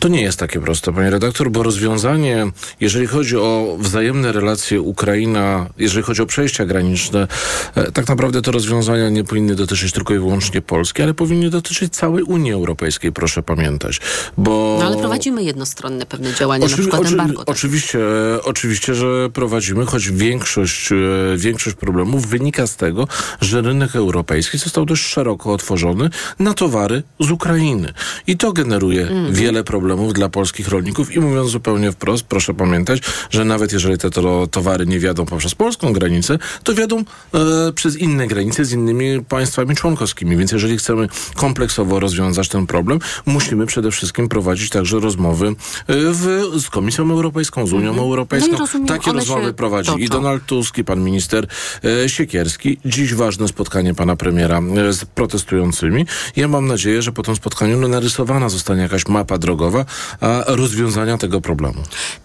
To 0.00 0.08
nie 0.08 0.22
jest 0.22 0.38
takie 0.38 0.60
proste, 0.60 0.92
panie 0.92 1.10
redaktor, 1.10 1.50
bo 1.50 1.62
rozwiązanie, 1.62 2.46
jeżeli 2.80 3.06
chodzi 3.06 3.36
o 3.36 3.76
wzajemne 3.80 4.32
relacje 4.32 4.80
Ukraina, 4.80 5.66
jeżeli 5.78 6.02
chodzi 6.04 6.22
o 6.22 6.26
przejścia 6.26 6.64
graniczne, 6.66 7.28
e, 7.74 7.92
tak 7.92 8.08
naprawdę 8.08 8.42
te 8.42 8.50
rozwiązania 8.50 9.08
nie 9.08 9.24
powinny 9.24 9.54
dotyczyć 9.54 9.92
tylko 9.92 10.14
i 10.14 10.18
wyłącznie 10.18 10.60
Polski, 10.62 11.02
ale 11.02 11.14
powinny 11.14 11.50
dotyczyć 11.50 11.92
całej 11.94 12.22
Unii 12.24 12.52
Europejskiej, 12.52 13.12
proszę 13.12 13.42
pamiętać. 13.42 14.00
Bo... 14.38 14.76
No 14.80 14.86
ale 14.86 14.96
prowadzimy 14.96 15.42
jednostronne 15.44 16.06
pewne 16.06 16.34
działania, 16.34 16.66
na 16.66 16.72
Oczywi- 16.72 16.80
przykład 16.80 17.02
oczywi- 17.02 17.12
embargo. 17.12 17.44
tak? 17.44 17.48
Oczywiście, 17.56 17.98
e, 18.34 18.42
oczywiście, 18.42 18.94
że 18.94 19.30
prowadzimy, 19.30 19.86
choć 19.86 20.10
większość, 20.10 20.92
e, 20.92 20.96
większość 21.36 21.76
problemów 21.76 22.26
wynika 22.26 22.66
z 22.66 22.76
tego, 22.76 23.08
że 23.40 23.60
rynek 23.62 23.96
europejski 23.96 24.58
został 24.58 24.84
dość 24.86 25.02
szeroko 25.06 25.52
otworzony 25.52 26.10
na 26.38 26.54
towary 26.54 27.02
z 27.20 27.30
Ukrainy. 27.30 27.92
I 28.26 28.36
to 28.36 28.52
generuje 28.52 29.02
Mhm. 29.02 29.34
wiele 29.34 29.64
problemów 29.64 29.73
problemów 29.74 30.12
dla 30.12 30.28
polskich 30.28 30.68
rolników 30.68 31.16
i 31.16 31.20
mówiąc 31.20 31.50
zupełnie 31.50 31.92
wprost, 31.92 32.24
proszę 32.24 32.54
pamiętać, 32.54 33.02
że 33.30 33.44
nawet 33.44 33.72
jeżeli 33.72 33.98
te 33.98 34.10
to, 34.10 34.46
towary 34.46 34.86
nie 34.86 35.00
wiadą 35.00 35.26
poprzez 35.26 35.54
polską 35.54 35.92
granicę, 35.92 36.38
to 36.64 36.74
wiadą 36.74 36.98
e, 36.98 37.72
przez 37.72 37.96
inne 37.96 38.26
granice 38.26 38.64
z 38.64 38.72
innymi 38.72 39.24
państwami 39.28 39.76
członkowskimi. 39.76 40.36
Więc 40.36 40.52
jeżeli 40.52 40.76
chcemy 40.76 41.08
kompleksowo 41.36 42.00
rozwiązać 42.00 42.48
ten 42.48 42.66
problem, 42.66 42.98
musimy 43.26 43.66
przede 43.66 43.90
wszystkim 43.90 44.28
prowadzić 44.28 44.70
także 44.70 45.00
rozmowy 45.00 45.46
e, 45.48 45.52
w, 45.88 46.50
z 46.56 46.70
Komisją 46.70 47.10
Europejską, 47.10 47.66
z 47.66 47.72
Unią 47.72 47.88
Mhm. 47.88 47.98
Europejską. 48.08 48.50
No 48.50 48.56
i 48.56 48.60
rozumiem, 48.60 48.86
Takie 48.86 49.12
rozmowy 49.12 49.54
prowadzi 49.54 49.90
i 49.98 50.08
toczą. 50.08 50.22
Donald 50.22 50.46
Tusk, 50.46 50.78
i 50.78 50.84
pan 50.84 51.04
minister 51.04 51.46
e, 52.04 52.08
Siekierski. 52.08 52.78
Dziś 52.84 53.14
ważne 53.14 53.48
spotkanie 53.48 53.94
pana 53.94 54.16
premiera 54.16 54.60
e, 54.60 54.92
z 54.92 55.04
protestującymi. 55.04 56.06
Ja 56.36 56.48
mam 56.48 56.66
nadzieję, 56.66 57.02
że 57.02 57.12
po 57.12 57.22
tym 57.22 57.36
spotkaniu 57.36 57.80
no, 57.80 57.88
narysowana 57.88 58.48
zostanie 58.48 58.82
jakaś 58.82 59.08
mapa 59.08 59.38
drogowa 59.38 59.63
rozwiązania 60.46 61.18
tego 61.18 61.40
problemu. 61.40 61.82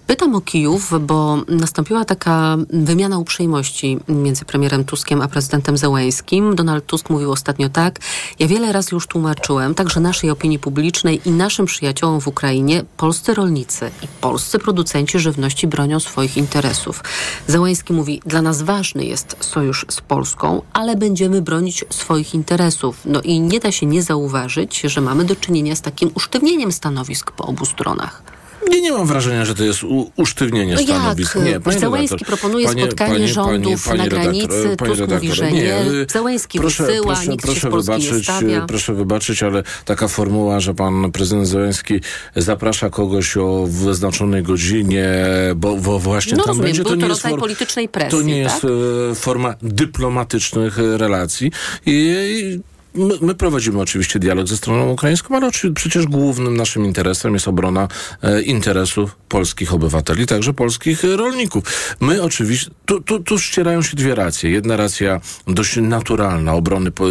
Pytam 0.07 0.35
o 0.35 0.41
Kijów, 0.41 0.93
bo 1.01 1.37
nastąpiła 1.47 2.05
taka 2.05 2.57
wymiana 2.69 3.17
uprzejmości 3.17 3.99
między 4.07 4.45
premierem 4.45 4.83
Tuskiem 4.83 5.21
a 5.21 5.27
prezydentem 5.27 5.77
Zełęskim. 5.77 6.55
Donald 6.55 6.85
Tusk 6.85 7.09
mówił 7.09 7.31
ostatnio 7.31 7.69
tak. 7.69 7.99
Ja 8.39 8.47
wiele 8.47 8.71
razy 8.71 8.89
już 8.91 9.07
tłumaczyłem, 9.07 9.75
także 9.75 9.99
naszej 9.99 10.29
opinii 10.29 10.59
publicznej 10.59 11.21
i 11.25 11.31
naszym 11.31 11.65
przyjaciołom 11.65 12.21
w 12.21 12.27
Ukrainie, 12.27 12.83
polscy 12.97 13.33
rolnicy 13.33 13.91
i 14.03 14.07
polscy 14.21 14.59
producenci 14.59 15.19
żywności 15.19 15.67
bronią 15.67 15.99
swoich 15.99 16.37
interesów. 16.37 17.03
Zełęski 17.47 17.93
mówi, 17.93 18.21
dla 18.25 18.41
nas 18.41 18.61
ważny 18.61 19.05
jest 19.05 19.35
sojusz 19.39 19.85
z 19.89 20.01
Polską, 20.01 20.61
ale 20.73 20.95
będziemy 20.95 21.41
bronić 21.41 21.85
swoich 21.89 22.33
interesów. 22.35 22.97
No 23.05 23.21
i 23.21 23.39
nie 23.39 23.59
da 23.59 23.71
się 23.71 23.85
nie 23.85 24.03
zauważyć, 24.03 24.81
że 24.81 25.01
mamy 25.01 25.25
do 25.25 25.35
czynienia 25.35 25.75
z 25.75 25.81
takim 25.81 26.11
usztywnieniem 26.15 26.71
stanowisk 26.71 27.18
po 27.35 27.45
obu 27.45 27.65
stronach. 27.65 28.21
Nie, 28.69 28.81
nie 28.81 28.91
mam 28.91 29.07
wrażenia, 29.07 29.45
że 29.45 29.55
to 29.55 29.63
jest 29.63 29.83
u, 29.83 30.11
usztywnienie 30.15 30.75
No 30.75 30.81
stanowisk. 30.81 31.35
jak? 31.35 31.45
Nie, 31.45 31.59
panie 31.59 31.79
redaktor, 31.79 32.19
proponuje 32.25 32.67
panie- 32.67 32.85
spotkanie 32.85 33.13
panie- 33.13 33.27
rządów 33.27 33.85
panie- 33.87 33.97
na 33.97 34.07
granicy, 34.07 34.75
Tusk 34.77 35.01
mówi, 35.11 35.31
że 35.33 35.51
nie. 35.51 35.75
Zełenski 36.11 36.59
proszę, 36.59 36.83
wysyła, 36.85 37.05
proszę, 37.15 37.27
nikt 37.31 37.45
się 37.45 37.47
proszę 37.53 37.69
nie 37.69 37.77
wybaczyć, 37.77 38.29
y, 38.29 38.67
Proszę 38.67 38.93
wybaczyć, 38.93 39.43
ale 39.43 39.63
taka 39.85 40.07
formuła, 40.07 40.59
że 40.59 40.73
pan 40.73 41.11
prezydent 41.11 41.47
Zełenski 41.47 41.99
zaprasza 42.35 42.89
kogoś 42.89 43.37
o 43.37 43.65
wyznaczonej 43.69 44.43
godzinie, 44.43 45.07
bo, 45.55 45.75
bo 45.75 45.99
właśnie 45.99 46.37
No 46.37 46.43
tam 46.43 46.47
rozumiem, 46.47 46.67
będzie, 46.67 46.83
to 46.83 46.95
nie 46.95 47.07
rodzaj 47.07 47.31
for- 47.31 47.39
politycznej 47.39 47.89
presji, 47.89 48.11
To 48.19 48.21
nie 48.25 48.43
tak? 48.43 48.53
jest 48.53 48.65
e, 49.11 49.15
forma 49.15 49.55
dyplomatycznych 49.61 50.79
e, 50.79 50.97
relacji. 50.97 51.51
I 51.85 52.59
My, 52.99 53.17
my 53.21 53.35
prowadzimy 53.35 53.81
oczywiście 53.81 54.19
dialog 54.19 54.47
ze 54.47 54.57
stroną 54.57 54.89
ukraińską, 54.89 55.35
ale 55.35 55.51
przecież 55.75 56.05
głównym 56.05 56.57
naszym 56.57 56.85
interesem 56.85 57.33
jest 57.33 57.47
obrona 57.47 57.87
e, 58.23 58.41
interesów 58.41 59.15
polskich 59.29 59.73
obywateli, 59.73 60.25
także 60.25 60.53
polskich 60.53 61.03
rolników. 61.03 61.63
My 61.99 62.23
oczywiście, 62.23 62.71
tu, 62.85 63.01
tu, 63.01 63.19
tu 63.19 63.39
ścierają 63.39 63.81
się 63.81 63.97
dwie 63.97 64.15
racje. 64.15 64.51
Jedna 64.51 64.77
racja 64.77 65.21
dość 65.47 65.77
naturalna 65.77 66.53
obrony 66.53 66.91
po, 66.91 67.05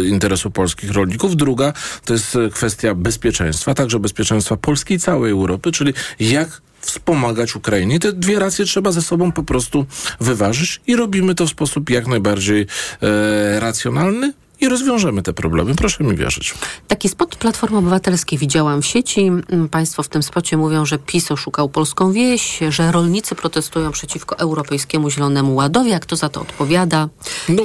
polskich 0.53 0.91
rolników, 0.91 1.35
druga 1.35 1.73
to 2.05 2.13
jest 2.13 2.35
e, 2.35 2.49
kwestia 2.49 2.95
bezpieczeństwa, 2.95 3.73
także 3.73 3.99
bezpieczeństwa 3.99 4.57
Polski 4.57 4.93
i 4.93 4.99
całej 4.99 5.31
Europy, 5.31 5.71
czyli 5.71 5.93
jak 6.19 6.61
wspomagać 6.79 7.55
Ukrainie. 7.55 7.99
Te 7.99 8.13
dwie 8.13 8.39
racje 8.39 8.65
trzeba 8.65 8.91
ze 8.91 9.01
sobą 9.01 9.31
po 9.31 9.43
prostu 9.43 9.85
wyważyć 10.19 10.81
i 10.87 10.95
robimy 10.95 11.35
to 11.35 11.45
w 11.45 11.49
sposób 11.49 11.89
jak 11.89 12.07
najbardziej 12.07 12.67
e, 13.01 13.59
racjonalny 13.59 14.33
i 14.61 14.69
rozwiążemy 14.69 15.21
te 15.21 15.33
problemy. 15.33 15.75
Proszę 15.75 16.03
mi 16.03 16.15
wierzyć. 16.15 16.53
Taki 16.87 17.09
spot 17.09 17.35
Platformy 17.35 17.77
Obywatelskiej 17.77 18.39
widziałam 18.39 18.81
w 18.81 18.85
sieci. 18.85 19.21
Mm, 19.21 19.69
Państwo 19.69 20.03
w 20.03 20.07
tym 20.07 20.23
spocie 20.23 20.57
mówią, 20.57 20.85
że 20.85 20.97
PiS 20.97 21.31
oszukał 21.31 21.69
polską 21.69 22.11
wieś, 22.11 22.59
że 22.69 22.91
rolnicy 22.91 23.35
protestują 23.35 23.91
przeciwko 23.91 24.39
Europejskiemu 24.39 25.09
Zielonemu 25.09 25.55
Ładowi. 25.55 25.89
Jak 25.89 26.05
to 26.05 26.15
za 26.15 26.29
to 26.29 26.41
odpowiada? 26.41 27.09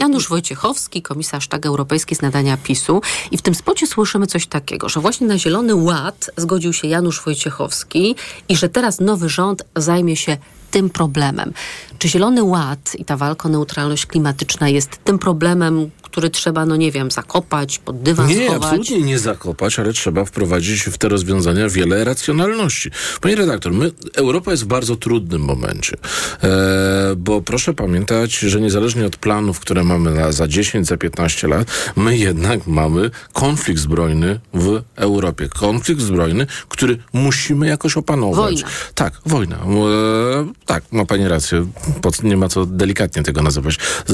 Janusz 0.01 0.29
Wojciechowski, 0.29 1.03
komisarz 1.03 1.49
tak 1.49 1.67
europejski 1.67 2.15
z 2.15 2.23
nadania 2.23 2.57
PiSu. 2.57 3.03
I 3.31 3.39
w 3.39 3.43
tym 3.43 3.55
spocie 3.55 3.87
słyszymy 3.87 4.27
coś 4.27 4.47
takiego, 4.47 4.89
że 4.89 5.01
właśnie 5.01 5.27
na 5.27 5.39
Zielony 5.39 5.75
Ład 5.75 6.31
zgodził 6.37 6.73
się 6.73 6.89
Janusz 6.89 7.25
Wojciechowski 7.25 8.15
i 8.49 8.57
że 8.57 8.69
teraz 8.69 9.01
nowy 9.01 9.29
rząd 9.29 9.65
zajmie 9.77 10.17
się 10.17 10.37
tym 10.71 10.91
problemem. 10.91 11.53
Czy 11.99 12.09
Zielony 12.09 12.43
Ład 12.43 12.97
i 12.99 13.05
ta 13.05 13.17
walka 13.17 13.49
o 13.49 13.53
neutralność 13.53 14.07
klimatyczna 14.07 14.69
jest 14.69 15.05
tym 15.05 15.19
problemem, 15.19 15.91
który 16.15 16.31
trzeba, 16.31 16.67
no 16.67 16.77
nie 16.77 16.93
wiem, 16.93 17.11
zakopać, 17.11 17.79
pod 17.79 18.03
dywan 18.03 18.29
Nie, 18.29 18.47
schować? 18.47 18.63
absolutnie 18.63 19.03
nie 19.03 19.19
zakopać, 19.19 19.79
ale 19.79 19.93
trzeba 19.93 20.25
wprowadzić 20.25 20.83
w 20.83 20.99
te 20.99 21.09
rozwiązania 21.09 21.69
wiele 21.69 22.05
racjonalności. 22.05 22.91
Panie 23.21 23.37
redaktor, 23.37 23.73
my, 23.73 23.91
Europa 24.15 24.51
jest 24.51 24.65
w 24.65 24.67
bardzo 24.67 24.97
trudnym 24.97 25.43
momencie, 25.43 25.97
e, 26.43 26.49
bo 27.17 27.41
proszę 27.41 27.75
pamiętać, 27.75 28.39
że 28.39 28.61
niezależnie 28.61 29.07
od 29.07 29.17
planów, 29.17 29.61
które 29.61 29.85
mamy 29.85 30.11
na, 30.11 30.33
za 30.33 30.49
10, 30.49 30.87
za 30.87 30.97
15 30.97 31.49
lat, 31.49 31.69
my 31.97 32.19
jednak 32.19 32.67
mamy 32.67 33.11
konflikt 33.33 33.81
zbrojny 33.81 34.41
w 34.55 34.83
Europie. 34.97 35.49
Konflikt 35.49 36.01
zbrojny, 36.01 36.47
który 36.69 36.99
musimy 37.13 37.67
jakoś 37.67 37.97
opanować. 37.97 38.55
Wojna. 38.63 38.69
Tak, 38.95 39.21
wojna. 39.27 39.57
E, 39.57 40.53
tak, 40.67 40.85
ma 40.93 41.05
pani 41.05 41.29
rację. 41.29 41.67
Nie 42.23 42.37
ma 42.37 42.49
co 42.49 42.67
delikatnie 42.67 43.23
tego 43.23 43.43
nazywać. 43.43 43.75
E, 43.75 44.13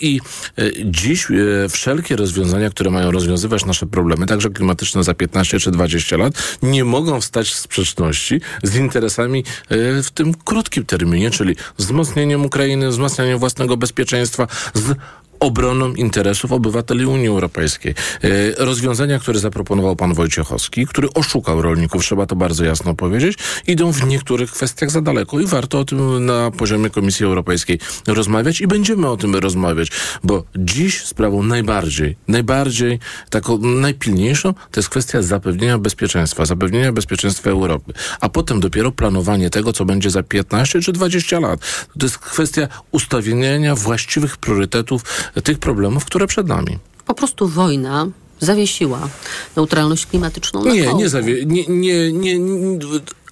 I 0.00 0.20
e, 0.58 0.62
dziś 0.84 1.26
wszelkie 1.68 2.16
rozwiązania, 2.16 2.70
które 2.70 2.90
mają 2.90 3.10
rozwiązywać 3.10 3.64
nasze 3.64 3.86
problemy, 3.86 4.26
także 4.26 4.50
klimatyczne 4.50 5.04
za 5.04 5.14
15 5.14 5.60
czy 5.60 5.70
20 5.70 6.16
lat, 6.16 6.58
nie 6.62 6.84
mogą 6.84 7.20
wstać 7.20 7.50
w 7.50 7.54
sprzeczności 7.54 8.40
z 8.62 8.76
interesami 8.76 9.44
e, 9.68 10.02
w 10.02 10.10
tym 10.10 10.34
krótkim 10.34 10.84
terminie, 10.84 11.30
czyli 11.30 11.56
wzmocnieniem 11.78 12.44
Ukrainy, 12.44 12.88
wzmacnianiem 12.88 13.38
własnego 13.38 13.76
bezpieczeństwa, 13.76 14.46
z 14.74 14.94
obroną 15.40 15.94
interesów 15.94 16.52
obywateli 16.52 17.06
Unii 17.06 17.28
Europejskiej. 17.28 17.94
E, 18.22 18.28
Rozwiązania, 18.64 19.18
które 19.18 19.38
zaproponował 19.38 19.96
pan 19.96 20.14
Wojciechowski, 20.14 20.86
który 20.86 21.12
oszukał 21.12 21.62
rolników, 21.62 22.02
trzeba 22.02 22.26
to 22.26 22.36
bardzo 22.36 22.64
jasno 22.64 22.94
powiedzieć, 22.94 23.38
idą 23.66 23.92
w 23.92 24.06
niektórych 24.06 24.50
kwestiach 24.50 24.90
za 24.90 25.00
daleko 25.00 25.40
i 25.40 25.46
warto 25.46 25.78
o 25.80 25.84
tym 25.84 26.26
na 26.26 26.50
poziomie 26.50 26.90
Komisji 26.90 27.26
Europejskiej 27.26 27.78
rozmawiać 28.06 28.60
i 28.60 28.66
będziemy 28.66 29.08
o 29.08 29.16
tym 29.16 29.34
rozmawiać, 29.34 29.90
bo 30.24 30.44
dziś 30.56 31.04
sprawą 31.04 31.42
najbardziej, 31.42 32.16
najbardziej 32.28 32.98
taką 33.30 33.58
najpilniejszą 33.58 34.54
to 34.54 34.80
jest 34.80 34.88
kwestia 34.88 35.22
zapewnienia 35.22 35.78
bezpieczeństwa, 35.78 36.46
zapewnienia 36.46 36.92
bezpieczeństwa 36.92 37.50
Europy, 37.50 37.92
a 38.20 38.28
potem 38.28 38.60
dopiero 38.60 38.92
planowanie 38.92 39.50
tego, 39.50 39.72
co 39.72 39.84
będzie 39.84 40.10
za 40.10 40.22
15 40.22 40.80
czy 40.80 40.92
20 40.92 41.40
lat. 41.40 41.60
To 41.98 42.06
jest 42.06 42.18
kwestia 42.18 42.68
ustawienia 42.92 43.74
właściwych 43.74 44.36
priorytetów 44.36 45.02
tych 45.44 45.58
problemów, 45.58 46.04
które 46.04 46.26
przed 46.26 46.46
nami. 46.46 46.78
Po 47.06 47.14
prostu 47.14 47.48
wojna 47.48 48.06
zawiesiła 48.40 49.08
neutralność 49.56 50.06
klimatyczną 50.06 50.64
na 50.64 50.72
Nie, 50.72 50.94
nie, 50.94 51.08
zawie- 51.08 51.46
nie, 51.46 51.64
nie, 51.68 52.12
nie, 52.12 52.38
nie, 52.38 52.78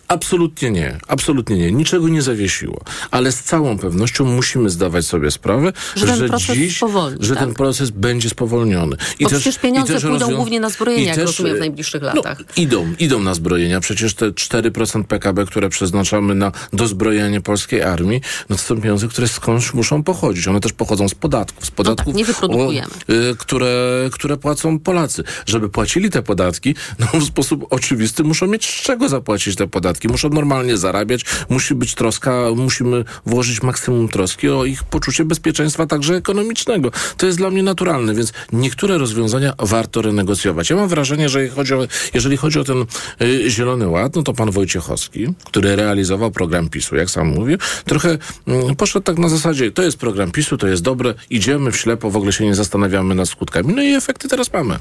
absolutnie 0.08 0.70
nie, 0.70 0.98
absolutnie 1.08 1.56
nie. 1.56 1.72
Niczego 1.72 2.08
nie 2.08 2.22
zawiesiło, 2.22 2.80
ale 3.10 3.32
z 3.32 3.42
całą 3.42 3.78
pewnością 3.78 4.24
musimy 4.24 4.70
zdawać 4.70 5.06
sobie 5.06 5.30
sprawę, 5.30 5.72
Że 5.96 6.06
że, 6.06 6.16
ten 6.16 6.28
proces 6.28 6.56
dziś, 6.56 6.76
spowolni, 6.76 7.18
że 7.20 7.34
tak? 7.34 7.44
ten 7.44 7.54
proces 7.54 7.90
będzie 7.90 8.28
spowolniony. 8.30 8.96
Bo 9.20 9.28
przecież 9.28 9.58
pieniądze 9.58 10.00
pójdą 10.00 10.18
rozwią- 10.18 10.36
głównie 10.36 10.60
na 10.60 10.70
zbrojenia, 10.70 11.02
i 11.04 11.06
jak 11.06 11.16
też, 11.16 11.24
rozumiem, 11.24 11.52
w 11.52 11.56
e, 11.56 11.60
najbliższych 11.60 12.02
no, 12.02 12.08
latach. 12.14 12.38
Idą, 12.56 12.92
idą 12.98 13.20
na 13.20 13.34
zbrojenia. 13.34 13.80
Przecież 13.80 14.14
te 14.14 14.30
4% 14.30 15.04
PKB, 15.04 15.44
które 15.46 15.68
przeznaczamy 15.68 16.34
na 16.34 16.52
dozbrojenie 16.72 17.40
polskiej 17.40 17.82
armii, 17.82 18.20
no 18.48 18.56
to 18.56 18.62
są 18.62 18.80
pieniądze, 18.80 19.08
które 19.08 19.28
skądś 19.28 19.74
muszą 19.74 20.02
pochodzić. 20.02 20.48
One 20.48 20.60
też 20.60 20.72
pochodzą 20.72 21.08
z 21.08 21.14
podatków. 21.14 21.66
Z 21.66 21.70
podatków, 21.70 22.06
No 22.06 22.12
tak, 22.12 22.16
nie 22.18 22.24
wyprodukujemy. 22.24 22.86
o, 23.08 23.12
y, 23.12 23.36
które, 23.38 24.08
które 24.12 24.36
płacą 24.36 24.78
Polacy. 24.78 25.24
Żeby 25.46 25.68
płacili 25.68 26.10
te 26.10 26.22
podatki, 26.22 26.74
no 26.98 27.06
w 27.20 27.24
sposób 27.24 27.66
oczywisty 27.70 28.24
muszą 28.24 28.46
mieć 28.46 28.66
z 28.66 28.82
czego 28.82 29.08
zapłacić 29.08 29.56
te 29.56 29.66
podatki. 29.66 29.93
Muszą 30.08 30.28
normalnie 30.28 30.76
zarabiać, 30.76 31.24
musi 31.48 31.74
być 31.74 31.94
troska, 31.94 32.40
musimy 32.56 33.04
włożyć 33.26 33.62
maksimum 33.62 34.08
troski 34.08 34.48
o 34.48 34.64
ich 34.64 34.84
poczucie 34.84 35.24
bezpieczeństwa 35.24 35.86
także 35.86 36.14
ekonomicznego. 36.14 36.90
To 37.16 37.26
jest 37.26 37.38
dla 37.38 37.50
mnie 37.50 37.62
naturalne, 37.62 38.14
więc 38.14 38.32
niektóre 38.52 38.98
rozwiązania 38.98 39.52
warto 39.58 40.02
renegocjować. 40.02 40.70
Ja 40.70 40.76
mam 40.76 40.88
wrażenie, 40.88 41.28
że 41.28 41.42
jeżeli 41.42 41.56
chodzi 41.56 41.74
o, 41.74 41.86
jeżeli 42.14 42.36
chodzi 42.36 42.58
o 42.58 42.64
ten 42.64 42.84
y, 43.22 43.50
Zielony 43.50 43.88
Ład, 43.88 44.16
no 44.16 44.22
to 44.22 44.32
pan 44.32 44.50
Wojciechowski, 44.50 45.26
który 45.44 45.76
realizował 45.76 46.30
program 46.30 46.68
PiSu, 46.68 46.96
jak 46.96 47.10
sam 47.10 47.28
mówił, 47.28 47.58
trochę 47.84 48.18
mm, 48.46 48.76
poszedł 48.76 49.04
tak 49.04 49.18
na 49.18 49.28
zasadzie, 49.28 49.70
to 49.70 49.82
jest 49.82 49.96
program 49.96 50.30
PiSu, 50.30 50.58
to 50.58 50.66
jest 50.66 50.82
dobre, 50.82 51.14
idziemy 51.30 51.72
w 51.72 51.76
ślepo, 51.76 52.10
w 52.10 52.16
ogóle 52.16 52.32
się 52.32 52.44
nie 52.44 52.54
zastanawiamy 52.54 53.14
nad 53.14 53.28
skutkami. 53.28 53.74
No 53.74 53.82
i 53.82 53.94
efekty 53.94 54.28
teraz 54.28 54.52
mamy. 54.52 54.78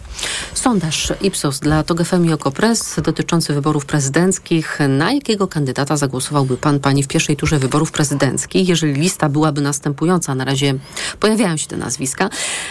Sondaż 0.53 1.13
Ipsos 1.21 1.59
dla 1.59 1.83
TOG 1.83 2.03
FM 2.03 2.25
i 2.25 2.33
Okopres 2.33 2.95
dotyczący 3.03 3.53
wyborów 3.53 3.85
prezydenckich. 3.85 4.79
Na 4.89 5.02
jakiego 5.11 5.47
kandydata 5.47 5.97
zagłosowałby 5.97 6.57
pan, 6.57 6.79
pani 6.79 7.03
w 7.03 7.07
pierwszej 7.07 7.35
turze 7.35 7.59
wyborów 7.59 7.91
prezydenckich, 7.91 8.69
jeżeli 8.69 8.93
lista 8.93 9.29
byłaby 9.29 9.61
następująca? 9.61 10.35
Na 10.35 10.45
razie 10.45 10.73
pojawiają 11.19 11.57
się 11.57 11.67
te 11.67 11.77
nazwiska. 11.77 12.29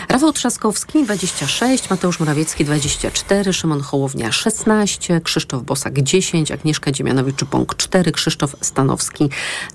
Rafał 0.08 0.32
Trzaskowski 0.32 1.04
26, 1.04 1.90
Mateusz 1.90 2.20
Morawiecki 2.20 2.64
24, 2.64 3.52
Szymon 3.52 3.80
Hołownia 3.80 4.32
16, 4.32 5.20
Krzysztof 5.20 5.62
Bosak 5.62 6.02
10, 6.02 6.52
Agnieszka 6.52 6.92
Dziemianowicz-Pąk 6.92 7.76
4, 7.76 8.12
Krzysztof 8.12 8.56
Stanowski 8.60 9.28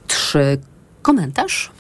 3. 0.08 0.58
Komentarz? 1.02 1.72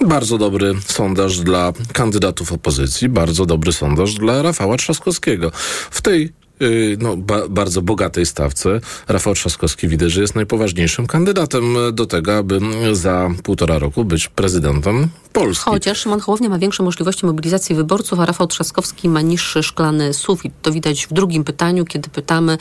Bardzo 0.00 0.38
dobry 0.38 0.74
sondaż 0.86 1.38
dla 1.38 1.72
kandydatów 1.92 2.52
opozycji, 2.52 3.08
bardzo 3.08 3.46
dobry 3.46 3.72
sondaż 3.72 4.14
dla 4.14 4.42
Rafała 4.42 4.76
Trzaskowskiego. 4.76 5.50
W 5.90 6.02
tej 6.02 6.32
no, 6.98 7.16
ba 7.16 7.48
bardzo 7.48 7.82
bogatej 7.82 8.26
stawce 8.26 8.80
Rafał 9.08 9.34
Trzaskowski 9.34 9.88
widać, 9.88 10.12
że 10.12 10.20
jest 10.20 10.34
najpoważniejszym 10.34 11.06
kandydatem 11.06 11.74
do 11.92 12.06
tego, 12.06 12.36
aby 12.36 12.60
za 12.92 13.30
półtora 13.42 13.78
roku 13.78 14.04
być 14.04 14.28
prezydentem 14.28 15.08
Polski. 15.32 15.64
Chociaż 15.70 15.98
Szymon 15.98 16.20
Hołownia 16.20 16.48
ma 16.48 16.58
większe 16.58 16.82
możliwości 16.82 17.26
mobilizacji 17.26 17.74
wyborców, 17.74 18.20
a 18.20 18.26
Rafał 18.26 18.46
Trzaskowski 18.46 19.08
ma 19.08 19.20
niższy 19.20 19.62
szklany 19.62 20.14
sufit. 20.14 20.52
To 20.62 20.72
widać 20.72 21.06
w 21.06 21.12
drugim 21.12 21.44
pytaniu, 21.44 21.84
kiedy 21.84 22.08
pytamy, 22.08 22.58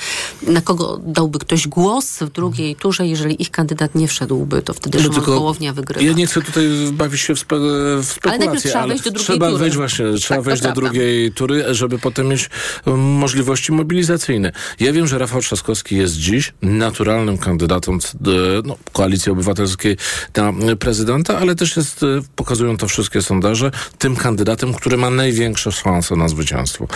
na 0.48 0.62
kogo 0.62 1.00
dałby 1.06 1.40
ktoś 1.40 1.68
głos 1.68 2.20
w 2.20 2.30
drugiej 2.30 2.76
turze, 2.76 3.08
jeżeli 3.08 3.42
ich 3.42 3.52
kandydat 3.52 3.96
nie 3.96 4.08
wszedłby, 4.08 4.62
to 4.62 4.74
wtedy 4.74 4.98
No 4.98 5.04
Szymon 5.04 5.22
Hołownia 5.22 5.74
wygrywa. 5.74 6.06
Ja 6.06 6.14
nie 6.14 6.28
chcę 6.28 6.42
tutaj 6.42 6.64
bawić 6.94 7.22
się 7.22 7.36
w, 7.36 7.40
spe 7.40 7.56
w 8.02 8.06
spekulacje, 8.06 8.30
Ale 8.30 8.38
najpierw 8.40 8.64
trzeba 8.64 8.88
wejść 8.88 9.04
do 9.04 9.12
drugiej 9.12 9.26
trzeba 9.26 9.48
tury. 9.48 9.60
wejść 9.60 9.76
właśnie, 9.78 10.06
trzeba 10.14 10.38
Tak, 10.38 10.46
wejść 10.46 10.62
do 10.62 10.66
prawda. 10.68 10.82
drugiej 10.82 11.32
tury, 11.32 11.64
żeby 11.72 12.00
potem 12.00 12.28
mieć 12.28 12.50
um, 12.86 13.00
możliwości 13.00 13.72
mobilizacyjne. 13.86 14.52
Ja 14.80 14.94
wiem, 14.94 15.08
że 15.08 15.18
Rafał 15.18 15.42
Trzaskowski 15.42 15.96
jest 15.96 16.16
dziś 16.16 16.54
naturalnym 16.62 17.38
kandydatem 17.38 18.00
no, 18.64 18.78
Koalicji 18.94 19.32
Obywatelskiej 19.32 19.98
na 20.36 20.54
prezydenta, 20.80 21.38
ale 21.38 21.56
też 21.56 21.78
jest, 21.78 22.04
e, 22.04 22.06
pokazują 22.36 22.78
to 22.78 22.88
wszystkie 22.88 23.22
sondaże, 23.22 23.72
tym 23.98 24.16
kandydatem, 24.16 24.74
który 24.74 24.98
ma 24.98 25.10
największe 25.10 25.72
szanse 25.72 26.16
na 26.16 26.28
zwycięstwo. 26.28 26.88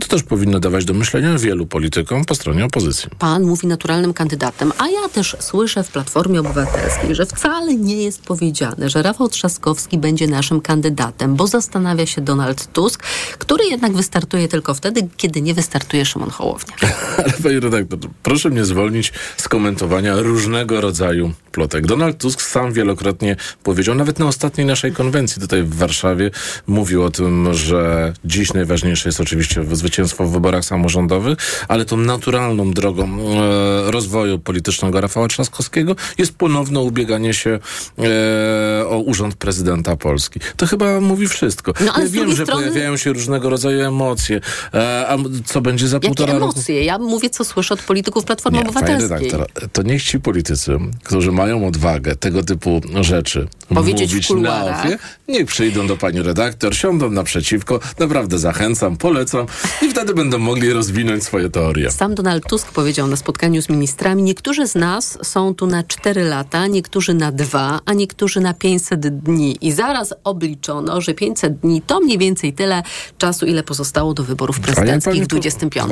To 0.00 0.08
też 0.08 0.22
powinno 0.22 0.60
dawać 0.60 0.84
do 0.84 0.94
myślenia 0.94 1.38
wielu 1.38 1.66
politykom 1.66 2.24
po 2.24 2.34
stronie 2.34 2.64
opozycji. 2.64 3.10
Pan 3.18 3.42
mówi 3.42 3.66
naturalnym 3.66 4.14
kandydatem, 4.14 4.72
a 4.78 4.88
ja 4.88 5.08
też 5.08 5.36
słyszę 5.40 5.84
w 5.84 5.88
Platformie 5.88 6.40
Obywatelskiej, 6.40 7.14
że 7.14 7.26
wcale 7.26 7.74
nie 7.74 8.02
jest 8.02 8.22
powiedziane, 8.22 8.90
że 8.90 9.02
Rafał 9.02 9.28
Trzaskowski 9.28 9.98
będzie 9.98 10.26
naszym 10.26 10.60
kandydatem, 10.60 11.36
bo 11.36 11.46
zastanawia 11.46 12.06
się 12.06 12.20
Donald 12.20 12.72
Tusk, 12.72 13.02
który 13.38 13.64
jednak 13.64 13.92
wystartuje 13.92 14.48
tylko 14.48 14.74
wtedy, 14.74 15.08
kiedy 15.16 15.42
nie 15.42 15.54
wystartuje 15.54 16.04
Szymon 16.04 16.30
Hołownia. 16.38 16.76
Ale 17.44 17.60
redaktor, 17.60 17.98
proszę 18.22 18.50
mnie 18.50 18.64
zwolnić 18.64 19.12
z 19.36 19.48
komentowania 19.48 20.16
różnego 20.16 20.80
rodzaju 20.80 21.32
plotek. 21.52 21.86
Donald 21.86 22.18
Tusk 22.18 22.42
sam 22.42 22.72
wielokrotnie 22.72 23.36
powiedział, 23.62 23.94
nawet 23.94 24.18
na 24.18 24.26
ostatniej 24.26 24.66
naszej 24.66 24.92
konwencji 24.92 25.42
tutaj 25.42 25.62
w 25.62 25.74
Warszawie, 25.74 26.30
mówił 26.66 27.04
o 27.04 27.10
tym, 27.10 27.54
że 27.54 28.12
dziś 28.24 28.52
najważniejsze 28.52 29.08
jest 29.08 29.20
oczywiście 29.20 29.64
zwycięstwo 29.72 30.24
w 30.24 30.32
wyborach 30.32 30.64
samorządowych, 30.64 31.38
ale 31.68 31.84
tą 31.84 31.96
naturalną 31.96 32.70
drogą 32.70 33.04
e, 33.04 33.90
rozwoju 33.90 34.38
politycznego 34.38 35.00
Rafała 35.00 35.28
Trzaskowskiego 35.28 35.96
jest 36.18 36.34
ponowne 36.36 36.80
ubieganie 36.80 37.34
się 37.34 37.58
e, 37.98 38.86
o 38.88 38.98
urząd 38.98 39.34
prezydenta 39.34 39.96
Polski. 39.96 40.40
To 40.56 40.66
chyba 40.66 41.00
mówi 41.00 41.28
wszystko. 41.28 41.72
No, 41.80 41.92
ale 41.92 42.04
ja 42.04 42.10
wiem, 42.10 42.36
że 42.36 42.42
strony- 42.42 42.62
pojawiają 42.62 42.96
się 42.96 43.12
różnego 43.12 43.50
rodzaju 43.50 43.80
emocje. 43.80 44.40
E, 44.74 45.08
a 45.08 45.16
co 45.44 45.60
będzie 45.60 45.88
za 45.88 46.00
półtora 46.00 46.27
emocje? 46.36 46.84
Ja 46.84 46.98
mówię, 46.98 47.30
co 47.30 47.44
słyszę 47.44 47.74
od 47.74 47.82
polityków 47.82 48.24
Platformy 48.24 48.58
Nie, 48.58 48.64
panie 48.64 48.78
Obywatelskiej. 48.78 49.30
redaktor, 49.30 49.70
to 49.72 49.82
niech 49.82 50.02
ci 50.02 50.20
politycy, 50.20 50.78
którzy 51.04 51.32
mają 51.32 51.66
odwagę 51.66 52.16
tego 52.16 52.42
typu 52.42 52.80
rzeczy 53.00 53.48
Powiedzieć 53.74 54.12
mówić 54.12 54.30
na 54.30 54.64
ofie, 54.64 54.98
niech 55.28 55.46
przyjdą 55.46 55.86
do 55.86 55.96
pani 55.96 56.22
redaktor, 56.22 56.74
siądą 56.76 57.10
naprzeciwko, 57.10 57.80
naprawdę 57.98 58.38
zachęcam, 58.38 58.96
polecam 58.96 59.46
i 59.82 59.90
wtedy 59.90 60.14
będą 60.14 60.38
mogli 60.38 60.72
rozwinąć 60.72 61.24
swoje 61.24 61.50
teorie. 61.50 61.90
Sam 61.90 62.14
Donald 62.14 62.46
Tusk 62.46 62.72
powiedział 62.72 63.06
na 63.06 63.16
spotkaniu 63.16 63.62
z 63.62 63.68
ministrami, 63.68 64.22
niektórzy 64.22 64.66
z 64.66 64.74
nas 64.74 65.18
są 65.22 65.54
tu 65.54 65.66
na 65.66 65.82
4 65.82 66.24
lata, 66.24 66.66
niektórzy 66.66 67.14
na 67.14 67.32
2, 67.32 67.80
a 67.84 67.92
niektórzy 67.92 68.40
na 68.40 68.54
500 68.54 69.00
dni. 69.00 69.58
I 69.60 69.72
zaraz 69.72 70.14
obliczono, 70.24 71.00
że 71.00 71.14
500 71.14 71.58
dni 71.58 71.82
to 71.82 72.00
mniej 72.00 72.18
więcej 72.18 72.52
tyle 72.52 72.82
czasu, 73.18 73.46
ile 73.46 73.62
pozostało 73.62 74.14
do 74.14 74.24
wyborów 74.24 74.60
prezydenckich 74.60 75.24
w 75.24 75.26
25. 75.26 75.86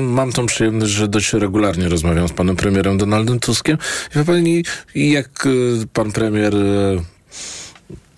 Mam 0.00 0.32
tą 0.32 0.46
przyjemność, 0.46 0.92
że 0.92 1.08
dość 1.08 1.32
regularnie 1.32 1.88
rozmawiam 1.88 2.28
z 2.28 2.32
panem 2.32 2.56
premierem 2.56 2.98
Donaldem 2.98 3.40
Tuskiem. 3.40 3.78
I 4.14 4.18
wie 4.18 4.24
pani, 4.24 4.64
jak 4.94 5.46
y, 5.46 5.86
pan 5.92 6.12
premier 6.12 6.54
y, 6.54 7.00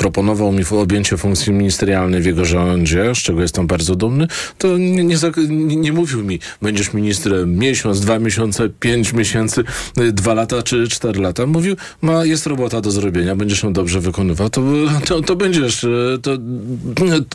proponował 0.02 0.52
mi 0.52 0.64
objęcie 0.70 1.16
funkcji 1.16 1.52
ministerialnej 1.52 2.20
w 2.22 2.26
jego 2.26 2.44
rządzie, 2.44 3.14
z 3.14 3.18
czego 3.18 3.42
jestem 3.42 3.66
bardzo 3.66 3.94
dumny, 3.94 4.26
to 4.58 4.78
nie, 4.78 5.04
nie, 5.04 5.76
nie 5.76 5.92
mówił 5.92 6.24
mi, 6.24 6.38
będziesz 6.62 6.92
ministrem 6.92 7.58
miesiąc, 7.58 8.00
dwa 8.00 8.18
miesiące, 8.18 8.68
pięć 8.68 9.12
miesięcy, 9.12 9.64
y, 9.98 10.12
dwa 10.12 10.34
lata 10.34 10.62
czy 10.62 10.88
cztery 10.88 11.20
lata. 11.20 11.46
Mówił, 11.46 11.76
ma, 12.02 12.24
jest 12.24 12.46
robota 12.46 12.80
do 12.80 12.90
zrobienia, 12.90 13.36
będziesz 13.36 13.62
ją 13.62 13.72
dobrze 13.72 14.00
wykonywał, 14.00 14.50
to, 14.50 14.62
to, 15.06 15.20
to 15.20 15.36
będziesz, 15.36 15.84
y, 15.84 16.18
to, 16.22 16.30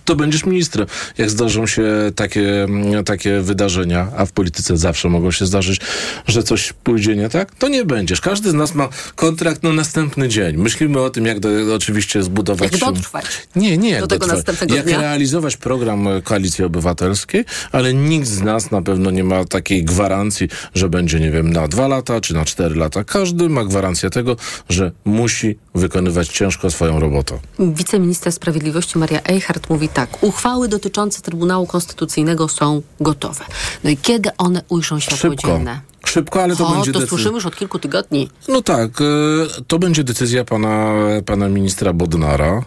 to 0.06 0.16
będziesz 0.16 0.46
ministrem. 0.46 0.88
Jak 1.18 1.30
zdarzą 1.30 1.68
się 1.68 1.88
takie, 2.16 2.64
mm, 2.64 3.04
takie 3.04 3.42
wydarzenia, 3.42 4.08
a 4.18 4.26
w 4.26 4.32
polityce 4.32 4.78
zawsze 4.78 5.10
mogą 5.10 5.32
się 5.32 5.46
zdarzyć, 5.46 5.82
że 6.28 6.44
coś 6.44 6.74
pójdzie 6.74 7.16
nie 7.16 7.30
tak, 7.30 7.56
to 7.56 7.68
nie 7.68 7.86
będziesz. 7.86 8.22
Każdy 8.22 8.50
z 8.50 8.54
nas 8.54 8.76
ma 8.76 8.90
kontrakt 9.16 9.64
na 9.64 9.74
następny 9.74 10.30
dzień. 10.30 10.58
Myślimy 10.58 11.00
o 11.00 11.10
tym, 11.10 11.26
jak 11.26 11.40
do, 11.40 11.50
oczywiście 11.76 12.24
zbudować... 12.24 12.57
Jak 12.62 12.78
dotrwać. 12.78 13.26
Nie, 13.56 13.78
nie. 13.78 13.90
jak 13.90 14.02
Do 14.02 14.08
tego 14.08 14.20
dotrwać. 14.26 14.38
następnego 14.48 14.76
Jak 14.76 14.86
dnia. 14.86 15.02
realizować 15.02 15.58
program 15.58 16.08
e, 16.08 16.22
Koalicji 16.22 16.64
Obywatelskiej, 16.64 17.46
ale 17.72 17.94
nikt 17.94 18.28
z 18.28 18.42
nas 18.42 18.72
na 18.72 18.82
pewno 18.82 19.12
nie 19.12 19.24
ma 19.24 19.46
takiej 19.46 19.84
gwarancji, 19.84 20.48
że 20.76 20.90
będzie, 20.90 21.20
nie 21.20 21.32
wiem, 21.32 21.54
na 21.54 21.68
dwa 21.68 21.88
lata 21.88 22.22
czy 22.22 22.34
na 22.34 22.46
cztery 22.46 22.76
lata. 22.76 23.04
Każdy 23.04 23.50
ma 23.50 23.64
gwarancję 23.64 24.10
tego, 24.10 24.36
że 24.70 24.92
musi 25.06 25.58
wykonywać 25.76 26.28
ciężko 26.28 26.72
swoją 26.72 27.00
robotę. 27.00 27.40
Wiceminister 27.60 28.34
Sprawiedliwości 28.34 28.98
Maria 28.98 29.22
Eichhardt 29.24 29.70
mówi 29.70 29.90
tak. 29.90 30.24
Uchwały 30.24 30.68
dotyczące 30.68 31.22
Trybunału 31.22 31.68
Konstytucyjnego 31.68 32.48
są 32.48 32.82
gotowe. 33.00 33.46
No 33.84 33.90
i 33.90 33.98
kiedy 33.98 34.30
one 34.38 34.62
ujrzą 34.70 35.00
światło 35.00 35.30
Szybko. 35.32 35.48
dzienne? 35.48 35.82
Szybko, 36.08 36.44
ale 36.44 36.56
to 36.56 36.68
o, 36.68 36.72
będzie 36.72 36.92
to 36.92 37.00
decyzja. 37.00 37.10
słyszymy 37.18 37.36
już 37.36 37.46
od 37.46 37.56
kilku 37.56 37.80
tygodni. 37.80 38.30
No 38.48 38.62
tak, 38.62 39.02
e, 39.02 39.04
to 39.68 39.80
będzie 39.80 40.04
decyzja 40.04 40.44
pana, 40.46 40.94
pana 41.26 41.50
ministra 41.50 41.94
Bodnara. 41.94 42.64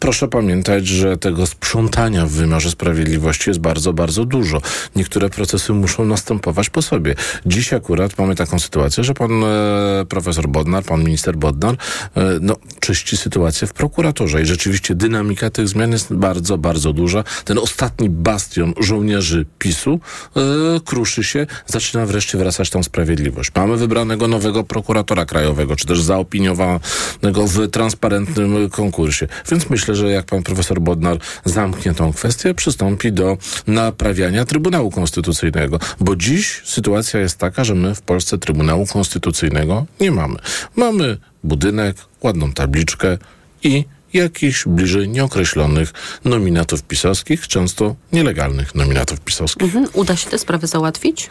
Proszę 0.00 0.28
pamiętać, 0.28 0.86
że 0.86 1.16
tego 1.16 1.46
sprzątania 1.46 2.26
w 2.26 2.30
wymiarze 2.30 2.70
sprawiedliwości 2.70 3.50
jest 3.50 3.60
bardzo, 3.60 3.92
bardzo 3.92 4.24
dużo. 4.24 4.62
Niektóre 4.96 5.30
procesy 5.30 5.72
muszą 5.72 6.04
następować 6.04 6.70
po 6.70 6.82
sobie. 6.82 7.14
Dziś 7.46 7.72
akurat 7.72 8.18
mamy 8.18 8.34
taką 8.34 8.58
sytuację, 8.58 9.04
że 9.04 9.14
pan 9.14 9.44
e, 9.44 10.04
profesor 10.08 10.48
Bodnar, 10.48 10.84
pan 10.84 11.04
minister 11.04 11.36
Bodnar, 11.36 11.74
e, 11.74 12.22
no, 12.40 12.56
czyści 12.80 13.16
sytuację 13.16 13.66
w 13.66 13.72
prokuraturze 13.72 14.42
i 14.42 14.46
rzeczywiście 14.46 14.94
dynamika 14.94 15.50
tych 15.50 15.68
zmian 15.68 15.92
jest 15.92 16.14
bardzo, 16.14 16.58
bardzo 16.58 16.92
duża. 16.92 17.24
Ten 17.44 17.58
ostatni 17.58 18.10
bastion 18.10 18.74
żołnierzy 18.80 19.46
PiSu 19.58 20.00
e, 20.36 20.40
kruszy 20.84 21.24
się, 21.24 21.46
zaczyna 21.66 22.06
wreszcie 22.06 22.38
wracać 22.38 22.70
tą 22.70 22.82
sprawiedliwość. 22.82 23.50
Mamy 23.56 23.76
wybranego 23.76 24.28
nowego 24.28 24.64
prokuratora 24.64 25.24
krajowego, 25.24 25.76
czy 25.76 25.86
też 25.86 26.02
zaopiniowanego 26.02 27.46
w 27.46 27.68
transparentnym 27.70 28.70
konkursie. 28.70 29.28
Więc 29.50 29.70
myślę, 29.70 29.89
że 29.94 30.10
jak 30.10 30.26
pan 30.26 30.42
profesor 30.42 30.80
Bodnar 30.80 31.18
zamknie 31.44 31.94
tą 31.94 32.12
kwestię, 32.12 32.54
przystąpi 32.54 33.12
do 33.12 33.38
naprawiania 33.66 34.44
Trybunału 34.44 34.90
Konstytucyjnego. 34.90 35.78
Bo 36.00 36.16
dziś 36.16 36.62
sytuacja 36.64 37.20
jest 37.20 37.38
taka, 37.38 37.64
że 37.64 37.74
my 37.74 37.94
w 37.94 38.02
Polsce 38.02 38.38
Trybunału 38.38 38.86
Konstytucyjnego 38.86 39.86
nie 40.00 40.10
mamy. 40.10 40.36
Mamy 40.76 41.16
budynek, 41.44 41.96
ładną 42.22 42.52
tabliczkę 42.52 43.18
i 43.62 43.84
jakichś 44.12 44.64
bliżej 44.66 45.08
nieokreślonych 45.08 45.92
nominatów 46.24 46.82
pisowskich, 46.82 47.48
często 47.48 47.96
nielegalnych 48.12 48.74
nominatów 48.74 49.20
pisowskich. 49.20 49.62
Mhm. 49.62 49.86
Uda 49.92 50.16
się 50.16 50.30
te 50.30 50.38
sprawy 50.38 50.66
załatwić? 50.66 51.30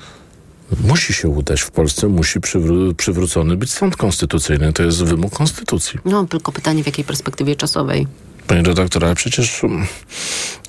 Musi 0.83 1.13
się 1.13 1.27
udać. 1.29 1.61
W 1.61 1.71
Polsce 1.71 2.07
musi 2.07 2.39
przywró- 2.39 2.93
przywrócony 2.93 3.55
być 3.57 3.71
sąd 3.71 3.95
konstytucyjny. 3.95 4.73
To 4.73 4.83
jest 4.83 5.03
wymóg 5.03 5.33
konstytucji. 5.33 5.99
No, 6.05 6.25
tylko 6.25 6.51
pytanie, 6.51 6.83
w 6.83 6.85
jakiej 6.85 7.05
perspektywie 7.05 7.55
czasowej? 7.55 8.07
Panie 8.49 8.61
redaktor, 8.61 9.05
ale 9.05 9.15
przecież 9.15 9.63
um, 9.63 9.85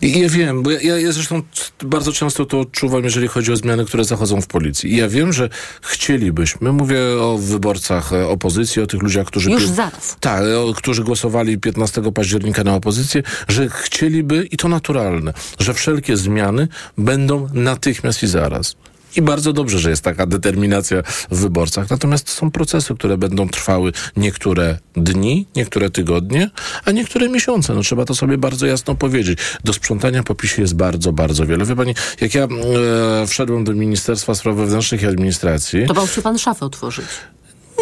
i 0.02 0.20
ja 0.20 0.28
wiem, 0.28 0.62
bo 0.62 0.70
ja, 0.70 0.98
ja 0.98 1.12
zresztą 1.12 1.42
bardzo 1.82 2.12
często 2.12 2.46
to 2.46 2.60
odczuwam, 2.60 3.04
jeżeli 3.04 3.28
chodzi 3.28 3.52
o 3.52 3.56
zmiany, 3.56 3.84
które 3.84 4.04
zachodzą 4.04 4.40
w 4.40 4.46
policji. 4.46 4.92
I 4.92 4.96
ja 4.96 5.08
wiem, 5.08 5.32
że 5.32 5.48
chcielibyśmy, 5.82 6.72
mówię 6.72 7.00
o 7.20 7.38
wyborcach 7.38 8.12
e, 8.12 8.28
opozycji, 8.28 8.82
o 8.82 8.86
tych 8.86 9.02
ludziach, 9.02 9.26
którzy... 9.26 9.50
Już 9.50 9.66
zaraz. 9.66 10.16
Tak, 10.20 10.42
którzy 10.76 11.04
głosowali 11.04 11.58
15 11.58 12.02
października 12.14 12.64
na 12.64 12.74
opozycję, 12.74 13.22
że 13.48 13.68
chcieliby, 13.68 14.48
i 14.50 14.56
to 14.56 14.68
naturalne, 14.68 15.32
że 15.58 15.74
wszelkie 15.74 16.16
zmiany 16.16 16.68
będą 16.98 17.48
natychmiast 17.54 18.22
i 18.22 18.26
zaraz. 18.26 18.76
I 19.16 19.22
bardzo 19.22 19.52
dobrze, 19.52 19.78
że 19.78 19.90
jest 19.90 20.02
taka 20.02 20.26
determinacja 20.26 21.02
w 21.30 21.40
wyborcach. 21.40 21.90
Natomiast 21.90 22.30
są 22.30 22.50
procesy, 22.50 22.94
które 22.94 23.18
będą 23.18 23.48
trwały 23.48 23.92
niektóre 24.16 24.78
dni, 24.96 25.46
niektóre 25.56 25.90
tygodnie, 25.90 26.50
a 26.84 26.90
niektóre 26.90 27.28
miesiące. 27.28 27.74
No 27.74 27.82
trzeba 27.82 28.04
to 28.04 28.14
sobie 28.14 28.38
bardzo 28.38 28.66
jasno 28.66 28.94
powiedzieć. 28.94 29.38
Do 29.64 29.72
sprzątania 29.72 30.22
po 30.22 30.34
PiSie 30.34 30.62
jest 30.62 30.74
bardzo, 30.74 31.12
bardzo 31.12 31.46
wiele. 31.46 31.64
Wie 31.64 31.76
pani, 31.76 31.94
jak 32.20 32.34
ja 32.34 32.44
e, 32.44 33.26
wszedłem 33.26 33.64
do 33.64 33.74
Ministerstwa 33.74 34.34
Spraw 34.34 34.56
Wewnętrznych 34.56 35.02
i 35.02 35.06
Administracji... 35.06 35.86
To 35.86 35.94
bał 35.94 36.08
się 36.08 36.22
pan 36.22 36.38
szafę 36.38 36.66
otworzyć. 36.66 37.06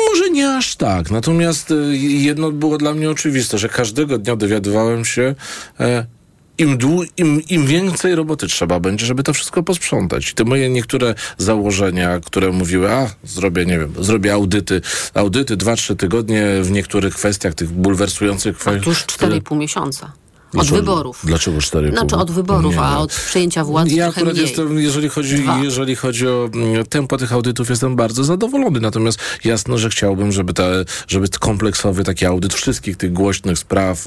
Może 0.09 0.31
nie 0.31 0.51
aż 0.51 0.77
tak. 0.77 1.11
Natomiast 1.11 1.71
e, 1.71 1.75
jedno 1.97 2.51
było 2.51 2.79
dla 2.79 2.95
mnie 2.95 3.11
oczywiste, 3.11 3.59
że 3.59 3.69
każdego 3.69 4.19
dnia 4.19 4.37
dowiadywałem 4.37 5.05
się, 5.05 5.35
e, 5.81 6.07
im, 6.59 6.79
dłu- 6.79 7.07
im, 7.17 7.43
im 7.49 7.67
więcej 7.67 8.15
roboty 8.15 8.47
trzeba 8.47 8.81
będzie, 8.81 9.07
żeby 9.07 9.23
to 9.23 9.35
wszystko 9.35 9.63
posprzątać. 9.63 10.35
Te 10.35 10.45
moje 10.45 10.71
niektóre 10.71 11.15
założenia, 11.39 12.21
które 12.21 12.53
mówiły, 12.53 12.93
a 12.93 13.11
zrobię, 13.25 13.67
nie 13.67 13.79
wiem, 13.79 13.93
zrobię 13.99 14.33
audyty, 14.33 14.81
audyty 15.15 15.57
dwa, 15.57 15.77
trzy 15.77 15.97
tygodnie 15.97 16.47
w 16.63 16.71
niektórych 16.71 17.15
kwestiach, 17.15 17.55
tych 17.55 17.71
bulwersujących 17.71 18.59
kwestiach. 18.59 18.87
Już 18.87 19.05
4,5 19.05 19.57
miesiąca. 19.57 20.13
Od 20.49 20.53
Dlaczego- 20.53 20.77
wyborów. 20.77 21.21
Dlaczego 21.25 21.59
4,5? 21.59 21.91
Znaczy 21.91 22.17
od 22.17 22.31
wyborów, 22.31 22.75
Nie, 22.75 22.81
a 22.81 22.99
od 22.99 23.13
przejęcia 23.13 23.65
władzy 23.65 23.95
Ja 23.95 24.05
trochę 24.05 24.21
akurat 24.21 24.35
mniej. 24.37 24.47
jestem, 24.47 24.79
jeżeli 24.79 25.09
chodzi, 25.09 25.37
Dwa. 25.39 25.59
jeżeli 25.63 25.97
chodzi 25.97 26.27
o 26.29 26.51
mm, 26.55 26.87
tempo 26.87 27.17
tych 27.17 27.33
audytów, 27.33 27.71
jestem 27.71 27.97
bardzo 27.97 28.25
zadowolony. 28.25 28.81
Natomiast 28.81 29.19
jasno, 29.45 29.79
że 29.79 29.91
chciałbym, 29.91 30.33
żeby, 30.33 30.55
te, 30.55 30.85
żeby 31.09 31.29
kompleksowy 31.29 32.05
taki 32.05 32.27
audyt 32.27 32.55
wszystkich 32.55 32.97
tych 32.97 33.13
głośnych 33.13 33.59
spraw, 33.59 34.05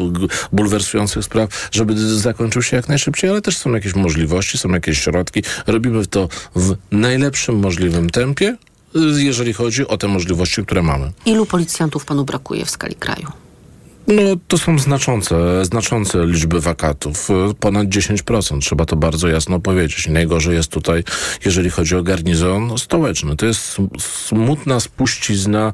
bulwersujących 0.51 1.23
spraw, 1.25 1.69
żeby 1.71 2.17
zakończył 2.19 2.61
się 2.61 2.77
jak 2.77 2.87
najszybciej, 2.89 3.29
ale 3.29 3.41
też 3.41 3.57
są 3.57 3.71
jakieś 3.71 3.95
możliwości, 3.95 4.57
są 4.57 4.69
jakieś 4.69 4.99
środki. 5.03 5.43
Robimy 5.67 6.05
to 6.05 6.29
w 6.55 6.75
najlepszym 6.91 7.55
możliwym 7.59 8.09
tempie, 8.09 8.57
y, 8.95 9.23
jeżeli 9.23 9.53
chodzi 9.53 9.87
o 9.87 9.97
te 9.97 10.07
możliwości, 10.07 10.63
które 10.65 10.83
mamy. 10.83 11.11
Ilu 11.25 11.45
policjantów 11.45 12.05
panu 12.05 12.25
brakuje 12.25 12.65
w 12.65 12.69
skali 12.69 12.95
kraju? 12.95 13.27
No, 14.11 14.21
to 14.47 14.57
są 14.57 14.79
znaczące, 14.79 15.65
znaczące 15.65 16.25
liczby 16.25 16.61
wakatów. 16.61 17.29
y, 17.29 17.53
Ponad 17.59 17.87
10%. 17.87 18.59
Trzeba 18.61 18.85
to 18.85 18.95
bardzo 18.95 19.27
jasno 19.27 19.59
powiedzieć. 19.59 20.07
Najgorzej 20.07 20.55
jest 20.55 20.69
tutaj, 20.71 21.03
jeżeli 21.45 21.69
chodzi 21.69 21.95
o 21.95 22.03
garnizon 22.03 22.77
stołeczny. 22.77 23.35
To 23.35 23.45
jest 23.45 23.61
sm- 23.61 23.89
smutna 23.99 24.79
spuścizna 24.79 25.73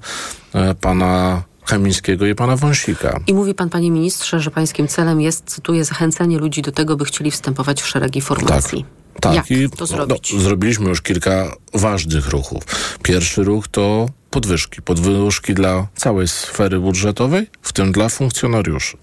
e, 0.53 0.75
pana 0.75 1.43
Kamińskiego 1.65 2.25
i 2.25 2.35
pana 2.35 2.55
Wąsika. 2.57 3.19
I 3.27 3.33
mówi 3.33 3.53
pan, 3.53 3.69
panie 3.69 3.91
ministrze, 3.91 4.39
że 4.39 4.51
pańskim 4.51 4.87
celem 4.87 5.21
jest, 5.21 5.43
cytuję, 5.45 5.85
zachęcenie 5.85 6.37
ludzi 6.39 6.61
do 6.61 6.71
tego, 6.71 6.95
by 6.97 7.05
chcieli 7.05 7.31
wstępować 7.31 7.81
w 7.81 7.87
szeregi 7.87 8.21
formacji. 8.21 8.85
Tak, 9.21 9.35
Jak 9.35 9.51
i 9.51 9.69
to 9.69 9.85
zrobić? 9.85 10.33
No, 10.33 10.39
zrobiliśmy 10.39 10.89
już 10.89 11.01
kilka 11.01 11.55
ważnych 11.73 12.29
ruchów. 12.29 12.63
Pierwszy 13.03 13.43
ruch 13.43 13.67
to 13.67 14.09
podwyżki. 14.29 14.81
Podwyżki 14.81 15.53
dla 15.53 15.87
całej 15.95 16.27
sfery 16.27 16.79
budżetowej, 16.79 17.47
w 17.61 17.73
tym 17.73 17.91
dla 17.91 18.09
funkcjonariuszy. 18.09 18.97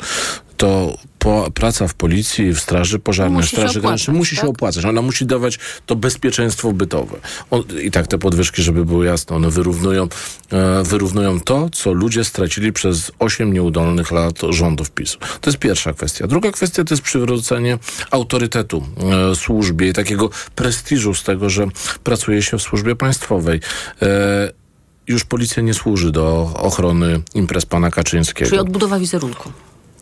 To 0.56 0.98
po, 1.18 1.50
praca 1.54 1.88
w 1.88 1.94
policji, 1.94 2.52
w 2.52 2.60
straży 2.60 2.98
pożarnej, 2.98 3.36
Musi 3.36 3.50
się 3.50 3.56
straży 3.56 3.80
granicznej 3.80 4.16
musi 4.16 4.36
się 4.36 4.40
tak? 4.40 4.50
opłacać. 4.50 4.84
Ona 4.84 5.02
musi 5.02 5.26
dawać 5.26 5.58
to 5.86 5.96
bezpieczeństwo 5.96 6.72
bytowe. 6.72 7.16
On, 7.50 7.62
I 7.82 7.90
tak 7.90 8.06
te 8.06 8.18
podwyżki, 8.18 8.62
żeby 8.62 8.84
było 8.84 9.04
jasne, 9.04 9.36
one 9.36 9.50
wyrównują, 9.50 10.08
e, 10.52 10.82
wyrównują 10.82 11.40
to, 11.40 11.70
co 11.70 11.92
ludzie 11.92 12.24
stracili 12.24 12.72
przez 12.72 13.12
8 13.18 13.52
nieudolnych 13.52 14.10
lat 14.10 14.40
rządów 14.50 14.90
PiSu. 14.90 15.18
To 15.40 15.50
jest 15.50 15.58
pierwsza 15.58 15.92
kwestia. 15.92 16.26
Druga 16.26 16.52
kwestia 16.52 16.84
to 16.84 16.94
jest 16.94 17.02
przywrócenie 17.02 17.78
autorytetu 18.10 18.84
e, 19.32 19.34
służbie 19.34 19.88
i 19.88 19.92
takiego 19.92 20.30
prestiżu 20.54 21.14
z 21.14 21.22
tego, 21.22 21.50
że 21.50 21.66
pracuje 22.04 22.42
się 22.42 22.58
w 22.58 22.62
służbie 22.62 22.96
państwowej. 22.96 23.60
E, 24.02 24.63
już 25.08 25.24
policja 25.24 25.62
nie 25.62 25.74
służy 25.74 26.10
do 26.12 26.50
ochrony 26.56 27.22
imprez 27.34 27.66
pana 27.66 27.90
Kaczyńskiego. 27.90 28.48
Czyli 28.50 28.60
odbudowa 28.60 28.98
wizerunku. 28.98 29.52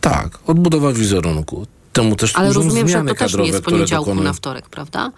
Tak, 0.01 0.39
odbudowa 0.47 0.91
wizerunku. 0.93 1.67
Temu 1.93 2.15
też 2.15 2.35
Ale 2.35 2.53
rozumiem, 2.53 2.87
że 2.87 3.03
to 3.03 3.15
też 3.15 3.35
nie 3.35 3.47
jest 3.47 3.61
poniedziałku 3.61 4.05
dokonują. 4.05 4.27
na 4.27 4.33
wtorek, 4.33 4.69
prawda? 4.69 5.11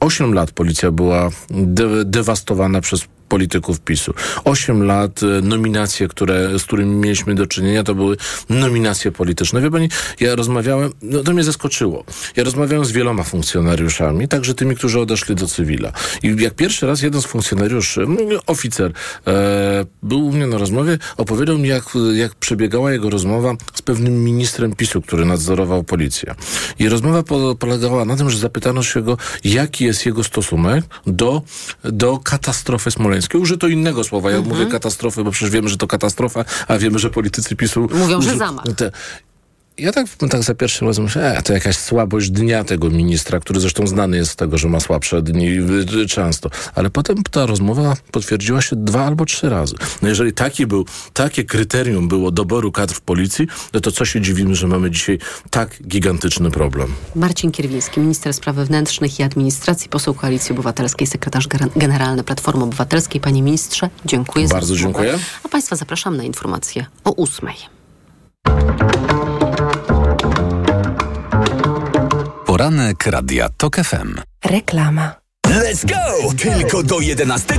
Osiem 0.00 0.34
lat 0.34 0.50
policja 0.50 0.90
była 0.90 1.30
de 1.50 2.04
dewastowana 2.04 2.80
przez 2.80 3.04
polityków 3.30 3.80
PiSu. 3.80 4.14
Osiem 4.44 4.82
lat 4.82 5.22
e, 5.22 5.26
nominacje, 5.42 6.08
które, 6.08 6.58
z 6.58 6.64
którymi 6.64 6.94
mieliśmy 6.96 7.34
do 7.34 7.46
czynienia, 7.46 7.82
to 7.84 7.94
były 7.94 8.16
nominacje 8.48 9.12
polityczne. 9.12 9.60
Wie 9.60 9.70
pani, 9.70 9.88
ja 10.20 10.34
rozmawiałem, 10.34 10.92
no 11.02 11.22
to 11.22 11.32
mnie 11.32 11.44
zaskoczyło. 11.44 12.04
Ja 12.36 12.44
rozmawiałem 12.44 12.84
z 12.84 12.92
wieloma 12.92 13.22
funkcjonariuszami, 13.22 14.28
także 14.28 14.54
tymi, 14.54 14.76
którzy 14.76 15.00
odeszli 15.00 15.34
do 15.34 15.46
cywila. 15.46 15.92
I 16.22 16.36
jak 16.38 16.54
pierwszy 16.54 16.86
raz 16.86 17.02
jeden 17.02 17.22
z 17.22 17.26
funkcjonariuszy, 17.26 18.06
oficer, 18.46 18.92
e, 19.26 19.84
był 20.02 20.26
u 20.26 20.32
mnie 20.32 20.46
na 20.46 20.58
rozmowie, 20.58 20.98
opowiedział 21.16 21.58
mi, 21.58 21.68
jak, 21.68 21.84
jak 22.14 22.34
przebiegała 22.34 22.92
jego 22.92 23.10
rozmowa 23.10 23.54
z 23.74 23.82
pewnym 23.82 24.24
ministrem 24.24 24.74
PiSu, 24.74 25.02
który 25.02 25.24
nadzorował 25.24 25.84
policję. 25.84 26.34
I 26.78 26.88
rozmowa 26.88 27.22
po, 27.22 27.54
polegała 27.54 28.04
na 28.04 28.16
tym, 28.16 28.30
że 28.30 28.38
zapytano 28.38 28.82
się 28.82 29.02
go, 29.02 29.16
jaki 29.44 29.84
jest 29.84 30.06
jego 30.06 30.24
stosunek 30.24 30.84
do, 31.06 31.42
do 31.84 32.18
katastrofy 32.18 32.90
smoleńskiej. 32.90 33.19
Użyto 33.38 33.68
innego 33.68 34.04
słowa. 34.04 34.30
Ja 34.30 34.36
Mhm. 34.36 34.56
mówię 34.58 34.70
katastrofy, 34.70 35.24
bo 35.24 35.30
przecież 35.30 35.50
wiemy, 35.50 35.68
że 35.68 35.76
to 35.76 35.86
katastrofa, 35.86 36.44
a 36.68 36.78
wiemy, 36.78 36.98
że 36.98 37.10
politycy 37.10 37.56
PiSu... 37.56 37.88
Mówią, 37.94 38.22
że 38.22 38.36
zamach. 38.36 38.64
Te, 38.76 38.90
ja 39.80 39.92
tak, 39.92 40.06
tak 40.30 40.42
za 40.42 40.54
pierwszym 40.54 40.88
razem 40.88 41.04
myślę, 41.04 41.38
e, 41.38 41.42
to 41.42 41.52
jakaś 41.52 41.76
słabość 41.76 42.30
dnia 42.30 42.64
tego 42.64 42.90
ministra, 42.90 43.40
który 43.40 43.60
zresztą 43.60 43.86
znany 43.86 44.16
jest 44.16 44.30
z 44.30 44.36
tego, 44.36 44.58
że 44.58 44.68
ma 44.68 44.80
słabsze 44.80 45.22
dni 45.22 45.48
y, 46.02 46.06
często. 46.06 46.50
Ale 46.74 46.90
potem 46.90 47.22
ta 47.22 47.46
rozmowa 47.46 47.96
potwierdziła 48.10 48.60
się 48.60 48.76
dwa 48.76 49.04
albo 49.04 49.24
trzy 49.24 49.48
razy. 49.48 49.74
No 50.02 50.08
jeżeli 50.08 50.32
taki 50.32 50.66
był, 50.66 50.84
takie 51.12 51.44
kryterium 51.44 52.08
było 52.08 52.30
doboru 52.30 52.72
kadr 52.72 52.94
w 52.94 53.00
policji, 53.00 53.46
no 53.72 53.80
to 53.80 53.92
co 53.92 54.04
się 54.04 54.20
dziwimy, 54.20 54.54
że 54.54 54.66
mamy 54.66 54.90
dzisiaj 54.90 55.18
tak 55.50 55.82
gigantyczny 55.82 56.50
problem. 56.50 56.94
Marcin 57.14 57.50
Kierwiński, 57.50 58.00
minister 58.00 58.34
spraw 58.34 58.56
wewnętrznych 58.56 59.20
i 59.20 59.22
administracji, 59.22 59.88
poseł 59.88 60.14
Koalicji 60.14 60.52
Obywatelskiej, 60.52 61.06
sekretarz 61.06 61.48
generalny 61.76 62.24
Platformy 62.24 62.64
Obywatelskiej. 62.64 63.20
Panie 63.20 63.42
ministrze, 63.42 63.90
dziękuję 64.04 64.48
za 64.48 64.54
Bardzo 64.54 64.76
dziękuję. 64.76 65.18
A 65.44 65.48
państwa 65.48 65.76
zapraszam 65.76 66.16
na 66.16 66.24
informacje 66.24 66.86
o 67.04 67.12
ósmej. 67.12 67.56
Poranek 72.60 73.06
Radia 73.06 73.48
TOK 73.56 73.76
FM. 73.76 74.20
Reklama. 74.44 75.14
Let's 75.48 75.84
go! 75.86 76.32
Tylko 76.36 76.82
do 76.82 77.00
11 77.00 77.46